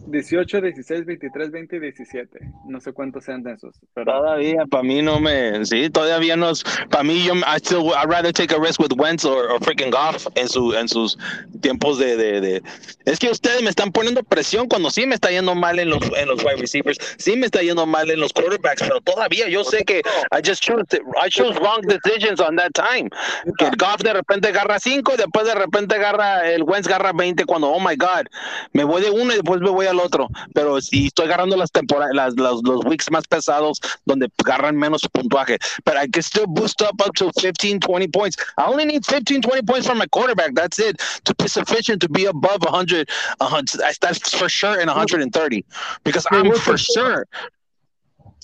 18, 0.08 0.60
16, 0.60 1.04
23, 1.04 1.50
20 1.50 1.76
y 1.76 1.80
17. 1.80 2.38
No 2.66 2.80
sé 2.80 2.92
cuántos 2.92 3.24
sean 3.24 3.42
de 3.42 3.52
esos, 3.52 3.74
pero 3.92 4.12
Todavía, 4.12 4.64
para 4.66 4.82
mí 4.82 5.02
no 5.02 5.20
me. 5.20 5.64
Sí, 5.66 5.90
todavía 5.90 6.36
no. 6.36 6.52
Para 6.90 7.02
mí, 7.02 7.24
yo. 7.24 7.34
I 7.34 7.58
still. 7.58 7.92
I'd 7.92 8.08
rather 8.08 8.32
take 8.32 8.54
a 8.54 8.58
risk 8.58 8.80
with 8.80 8.92
Wentz 8.96 9.24
or, 9.24 9.50
or 9.50 9.60
freaking 9.60 9.90
Goff 9.90 10.26
en, 10.36 10.48
su, 10.48 10.72
en 10.74 10.88
sus 10.88 11.18
tiempos 11.60 11.98
de, 11.98 12.16
de, 12.16 12.40
de. 12.40 12.62
Es 13.04 13.18
que 13.18 13.30
ustedes 13.30 13.62
me 13.62 13.70
están 13.70 13.90
poniendo 13.90 14.22
presión 14.22 14.68
cuando 14.68 14.90
sí 14.90 15.06
me 15.06 15.14
está 15.14 15.30
yendo 15.30 15.54
mal 15.54 15.78
en 15.78 15.90
los, 15.90 16.00
en 16.16 16.28
los 16.28 16.42
wide 16.44 16.56
receivers. 16.56 16.98
Sí 17.18 17.36
me 17.36 17.46
está 17.46 17.62
yendo 17.62 17.84
mal 17.86 18.10
en 18.10 18.20
los 18.20 18.32
quarterbacks, 18.32 18.82
pero 18.82 19.00
todavía 19.00 19.48
yo 19.48 19.64
sé 19.64 19.84
que 19.84 19.98
I 19.98 20.40
just 20.44 20.62
chose. 20.62 20.84
I 20.92 21.28
chose 21.28 21.58
wrong 21.58 21.82
decisions 21.82 22.40
on 22.40 22.56
that 22.56 22.70
time. 22.72 23.10
Que 23.58 23.66
el 23.66 23.76
Goff 23.76 24.02
de 24.02 24.12
repente 24.12 24.48
agarra 24.48 24.78
5 24.78 25.14
y 25.14 25.16
después 25.16 25.46
de 25.46 25.54
repente 25.54 25.96
agarra. 25.96 26.48
El 26.48 26.62
Wentz 26.62 26.86
agarra 26.86 27.12
20 27.12 27.44
cuando, 27.44 27.68
oh 27.68 27.80
my 27.80 27.96
God, 27.96 28.26
me 28.72 28.84
voy 28.84 29.02
de 29.02 29.10
uno 29.10 29.32
y 29.32 29.36
después 29.36 29.60
me 29.66 29.72
voy 29.72 29.86
al 29.86 30.00
otro. 30.00 30.28
Pero 30.54 30.80
si 30.80 31.06
estoy 31.06 31.26
agarrando 31.26 31.56
las 31.56 31.70
temporadas, 31.70 32.14
las, 32.14 32.34
los, 32.36 32.62
los 32.62 32.84
weeks 32.84 33.10
más 33.10 33.26
pesados 33.26 33.80
donde 34.04 34.28
agarran 34.44 34.76
menos 34.76 35.02
puntuaje. 35.12 35.58
But 35.84 35.96
I 35.96 36.08
can 36.08 36.22
still 36.22 36.46
boost 36.46 36.82
up 36.82 37.00
up 37.04 37.14
to 37.16 37.30
15, 37.40 37.80
20 37.80 38.08
points. 38.08 38.36
I 38.58 38.64
only 38.66 38.84
need 38.84 39.04
15, 39.04 39.42
20 39.42 39.62
points 39.62 39.86
from 39.86 39.98
my 39.98 40.06
quarterback. 40.06 40.54
That's 40.54 40.78
it 40.78 41.00
to 41.24 41.34
be 41.34 41.48
sufficient 41.48 42.00
to 42.02 42.08
be 42.08 42.26
above 42.26 42.62
100. 42.62 43.08
100 43.38 43.80
that's 44.00 44.38
for 44.38 44.48
sure 44.48 44.80
in 44.80 44.86
130 44.86 45.64
because 46.04 46.26
I'm 46.30 46.52
for 46.54 46.78
sure. 46.78 47.26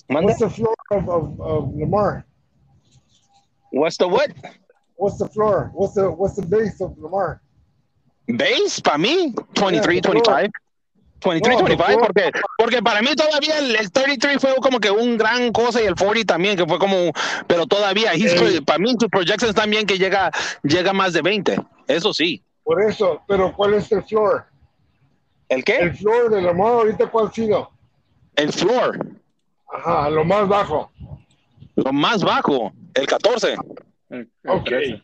Mande? 0.09 0.25
What's 0.25 0.39
the 0.39 0.49
floor 0.49 0.75
of, 0.91 1.09
of, 1.09 1.41
of 1.41 1.75
Lamar? 1.75 2.25
What's 3.71 3.97
the 3.97 4.07
what? 4.07 4.31
What's 4.95 5.17
the 5.17 5.27
floor? 5.27 5.71
What's 5.73 5.95
the 5.95 6.11
what's 6.11 6.35
the 6.35 6.45
base 6.45 6.81
of 6.81 6.97
Lamar? 6.99 7.41
Base 8.27 8.79
by 8.79 8.97
me, 8.97 9.33
23, 9.55 9.95
Yeah, 9.95 10.01
the 10.01 10.07
25. 10.07 10.49
23, 11.23 11.57
No, 11.59 11.65
the 11.65 11.75
25, 11.75 11.85
floor- 11.91 12.07
porque, 12.07 12.31
porque 12.57 12.81
para 12.83 13.01
mí 13.01 13.09
todavía 13.15 13.59
el, 13.59 13.75
el 13.75 13.91
33 13.91 14.39
fue 14.41 14.55
como 14.55 14.79
que 14.79 14.91
un 14.91 15.17
gran 15.17 15.51
cosa 15.51 15.81
y 15.81 15.85
el 15.85 15.95
40 15.95 16.33
también, 16.33 16.55
que 16.57 16.65
fue 16.65 16.79
como, 16.79 17.11
pero 17.47 17.65
todavía, 17.65 18.11
pro- 18.35 18.65
para 18.65 18.79
mí 18.79 18.91
sus 18.99 19.09
projections 19.09 19.55
también 19.55 19.85
que 19.85 19.97
llega, 19.97 20.31
llega 20.63 20.93
más 20.93 21.13
de 21.13 21.21
20, 21.21 21.57
eso 21.87 22.13
sí. 22.13 22.43
Por 22.63 22.81
eso, 22.81 23.21
pero 23.27 23.53
¿cuál 23.53 23.73
es 23.75 23.91
el 23.91 24.03
floor? 24.03 24.45
¿El 25.49 25.63
qué? 25.63 25.77
El 25.77 25.95
floor 25.95 26.29
de 26.31 26.41
Lamar 26.41 26.67
ahorita 26.73 27.07
cuál 27.11 27.27
ha 27.27 27.31
sido? 27.31 27.69
El 28.35 28.51
floor. 28.53 28.97
Ajá, 29.71 30.09
lo 30.09 30.23
más 30.23 30.47
bajo. 30.47 30.91
Lo 31.75 31.91
más 31.91 32.23
bajo. 32.23 32.71
El 32.93 33.05
14. 33.07 33.55
El, 34.09 34.29
el 34.43 34.49
Ok. 34.51 34.63
13. 34.65 35.03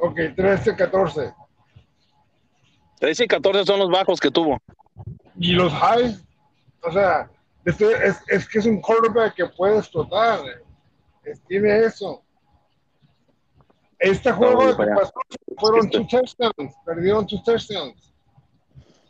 Ok, 0.00 0.18
13, 0.36 0.76
14. 0.76 1.34
13 3.00 3.24
y 3.24 3.26
14 3.26 3.64
son 3.64 3.78
los 3.80 3.90
bajos 3.90 4.20
que 4.20 4.30
tuvo. 4.30 4.58
Y 5.38 5.52
los 5.52 5.72
highs, 5.72 6.24
o 6.82 6.92
sea, 6.92 7.30
este 7.64 7.90
es, 8.06 8.20
es 8.28 8.48
que 8.48 8.58
es 8.58 8.66
un 8.66 8.80
quarterback 8.80 9.34
que 9.34 9.46
puede 9.46 9.78
explotar. 9.78 10.40
Es- 11.24 11.40
tiene 11.44 11.80
eso. 11.80 12.22
Este 13.98 14.30
juego 14.32 14.76
que 14.76 14.84
pasó 14.86 15.12
fueron 15.58 15.86
Este. 15.86 15.98
two 15.98 16.06
touchdowns, 16.08 16.74
perdieron 16.84 17.26
two 17.26 17.42
touchdowns. 17.44 18.12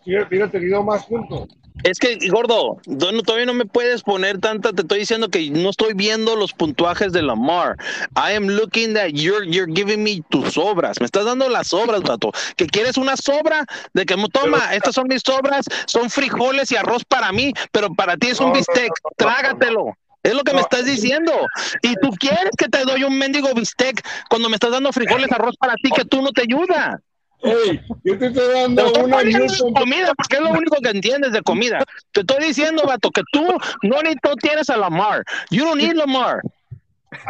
Hubiera 0.07 0.51
tenido 0.51 0.83
más 0.83 1.07
puntos. 1.07 1.49
Es 1.83 1.99
que, 1.99 2.16
gordo, 2.31 2.79
todavía 3.25 3.47
no 3.47 3.55
me 3.55 3.66
puedes 3.66 4.03
poner 4.03 4.39
tanta. 4.39 4.72
Te 4.72 4.83
estoy 4.83 5.01
diciendo 5.01 5.29
que 5.29 5.51
no 5.51 5.70
estoy 5.70 5.93
viendo 5.95 6.37
los 6.37 6.53
puntuajes 6.53 7.12
de 7.12 7.20
Lamar. 7.20 7.77
I 8.16 8.35
am 8.37 8.47
looking 8.47 8.95
that 8.95 9.09
you're, 9.09 9.45
you're 9.45 9.70
giving 9.72 10.05
me 10.05 10.22
tus 10.31 10.57
obras. 10.57 11.01
Me 11.01 11.07
estás 11.07 11.25
dando 11.25 11.49
las 11.49 11.75
obras, 11.75 12.03
vato. 12.03 12.31
Que 12.57 12.66
quieres 12.66 12.97
una 12.97 13.16
sobra 13.16 13.66
de 13.93 14.07
que, 14.07 14.14
toma, 14.33 14.72
estas 14.75 14.95
son 14.95 15.09
mis 15.09 15.22
sobras, 15.22 15.66
son 15.87 16.11
frijoles 16.11 16.70
y 16.70 16.77
arroz 16.77 17.05
para 17.05 17.33
mí, 17.33 17.53
pero 17.72 17.93
para 17.93 18.16
ti 18.16 18.29
es 18.29 18.41
un 18.41 18.49
No, 18.49 18.55
bistec. 18.55 18.89
no, 18.89 19.11
no, 19.11 19.11
Trágatelo. 19.16 19.97
Es 20.22 20.33
lo 20.33 20.43
que 20.43 20.55
me 20.55 20.61
estás 20.61 20.87
diciendo. 20.87 21.33
Y 21.83 21.97
tú 21.97 22.11
quieres 22.12 22.53
que 22.57 22.68
te 22.68 22.85
doy 22.85 23.05
un 23.05 23.18
mendigo 23.18 23.53
bistec 23.53 24.01
cuando 24.31 24.49
me 24.49 24.55
estás 24.57 24.70
dando 24.70 24.93
frijoles, 24.93 25.31
arroz 25.33 25.57
para 25.59 25.75
ti, 25.75 25.91
que 25.91 26.05
tú 26.05 26.22
no 26.22 26.31
te 26.31 26.43
ayuda. 26.43 27.01
Hey, 27.43 27.80
yo 28.05 28.18
te 28.18 28.26
estoy 28.26 28.47
Te 28.47 28.53
dando 28.53 28.87
estoy 28.87 29.03
una 29.05 29.22
Newton. 29.22 29.74
comida 29.74 30.14
porque 30.14 30.37
es 30.37 30.43
lo 30.43 30.51
único 30.51 30.76
que 30.82 30.91
entiendes 30.91 31.32
de 31.32 31.43
comida. 31.43 31.85
Te 32.12 32.20
estoy 32.20 32.47
diciendo, 32.47 32.85
vato, 32.87 33.11
que 33.11 33.22
tú 33.32 33.45
no 33.82 34.03
ni 34.03 34.14
tú 34.16 34.35
tienes 34.41 34.70
a 34.70 34.76
Lamar. 34.76 35.24
You 35.51 35.64
don't 35.64 35.78
need 35.80 35.95
Lamar. 35.95 36.41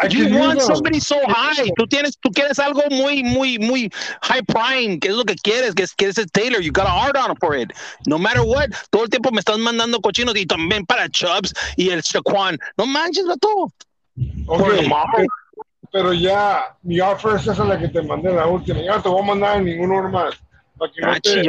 You 0.09 0.29
want 0.39 0.61
somebody 0.63 0.99
so 0.99 1.17
high. 1.29 1.71
Tú 1.77 1.87
tienes, 1.87 2.17
tú 2.19 2.31
quieres 2.31 2.59
algo 2.59 2.83
muy, 2.91 3.23
muy, 3.23 3.59
muy 3.59 3.91
high 4.23 4.43
prime. 4.43 4.99
que 4.99 5.09
es 5.09 5.15
lo 5.15 5.25
que 5.25 5.35
quieres? 5.35 5.75
Que 5.75 5.83
es, 5.83 5.95
que 5.95 6.07
es 6.07 6.15
Taylor. 6.33 6.63
You 6.63 6.73
got 6.73 6.87
a 6.87 6.91
hard 6.91 7.17
on 7.17 7.37
for 7.37 7.55
it. 7.57 7.71
No 8.07 8.19
matter 8.19 8.41
what. 8.43 8.71
Todo 8.91 9.05
el 9.05 9.11
tiempo 9.11 9.31
me 9.31 9.41
estás 9.41 9.59
mandando 9.59 10.01
cochinos 10.01 10.35
y 10.37 10.47
también 10.47 10.87
para 10.87 11.09
Chubbs 11.09 11.53
y 11.77 11.91
el 11.91 12.01
Shaquan. 12.01 12.59
No 12.79 12.87
manches, 12.87 13.27
vato. 13.27 13.49
Ok, 14.47 14.59
Por 14.59 14.75
Lamar. 14.75 15.27
Pero, 15.95 16.13
ya, 16.13 16.77
mi 16.83 16.99
offer 17.01 17.37
es 17.37 17.47
esa 17.47 17.65
la 17.65 17.79
que 17.79 17.87
te 17.87 18.03
mandé 18.03 18.33
la 18.33 18.49
última. 18.49 18.81
Ya 18.81 18.97
no 18.97 19.03
te 19.03 19.09
voy 19.09 19.23
a 19.23 19.27
mandar 19.27 19.63
ninguno 19.63 20.09
más. 20.11 20.35
Para 20.77 20.91
que, 20.93 21.01
no 21.01 21.09
Ah, 21.09 21.21
te, 21.21 21.45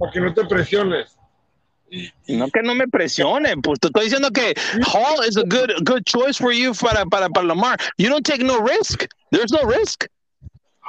para 0.00 0.12
que 0.12 0.20
no 0.20 0.34
te 0.34 0.44
presiones. 0.46 1.16
Y, 1.88 2.10
No 2.36 2.48
que 2.50 2.60
no 2.64 2.74
me 2.74 2.88
presione, 2.88 3.54
pues 3.62 3.78
te 3.78 3.86
estoy 3.86 4.06
diciendo 4.06 4.32
que 4.32 4.54
Hall 4.92 5.24
is 5.24 5.36
a 5.36 5.44
good 5.44 5.70
good 5.84 6.02
choice 6.04 6.36
for 6.36 6.52
you 6.52 6.72
para, 6.74 7.06
para, 7.06 7.28
para 7.28 7.46
Lamar. 7.46 7.78
You 7.98 8.08
don't 8.08 8.26
take 8.26 8.42
no 8.42 8.58
risk. 8.58 9.06
There's 9.30 9.52
no 9.52 9.62
risk. 9.62 10.08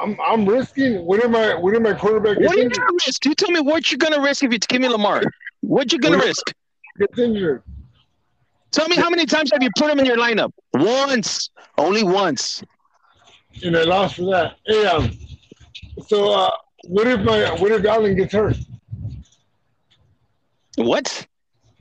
I'm, 0.01 0.18
I'm 0.20 0.47
risking. 0.49 1.05
What 1.05 1.24
am 1.24 1.36
I? 1.36 1.53
What 1.53 1.76
am 1.76 1.84
my 1.84 1.93
quarterback 1.93 2.39
What 2.39 2.55
are 2.58 2.60
you 2.60 2.70
gonna 2.72 2.97
risk? 3.05 3.24
You 3.26 3.36
tell 3.36 3.51
me 3.51 3.60
what 3.62 3.91
you're 3.91 3.99
gonna 3.99 4.20
risk 4.20 4.43
if 4.43 4.51
you 4.51 4.58
give 4.58 4.82
me 4.82 4.88
Lamar. 4.88 5.22
What 5.62 5.93
you 5.93 5.99
gonna 5.99 6.18
What- 6.18 6.26
risk? 6.26 6.51
Gets 6.97 7.20
injured. 7.20 7.62
Tell 8.72 8.88
me 8.89 8.95
how 8.95 9.09
many 9.09 9.26
times 9.26 9.51
have 9.51 9.63
you 9.63 9.70
put 9.78 9.89
him 9.89 9.99
in 9.99 10.05
your 10.05 10.18
lineup? 10.18 10.51
Once. 10.74 11.49
Only 11.78 12.03
once. 12.03 12.63
And 13.63 13.76
I 13.78 13.84
lost 13.84 14.15
for 14.15 14.30
that. 14.32 14.57
Hey, 14.65 14.86
um, 14.86 15.11
so 16.07 16.32
uh, 16.32 16.49
what 16.86 17.07
if 17.07 17.22
my 17.22 17.51
what 17.59 17.72
if 17.72 17.86
Allen 17.86 18.15
gets 18.15 18.34
hurt? 18.34 18.57
What? 20.76 21.28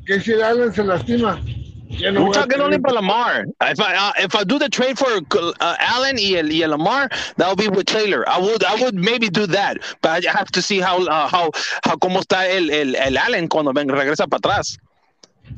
¿Qué 0.06 0.22
si 0.22 0.40
Allen 0.40 0.72
se 0.72 0.82
lastima? 0.82 1.40
Ya 1.88 2.10
no 2.10 2.24
We're 2.24 2.32
talking 2.32 2.60
only 2.60 2.76
about 2.76 2.94
Lamar. 2.94 3.44
If 3.62 3.80
I 3.80 3.94
uh, 3.94 4.12
if 4.18 4.34
I 4.34 4.44
do 4.44 4.58
the 4.58 4.68
trade 4.68 4.98
for 4.98 5.06
uh, 5.06 5.76
Allen 5.78 6.16
y 6.16 6.40
y 6.42 6.66
Lamar, 6.66 7.08
that 7.36 7.48
will 7.48 7.56
be 7.56 7.68
with 7.68 7.86
Taylor. 7.86 8.28
I 8.28 8.38
would 8.40 8.64
I 8.64 8.74
would 8.82 8.94
maybe 8.94 9.28
do 9.28 9.46
that, 9.48 9.78
but 10.02 10.26
I 10.26 10.30
have 10.30 10.48
to 10.52 10.62
see 10.62 10.80
how 10.80 11.04
uh, 11.06 11.28
how 11.28 11.50
how 11.84 11.96
cómo 11.96 12.20
está 12.22 12.48
el, 12.48 12.70
el, 12.70 12.96
el 12.96 13.16
Allen 13.18 13.48
cuando 13.48 13.72
regresa 13.72 14.28
para 14.28 14.40
atrás. 14.40 14.78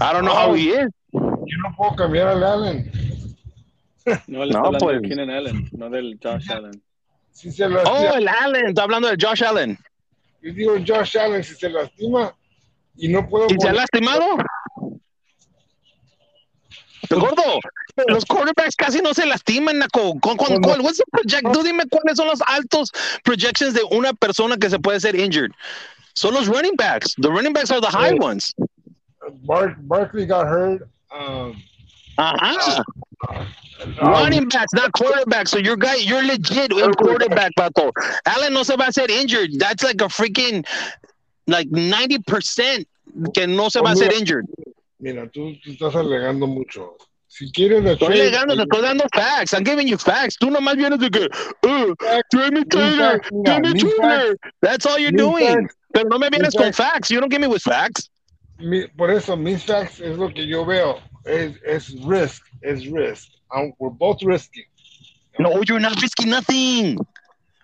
I 0.01 0.13
don't 0.13 0.25
know 0.25 0.35
how 0.35 0.51
Oh. 0.51 0.55
he 0.55 0.71
is. 0.71 0.91
No 1.63 1.75
puedo 1.77 1.97
cambiar 1.97 2.29
al 2.29 2.45
Allen. 2.45 2.91
No, 4.27 4.43
él 4.43 4.51
No, 4.51 4.71
pues. 4.79 5.03
de 5.03 5.09
Keenan 5.09 5.31
Allen, 5.31 5.69
no 5.73 5.91
del 5.91 6.19
Josh 6.23 6.51
Allen. 6.51 6.83
Si 7.33 7.51
se 7.53 7.65
Oh, 7.65 7.69
lastima, 7.69 8.11
el 8.19 8.29
Allen. 8.29 8.67
Está 8.69 8.83
hablando 8.85 9.09
de 9.09 9.17
Josh 9.21 9.45
Allen. 9.45 9.79
yo 10.43 10.53
digo 10.53 10.75
Josh 10.87 11.19
Allen, 11.19 11.45
si 11.45 11.55
se 11.55 11.69
lastima 11.69 12.35
y 12.97 13.09
no 13.09 13.29
puedo 13.29 13.47
¿Y 13.51 13.57
se 13.61 13.69
ha 13.69 13.73
lastimado? 13.73 14.25
Gordo, 17.11 17.43
los 18.09 18.25
quarterbacks 18.27 18.77
casi 18.77 19.01
no 19.01 19.15
se 19.15 19.25
lastiman, 19.25 19.79
Naco. 19.79 20.19
¿Con, 20.21 20.37
con, 20.37 20.37
Cuando- 20.37 20.69
cuál? 20.69 20.81
What's 20.81 20.99
the 20.99 21.05
project? 21.11 21.53
Tú 21.53 21.63
dime 21.63 21.85
cuáles 21.89 22.17
son 22.17 22.27
los 22.29 22.41
altos 22.47 22.91
projections 23.25 23.73
de 23.75 23.83
una 23.91 24.13
persona 24.13 24.57
que 24.57 24.69
se 24.69 24.79
puede 24.79 25.01
ser 25.01 25.15
injured. 25.19 25.51
Son 26.15 26.35
los 26.35 26.49
running 26.49 26.75
backs. 26.77 27.15
The 27.21 27.29
running 27.29 27.53
backs 27.53 27.71
are 27.71 27.81
the 27.81 27.87
high 27.87 28.11
Sí. 28.13 28.19
ones. 28.21 28.55
Bark, 29.45 29.77
Barkley 29.83 30.27
got 30.27 30.47
hurt. 30.49 30.83
Um, 31.11 31.63
Ajá. 32.19 32.85
um, 33.29 33.47
running 34.01 34.49
backs, 34.49 34.73
not 34.75 34.93
quarterbacks. 34.93 35.49
So 35.49 35.59
your 35.59 35.77
guy, 35.77 35.97
you're 35.97 36.23
legit 36.23 36.73
in 36.73 36.93
quarterback, 36.95 37.53
Pato. 37.57 37.93
Allen 38.27 38.53
no 38.53 38.63
se 38.63 38.77
va 38.77 38.89
a 38.89 38.93
ser 38.93 39.11
injured. 39.11 39.59
That's 39.59 39.83
like 39.83 40.01
a 40.01 40.09
freaking, 40.09 40.67
like 41.47 41.69
90% 41.71 42.85
que 43.35 43.47
no 43.47 43.69
se 43.69 43.81
va 43.81 43.93
a 43.93 43.97
ser 43.97 44.13
injured. 44.13 44.47
Mira, 45.01 45.29
tú, 45.29 45.57
tú 45.63 45.71
estás 45.73 45.95
alegando 45.95 46.47
mucho. 46.47 46.97
Si 47.29 47.53
quieres 47.53 47.85
la 47.85 47.93
Estoy 47.93 48.09
trade, 48.09 48.31
legando, 48.31 48.57
te 48.57 48.63
estoy 48.63 48.83
dando 48.83 49.05
facts. 49.15 49.53
I'm 49.55 49.63
giving 49.63 49.87
you 49.87 49.97
facts. 49.99 50.37
Tú 50.39 50.51
nomás 50.51 50.77
vienes 50.77 50.99
de 50.99 51.11
que, 51.11 51.29
uh. 51.63 51.95
Jamie 52.33 52.65
Taylor, 52.65 53.21
Jamie 53.45 53.75
Taylor. 53.75 54.37
That's 54.61 54.87
all 54.87 54.99
you're 54.99 55.13
doing. 55.13 55.47
facts, 55.47 55.77
Pero 55.93 56.09
no 56.09 56.19
me 56.19 56.31
vienes 56.31 56.55
con 56.57 56.73
facts. 56.73 57.11
You 57.11 57.21
don't 57.21 57.31
give 57.31 57.41
me 57.41 57.47
with 57.47 57.63
facts. 57.63 58.09
Mi- 58.59 58.87
por 58.89 59.11
eso, 59.11 59.37
mis 59.37 59.65
facts 59.65 60.01
es 60.01 60.17
lo 60.17 60.29
que 60.33 60.47
yo 60.47 60.65
veo. 60.65 60.99
Es, 61.25 61.53
es 61.65 61.95
risk, 62.05 62.43
es 62.63 62.85
risk. 62.91 63.29
Um, 63.55 63.73
we're 63.79 63.95
both 63.95 64.19
risking. 64.23 64.65
No, 65.39 65.63
you're 65.63 65.81
not 65.81 66.01
risking 66.01 66.31
nothing. 66.31 66.99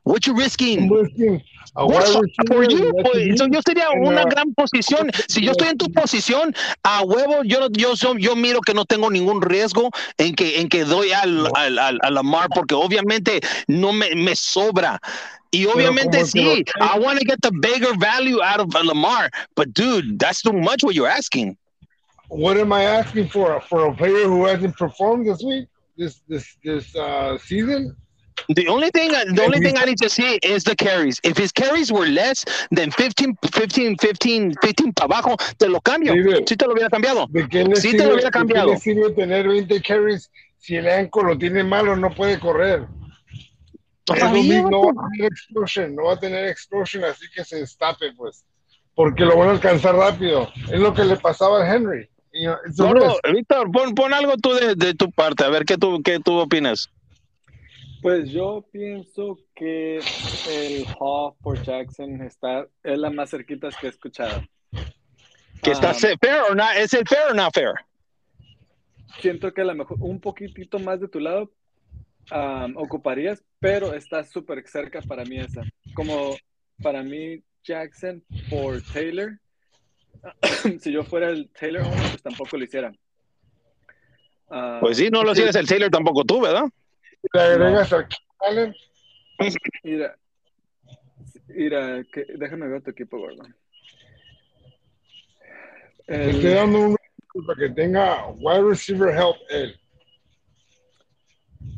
What 0.04 0.26
you 0.26 0.32
I'm 0.34 0.38
risking? 0.38 0.90
risking 0.90 1.42
a 1.76 1.86
wide 1.86 2.04
for 2.06 2.22
receiver, 2.60 2.70
you? 2.70 2.92
Pues, 3.02 3.50
yo 3.50 3.60
sería 3.66 3.90
una 3.90 4.22
la- 4.22 4.28
gran 4.28 4.52
posición. 4.54 5.10
Si 5.28 5.40
yo 5.42 5.52
estoy 5.52 5.68
en 5.68 5.78
tu 5.78 5.90
posición, 5.92 6.54
a 6.82 7.02
huevo, 7.02 7.42
yo, 7.42 7.68
yo, 7.72 7.94
yo, 7.94 8.16
yo 8.18 8.36
miro 8.36 8.60
que 8.60 8.74
no 8.74 8.84
tengo 8.84 9.10
ningún 9.10 9.40
riesgo 9.40 9.90
en 10.18 10.34
que, 10.34 10.60
en 10.60 10.68
que 10.68 10.84
doy 10.84 11.12
al, 11.12 11.48
al, 11.54 11.78
al, 11.78 11.98
a 12.02 12.10
Lamar, 12.10 12.48
porque 12.54 12.74
obviamente 12.74 13.40
no 13.66 13.92
me, 13.94 14.14
me 14.14 14.36
sobra. 14.36 15.00
Y 15.54 15.66
obviamente 15.66 16.18
como 16.18 16.32
que 16.32 16.40
lo 16.42 16.54
sí, 16.54 16.64
I 16.80 16.98
want 16.98 17.18
to 17.18 17.24
get 17.24 17.40
the 17.42 17.52
bigger 17.52 17.96
value 17.98 18.42
out 18.42 18.60
of 18.60 18.74
Lamar, 18.84 19.30
but 19.54 19.72
dude, 19.72 20.18
that's 20.18 20.42
too 20.42 20.52
much 20.52 20.82
what 20.82 20.94
you're 20.94 21.08
asking. 21.08 21.56
What 22.28 22.56
am 22.56 22.72
I 22.72 22.84
asking 22.84 23.28
for? 23.28 23.60
For 23.68 23.86
a 23.86 23.94
player 23.94 24.26
who 24.26 24.46
hasn't 24.46 24.76
performed 24.76 25.26
this 25.26 25.42
week, 25.42 25.68
this 25.96 26.20
this 26.28 26.56
this 26.64 26.96
uh, 26.96 27.38
season? 27.38 27.96
The 28.48 28.66
only 28.68 28.90
thing, 28.90 29.10
the 29.10 29.42
only 29.44 29.60
thing 29.60 29.78
I 29.78 29.84
need 29.84 29.98
to 29.98 30.10
see 30.10 30.38
is 30.42 30.64
the 30.64 30.74
carries. 30.74 31.20
If 31.22 31.36
his 31.36 31.52
carries 31.52 31.92
were 31.92 32.06
less 32.06 32.44
than 32.72 32.90
15, 32.90 33.36
15, 33.52 33.96
15, 33.96 34.54
15 34.60 34.92
para 34.92 35.06
abajo, 35.06 35.36
te 35.58 35.68
lo 35.68 35.80
cambio. 35.80 36.14
David. 36.14 36.44
Sí 36.46 36.56
te 36.56 36.66
lo 36.66 36.72
hubiera 36.72 36.90
cambiado. 36.90 37.26
¿De 37.30 37.48
qué 37.48 37.64
le 37.64 37.76
Sí 37.76 37.92
te 37.92 37.98
lo 37.98 38.14
hubiera 38.14 38.16
de 38.16 38.24
qué 38.24 38.30
cambiado. 38.30 38.72
le 38.72 38.78
sirve 38.78 39.10
tener 39.12 39.48
20 39.48 39.80
carries 39.82 40.30
si 40.58 40.76
el 40.76 40.88
anco 40.88 41.22
lo 41.22 41.38
tiene 41.38 41.62
malo, 41.62 41.94
no 41.94 42.12
puede 42.14 42.38
correr? 42.38 42.86
Todavía, 44.04 44.62
no 44.62 44.82
va 44.82 44.90
a 44.90 45.10
tener 45.10 45.32
explosion, 45.32 45.94
no 45.94 46.04
va 46.04 46.12
a 46.14 46.18
tener 46.20 46.46
explosion, 46.46 47.04
así 47.04 47.26
que 47.34 47.44
se 47.44 47.56
destape, 47.56 48.12
pues. 48.12 48.44
Porque 48.94 49.24
lo 49.24 49.36
van 49.36 49.48
a 49.48 49.52
alcanzar 49.52 49.94
rápido. 49.94 50.48
Es 50.70 50.78
lo 50.78 50.94
que 50.94 51.04
le 51.04 51.16
pasaba 51.16 51.62
a 51.62 51.74
Henry. 51.74 52.08
Gordo, 52.76 53.18
risk. 53.22 53.34
Víctor, 53.36 53.70
pon, 53.72 53.94
pon 53.94 54.12
algo 54.12 54.36
tú 54.36 54.52
de, 54.54 54.74
de 54.74 54.94
tu 54.94 55.10
parte, 55.10 55.44
a 55.44 55.48
ver 55.48 55.64
qué 55.64 55.76
tú, 55.76 56.02
qué 56.02 56.18
tú 56.20 56.38
opinas. 56.38 56.90
Pues 58.02 58.30
yo 58.30 58.64
pienso 58.70 59.38
que 59.54 59.98
el 59.98 60.84
Hall 60.98 61.32
por 61.42 61.62
Jackson 61.64 62.20
está, 62.22 62.66
es 62.82 62.98
la 62.98 63.10
más 63.10 63.30
cerquita 63.30 63.70
que 63.70 63.86
he 63.86 63.90
escuchado. 63.90 64.44
¿Que 65.62 65.70
está 65.70 65.94
se- 65.94 66.18
fair 66.18 66.42
o 66.50 66.54
no? 66.54 66.70
¿Es 66.72 66.92
el 66.92 67.06
fair 67.08 67.30
o 67.30 67.34
no 67.34 67.48
fair? 67.50 67.72
siento 69.20 69.54
que 69.54 69.62
a 69.62 69.64
lo 69.64 69.74
mejor 69.74 69.96
un 70.00 70.20
poquitito 70.20 70.78
más 70.78 71.00
de 71.00 71.08
tu 71.08 71.18
lado 71.18 71.50
ocuparías, 72.76 73.42
pero 73.60 73.94
está 73.94 74.24
súper 74.24 74.66
cerca 74.66 75.00
para 75.02 75.24
mí 75.24 75.38
esa. 75.38 75.62
Como 75.94 76.36
para 76.82 77.02
mí 77.02 77.42
Jackson 77.62 78.22
por 78.50 78.80
Taylor, 78.92 79.38
si 80.80 80.92
yo 80.92 81.04
fuera 81.04 81.28
el 81.30 81.50
Taylor 81.50 81.82
owner, 81.82 82.10
pues 82.10 82.22
tampoco 82.22 82.56
lo 82.56 82.64
hiciera. 82.64 82.92
Ah, 84.50 84.78
Pues 84.80 84.96
sí, 84.96 85.08
no 85.10 85.22
lo 85.22 85.34
sigues 85.34 85.56
el 85.56 85.66
Taylor 85.66 85.90
tampoco 85.90 86.24
tú, 86.24 86.40
¿verdad? 86.40 86.64
Le 87.32 87.40
agregas 87.40 87.92
a 87.92 88.06
Allen, 88.40 88.74
Mira, 89.82 90.16
Mira, 91.48 92.04
que, 92.12 92.26
déjame 92.36 92.68
ver 92.68 92.82
tu 92.82 92.90
equipo, 92.90 93.18
gordo. 93.18 93.42
Le 96.06 96.30
estoy 96.30 96.50
El, 96.50 96.54
dando 96.54 96.78
un 96.80 96.96
para 97.46 97.58
que 97.58 97.70
tenga 97.70 98.28
wide 98.28 98.62
receiver 98.62 99.10
help 99.14 99.36
él. 99.50 99.78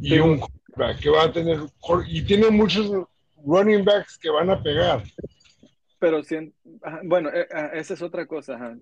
Y 0.00 0.10
Sí. 0.10 0.18
un 0.18 0.38
quarterback 0.38 1.00
que 1.00 1.10
va 1.10 1.24
a 1.24 1.32
tener. 1.32 1.58
Y 2.08 2.22
tiene 2.22 2.50
muchos 2.50 2.90
running 3.44 3.84
backs 3.84 4.18
que 4.18 4.30
van 4.30 4.50
a 4.50 4.62
pegar. 4.62 5.02
pero 5.98 6.22
ajá, 6.82 7.00
bueno, 7.04 7.30
eh, 7.32 7.46
ah, 7.52 7.70
esa 7.72 7.94
es 7.94 8.02
otra 8.02 8.26
cosa. 8.26 8.54
ajá. 8.54 8.76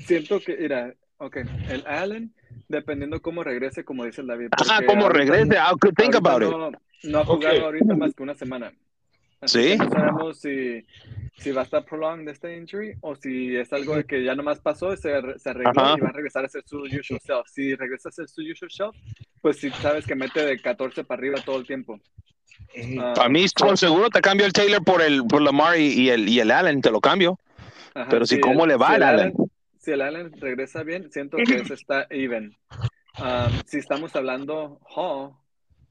Siento 0.00 0.40
que, 0.40 0.56
mira, 0.56 0.94
ok, 1.18 1.36
el 1.70 1.86
Allen, 1.86 2.34
dependiendo 2.68 3.20
cómo 3.22 3.44
regrese, 3.44 3.84
como 3.84 4.04
dice 4.04 4.20
el 4.22 4.26
David. 4.26 4.48
Ajá, 4.52 4.80
ahorita- 5.08 5.18
regrese. 5.18 5.54
I 5.56 5.78
could 5.80 5.94
think 5.96 6.14
about 6.16 6.42
it. 6.42 6.48
no, 6.50 6.70
no 7.04 7.18
ha 7.20 7.24
jugado 7.24 7.56
Ok. 7.58 7.64
ahorita 7.64 7.94
más 7.94 8.14
que 8.14 8.22
una 8.22 8.34
semana. 8.34 8.72
Así 9.40 9.62
Sí. 9.62 9.68
que 9.70 9.76
no 9.78 9.90
sabemos 9.90 10.40
si, 10.40 10.84
si 11.38 11.50
va 11.52 11.60
a 11.60 11.64
estar 11.64 11.84
prolonged 11.84 12.26
de 12.26 12.32
este 12.32 12.56
injury 12.56 12.94
o 13.00 13.14
si 13.14 13.56
es 13.56 13.72
algo 13.72 13.94
de 13.96 14.04
que 14.04 14.24
ya 14.24 14.34
nomás 14.34 14.58
pasó, 14.60 14.96
se, 14.96 15.20
re- 15.20 15.38
se 15.38 15.50
arregló 15.50 15.70
Ajá. 15.80 15.94
y 15.96 16.00
va 16.00 16.08
a 16.08 16.12
regresar 16.12 16.44
a 16.44 16.48
ser 16.48 16.62
su 16.66 16.78
usual 16.80 17.20
self. 17.20 17.46
Si 17.46 17.74
regresa 17.76 18.08
a 18.08 18.12
ser 18.12 18.28
su 18.28 18.42
usual 18.42 18.70
self, 18.70 18.96
pues 19.40 19.58
si 19.58 19.70
sabes 19.70 20.06
que 20.06 20.14
mete 20.16 20.44
de 20.44 20.60
14 20.60 21.04
para 21.04 21.18
arriba 21.20 21.40
todo 21.44 21.58
el 21.58 21.66
tiempo. 21.66 22.00
Ah, 23.00 23.14
A 23.24 23.28
mí, 23.28 23.46
con 23.54 23.76
seguro 23.76 24.08
te 24.10 24.20
cambio 24.20 24.44
el 24.44 24.52
Taylor 24.52 24.82
por 24.82 25.00
el 25.02 25.24
por 25.26 25.40
Lamar 25.42 25.78
y, 25.78 25.86
y 25.92 26.10
el, 26.10 26.28
y 26.28 26.40
el 26.40 26.50
Allen, 26.50 26.80
te 26.80 26.90
lo 26.90 27.00
cambio. 27.00 27.38
Ajá, 27.94 28.08
Pero 28.10 28.26
si 28.26 28.36
el- 28.36 28.40
cómo 28.40 28.66
le 28.66 28.76
va 28.76 28.88
si 28.88 28.94
el 28.96 29.02
Allen. 29.04 29.34
Si 29.78 29.90
el 29.92 30.02
Allen 30.02 30.32
regresa 30.40 30.82
bien, 30.82 31.10
siento 31.12 31.36
que 31.36 31.54
eso 31.54 31.74
está 31.74 32.06
even. 32.10 32.56
Um, 33.18 33.52
si 33.66 33.78
estamos 33.78 34.14
hablando 34.16 34.80
Hall, 34.94 35.32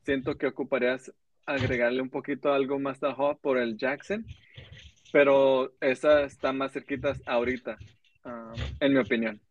siento 0.04 0.38
que 0.38 0.48
ocuparías 0.48 1.12
agregarle 1.48 2.02
un 2.02 2.10
poquito 2.10 2.54
algo 2.54 2.78
más 2.78 3.02
a 3.04 3.14
Hall 3.14 3.38
por 3.42 3.58
el 3.58 3.78
Jackson, 3.78 4.26
pero 5.12 5.74
esa 5.82 6.22
está 6.22 6.54
más 6.54 6.74
cerquita 6.74 7.14
ahorita, 7.26 7.78
um, 8.26 8.54
en 8.80 8.94
mi 8.94 9.00
opinión. 9.00 9.42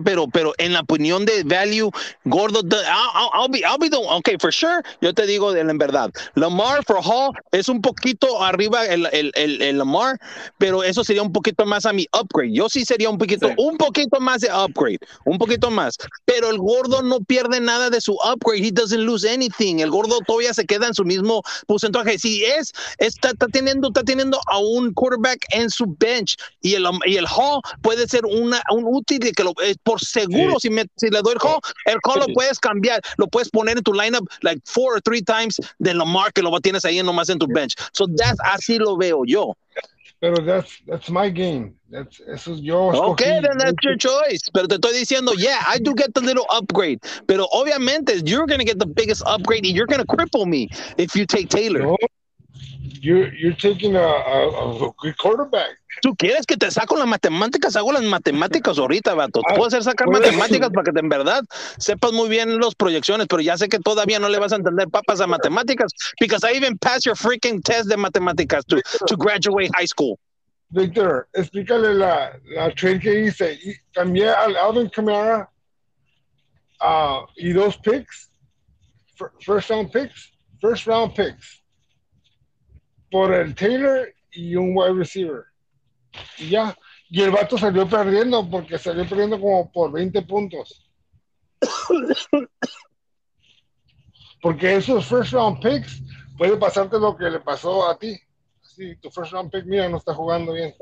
Pero 0.00 0.26
pero 0.28 0.52
en 0.58 0.72
la 0.72 0.80
opinión 0.80 1.24
de 1.24 1.42
value 1.44 1.90
gordo 2.24 2.60
I'll, 2.62 3.30
I'll- 3.34 3.48
be 3.50 3.60
I'll 3.60 3.78
be 3.78 3.90
the 3.90 3.96
okay 3.96 4.36
for 4.38 4.52
sure 4.52 4.82
yo 5.00 5.12
te 5.12 5.26
digo 5.26 5.54
en 5.54 5.76
verdad. 5.78 6.10
Lamar 6.34 6.84
for 6.84 6.98
Hall 7.02 7.32
es 7.50 7.68
un 7.68 7.80
poquito 7.80 8.42
arriba 8.42 8.86
el, 8.86 9.06
el, 9.12 9.32
el, 9.34 9.60
el 9.62 9.78
Lamar 9.78 10.18
pero 10.58 10.82
eso 10.82 11.02
sería 11.04 11.22
un 11.22 11.32
poquito 11.32 11.66
más 11.66 11.84
a 11.86 11.92
mi 11.92 12.06
upgrade. 12.18 12.52
Yo 12.52 12.68
sí 12.68 12.84
sería 12.84 13.10
un 13.10 13.18
poquito 13.18 13.48
Sí. 13.48 13.54
un 13.58 13.76
poquito 13.76 14.20
más 14.20 14.40
de 14.40 14.48
upgrade 14.52 14.98
un 15.24 15.38
poquito 15.38 15.70
más 15.70 15.96
pero 16.24 16.50
el 16.50 16.58
gordo 16.58 17.02
no 17.02 17.20
pierde 17.20 17.60
nada 17.60 17.90
de 17.90 18.00
su 18.00 18.12
upgrade. 18.24 18.64
He 18.66 18.70
doesn't 18.70 19.00
lose 19.00 19.28
anything. 19.28 19.80
El 19.80 19.90
gordo 19.90 20.18
todavía 20.26 20.54
se 20.54 20.64
queda 20.64 20.86
en 20.86 20.94
su 20.94 21.04
mismo 21.04 21.42
porcentaje. 21.66 22.18
Si 22.18 22.44
es 22.44 22.72
está, 22.98 23.30
está 23.30 23.46
teniendo 23.48 23.88
está 23.88 24.02
teniendo 24.02 24.38
a 24.50 24.58
un 24.58 24.92
quarterback 24.94 25.44
en 25.50 25.70
su 25.70 25.86
bench 25.98 26.36
y 26.60 26.74
el 26.74 26.86
y 27.06 27.16
el 27.16 27.26
Hall 27.26 27.60
puede 27.82 28.06
ser 28.06 28.24
una 28.26 28.62
un 28.70 28.84
útil 28.86 29.18
de 29.18 29.32
que 29.32 29.44
lo 29.44 29.52
eh, 29.62 29.74
por 29.82 30.00
seguro 30.00 30.58
si, 30.60 30.70
me, 30.70 30.84
si 30.96 31.08
le 31.10 31.20
doy 31.22 31.34
el 31.34 31.38
Hall 31.40 31.60
el 31.86 31.98
Hall 32.04 32.20
lo 32.20 32.34
puedes 32.34 32.58
cambiar 32.58 33.00
lo 33.16 33.26
puedes 33.26 33.50
poner 33.50 33.76
en 33.76 33.82
tu 33.82 33.92
lineup 33.92 34.28
like 34.42 34.60
four 34.64 34.96
or 34.96 35.00
three 35.00 35.22
times 35.22 35.58
de 35.78 35.94
Lamar 35.94 36.32
que 36.32 36.42
lo 36.42 36.50
tienes 36.60 36.84
ahí 36.84 37.02
nomás 37.02 37.28
en 37.28 37.38
tu 37.38 37.46
bench 37.46 37.74
so 37.92 38.06
that's 38.16 38.38
así 38.40 38.78
lo 38.78 38.96
veo 38.96 39.24
yo 39.24 39.54
Pero 40.22 40.36
that's, 40.36 40.80
that's 40.86 41.10
my 41.10 41.28
game. 41.28 41.74
That's, 41.90 42.20
eso 42.20 42.52
es 42.52 42.60
yo. 42.60 42.90
Okay, 42.90 43.24
escogí- 43.26 43.42
then 43.42 43.58
that's 43.58 43.82
your 43.82 43.96
choice. 43.96 44.48
Pero 44.54 44.68
te 44.68 44.76
estoy 44.76 44.92
diciendo, 44.92 45.32
yeah, 45.36 45.64
I 45.66 45.78
do 45.78 45.94
get 45.94 46.14
the 46.14 46.20
little 46.20 46.46
upgrade. 46.48 47.00
Pero 47.26 47.48
obviamente, 47.52 48.22
you're 48.24 48.46
going 48.46 48.60
to 48.60 48.64
get 48.64 48.78
the 48.78 48.86
biggest 48.86 49.24
upgrade 49.26 49.66
and 49.66 49.74
you're 49.74 49.88
going 49.88 49.98
to 49.98 50.06
cripple 50.06 50.46
me 50.46 50.68
if 50.96 51.16
you 51.16 51.26
take 51.26 51.48
Taylor. 51.48 51.80
No, 51.80 51.96
you're, 53.02 53.34
you're 53.34 53.56
taking 53.56 53.96
a, 53.96 54.00
a, 54.00 54.46
a 54.48 54.92
good 54.96 55.16
quarterback. 55.18 55.78
Tú 56.00 56.14
quieres 56.16 56.46
que 56.46 56.56
te 56.56 56.70
saco 56.70 56.96
las 56.96 57.06
matemáticas, 57.06 57.76
hago 57.76 57.92
las 57.92 58.02
matemáticas 58.02 58.78
ahorita, 58.78 59.14
vato. 59.14 59.40
Te 59.46 59.54
puedo 59.54 59.66
hacer 59.66 59.82
sacar 59.82 60.08
matemáticas 60.08 60.70
para 60.70 60.90
que 60.90 60.98
en 60.98 61.08
verdad 61.08 61.42
sepas 61.78 62.12
muy 62.12 62.28
bien 62.28 62.58
las 62.58 62.74
proyecciones, 62.74 63.26
pero 63.28 63.42
ya 63.42 63.58
sé 63.58 63.68
que 63.68 63.78
todavía 63.78 64.18
no 64.18 64.28
le 64.28 64.38
vas 64.38 64.52
a 64.52 64.56
entender 64.56 64.88
papas 64.88 65.20
a 65.20 65.26
matemáticas, 65.26 65.92
because 66.18 66.42
I 66.44 66.56
even 66.56 66.78
passed 66.78 67.04
your 67.04 67.16
freaking 67.16 67.60
test 67.62 67.88
de 67.88 67.96
matemáticas 67.96 68.64
to, 68.66 68.80
to 69.06 69.16
graduate 69.16 69.70
high 69.76 69.86
school. 69.86 70.18
Víctor, 70.70 71.28
explícale 71.34 71.92
la, 71.92 72.32
la 72.56 72.70
trade 72.70 73.00
que 73.00 73.26
hice. 73.26 73.58
Y 73.62 73.74
cambié 73.92 74.30
al 74.30 74.56
Alvin 74.56 74.88
Kamara 74.88 75.50
ah, 76.80 77.26
y 77.36 77.52
dos 77.52 77.76
picks, 77.76 78.30
fir- 79.18 79.32
first 79.42 79.68
round 79.68 79.92
picks, 79.92 80.32
first 80.62 80.86
round 80.86 81.14
picks, 81.14 81.61
por 83.12 83.32
el 83.32 83.54
Taylor 83.54 84.08
y 84.32 84.56
un 84.56 84.72
wide 84.76 84.94
receiver. 84.94 85.44
Y 86.38 86.48
ya. 86.50 86.76
Y 87.10 87.20
el 87.22 87.30
vato 87.30 87.56
salió 87.58 87.86
perdiendo 87.86 88.48
porque 88.50 88.78
salió 88.78 89.06
perdiendo 89.06 89.38
como 89.38 89.70
por 89.70 89.92
20 89.92 90.22
puntos. 90.22 90.90
Porque 94.40 94.76
esos 94.76 95.06
first 95.06 95.32
round 95.32 95.60
picks 95.60 96.02
puede 96.36 96.56
pasarte 96.56 96.98
lo 96.98 97.16
que 97.16 97.30
le 97.30 97.40
pasó 97.40 97.88
a 97.88 97.98
ti. 97.98 98.16
Sí, 98.62 98.96
tu 98.96 99.10
first 99.10 99.32
round 99.32 99.50
pick, 99.50 99.66
mira, 99.66 99.88
no 99.88 99.98
está 99.98 100.14
jugando 100.14 100.54
bien. 100.54 100.74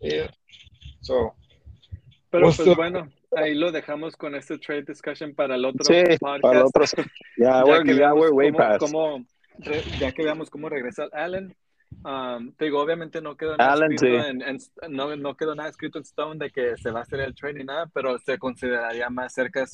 Eh, 0.00 0.30
so, 1.00 1.34
Pero 2.30 2.44
pues 2.46 2.56
the- 2.58 2.74
bueno, 2.76 3.10
ahí 3.36 3.54
lo 3.54 3.72
dejamos 3.72 4.16
con 4.16 4.34
este 4.36 4.58
trade 4.58 4.84
discussion 4.84 5.34
para 5.34 5.56
el 5.56 5.64
otro 5.64 5.84
Sí, 5.84 6.00
podcast. 6.00 6.42
para 6.42 6.58
el 6.60 6.64
otro. 6.64 6.84
Yeah, 6.86 7.04
ya 7.36 7.64
we're, 7.64 7.84
que 7.84 7.94
yeah, 7.94 8.00
veamos 8.12 8.20
we're 8.20 8.32
way 8.32 8.52
cómo- 8.52 8.58
past. 8.58 8.78
cómo 8.80 9.26
re- 9.58 9.82
ya 9.98 10.12
que 10.12 10.22
veamos 10.22 10.48
cómo 10.50 10.68
regresa 10.68 11.08
Allen. 11.12 11.54
Um, 12.04 12.52
te 12.54 12.66
digo, 12.66 12.80
obviamente 12.80 13.20
no 13.22 13.36
quedó 13.36 13.56
nada 13.56 13.72
Allen, 13.72 13.72
escrito 13.72 14.06
sí. 14.06 14.24
en, 14.24 14.42
en- 14.42 14.58
no, 14.90 15.14
no 15.16 15.36
quedó 15.36 15.54
nada 15.54 15.68
escrito 15.68 15.98
en 15.98 16.04
Stone 16.04 16.38
de 16.44 16.50
que 16.50 16.76
se 16.76 16.90
va 16.90 17.00
a 17.00 17.02
hacer 17.02 17.20
el 17.20 17.34
trade 17.34 17.54
ni 17.54 17.64
nada, 17.64 17.86
pero 17.94 18.18
se 18.18 18.38
consideraría 18.38 19.10
más 19.10 19.34
cerca 19.34 19.64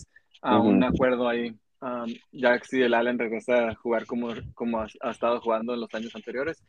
a 0.43 0.61
un 0.61 0.83
Ujú. 0.83 0.85
acuerdo 0.85 1.29
ahí. 1.29 1.55
um, 1.81 2.07
ya 2.33 2.59
que 2.59 2.67
si 2.67 2.83
el 2.83 2.95
Allen 2.95 3.19
regresa 3.19 3.69
a 3.71 3.75
jugar 3.77 4.07
como, 4.07 4.35
como 4.55 4.81
ha, 4.81 4.87
ha 5.01 5.11
estado 5.11 5.41
jugando 5.41 5.75
en 5.75 5.81
los 5.81 5.95
años 5.95 6.15
anteriores. 6.15 6.63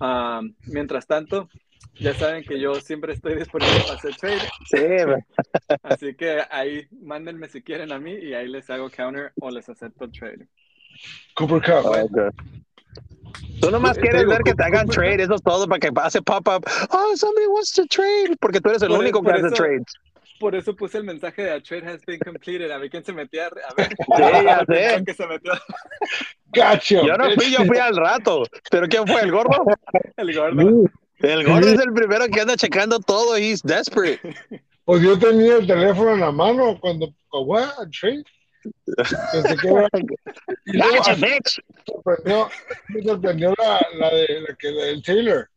Um, 0.00 0.54
mientras 0.66 1.06
tanto, 1.06 1.50
ya 1.98 2.14
saben 2.14 2.44
que 2.44 2.58
yo 2.60 2.80
siempre 2.80 3.12
estoy 3.12 3.36
disponible 3.36 3.82
para 3.82 3.96
hacer 3.96 4.16
trade. 4.16 4.50
Sí, 4.66 4.78
Así 5.82 6.14
que 6.16 6.42
ahí 6.50 6.86
mándenme 6.90 7.48
si 7.48 7.62
quieren 7.62 7.92
a 7.92 7.98
mí 7.98 8.12
y 8.14 8.34
ahí 8.34 8.48
les 8.48 8.68
hago 8.70 8.90
counter 8.90 9.34
o 9.38 9.50
les 9.50 9.68
acepto 9.68 10.04
el 10.04 10.12
trade. 10.12 10.48
Cooper 11.36 11.60
Cup. 11.60 11.86
Okay. 11.86 12.30
Tú 13.60 13.70
nomás 13.70 13.94
Te 13.94 14.00
quieres 14.02 14.20
digo, 14.20 14.32
ver 14.32 14.42
que 14.42 14.54
te 14.54 14.62
hagan 14.62 14.86
trade, 14.88 15.22
eso 15.22 15.34
es 15.34 15.42
todo 15.42 15.66
para 15.68 15.78
que 15.78 15.92
pase 15.92 16.20
pop-up. 16.22 16.64
Oh, 16.90 17.16
somebody 17.16 17.46
wants 17.46 17.72
to 17.72 17.86
trade, 17.86 18.36
porque 18.40 18.60
tú 18.60 18.70
eres 18.70 18.82
el 18.82 18.88
Por- 18.88 18.98
único 19.00 19.22
que 19.22 19.30
hace 19.32 19.50
trades. 19.50 19.84
Por 20.38 20.54
eso 20.54 20.74
puse 20.74 20.96
el 20.96 21.04
mensaje 21.04 21.42
de 21.42 21.50
a 21.52 21.60
trade 21.60 21.86
has 21.86 22.02
been 22.06 22.18
completed. 22.20 22.70
A 22.70 22.78
ver 22.78 22.88
quién 22.88 23.04
se 23.04 23.12
metía. 23.12 23.48
A 23.48 23.74
ver. 23.76 23.88
Sí, 23.88 24.44
ya 24.46 24.64
sé. 24.96 25.04
que 25.04 25.12
se 25.12 25.26
metió 25.26 25.52
Gotcha. 26.46 27.02
Yo 27.06 27.16
no 27.18 27.30
fui, 27.32 27.50
yo 27.52 27.64
fui 27.66 27.76
al 27.76 27.94
rato. 27.94 28.44
¿Pero 28.70 28.88
quién 28.88 29.06
fue? 29.06 29.20
¿El 29.20 29.30
gordo? 29.32 29.64
el 30.16 30.34
gordo. 30.34 30.84
El 31.18 31.44
gordo 31.46 31.68
es 31.68 31.78
el 31.80 31.92
primero 31.92 32.26
que 32.28 32.40
anda 32.40 32.56
checando 32.56 32.98
todo. 33.00 33.36
He's 33.36 33.62
desperate. 33.62 34.18
Pues 34.86 35.02
yo 35.02 35.18
tenía 35.18 35.56
el 35.58 35.66
teléfono 35.66 36.14
en 36.14 36.20
la 36.20 36.32
mano 36.32 36.78
cuando, 36.80 37.12
what, 37.32 37.68
trade. 38.00 38.24
Gotcha, 40.66 41.14
bitch. 41.14 41.60
me 41.68 41.82
sorprendió, 41.86 42.48
me 42.88 43.02
sorprendió 43.02 43.54
la, 43.58 43.80
la 43.98 44.10
de 44.14 44.40
la 44.48 44.54
que 44.56 44.68
del 44.68 45.02
Taylor. 45.02 45.48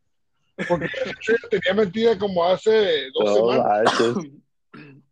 Porque 0.68 0.88
tenía 1.50 1.74
metida 1.74 2.18
como 2.18 2.46
hace 2.46 3.10
dos 3.14 3.26
No, 3.26 3.36
semanas. 3.54 3.84
manches. 4.00 4.32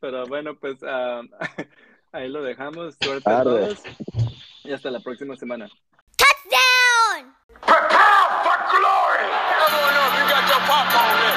Pero 0.00 0.26
bueno, 0.26 0.56
pues 0.58 0.76
ah, 0.84 1.22
ahí 2.12 2.28
lo 2.28 2.42
dejamos. 2.42 2.94
Suerte 3.00 3.30
a 3.30 3.42
todos. 3.42 3.82
Y 4.64 4.72
hasta 4.72 4.90
la 4.90 5.00
próxima 5.00 5.34
semana. 5.36 5.68
Touchdown! 6.16 7.34
Prepare 7.60 8.28
for 8.44 8.58
glory! 8.70 9.26
Up, 9.26 10.12
you 10.14 10.24
got 10.28 10.44
your 10.48 10.60
popcorn 10.66 11.35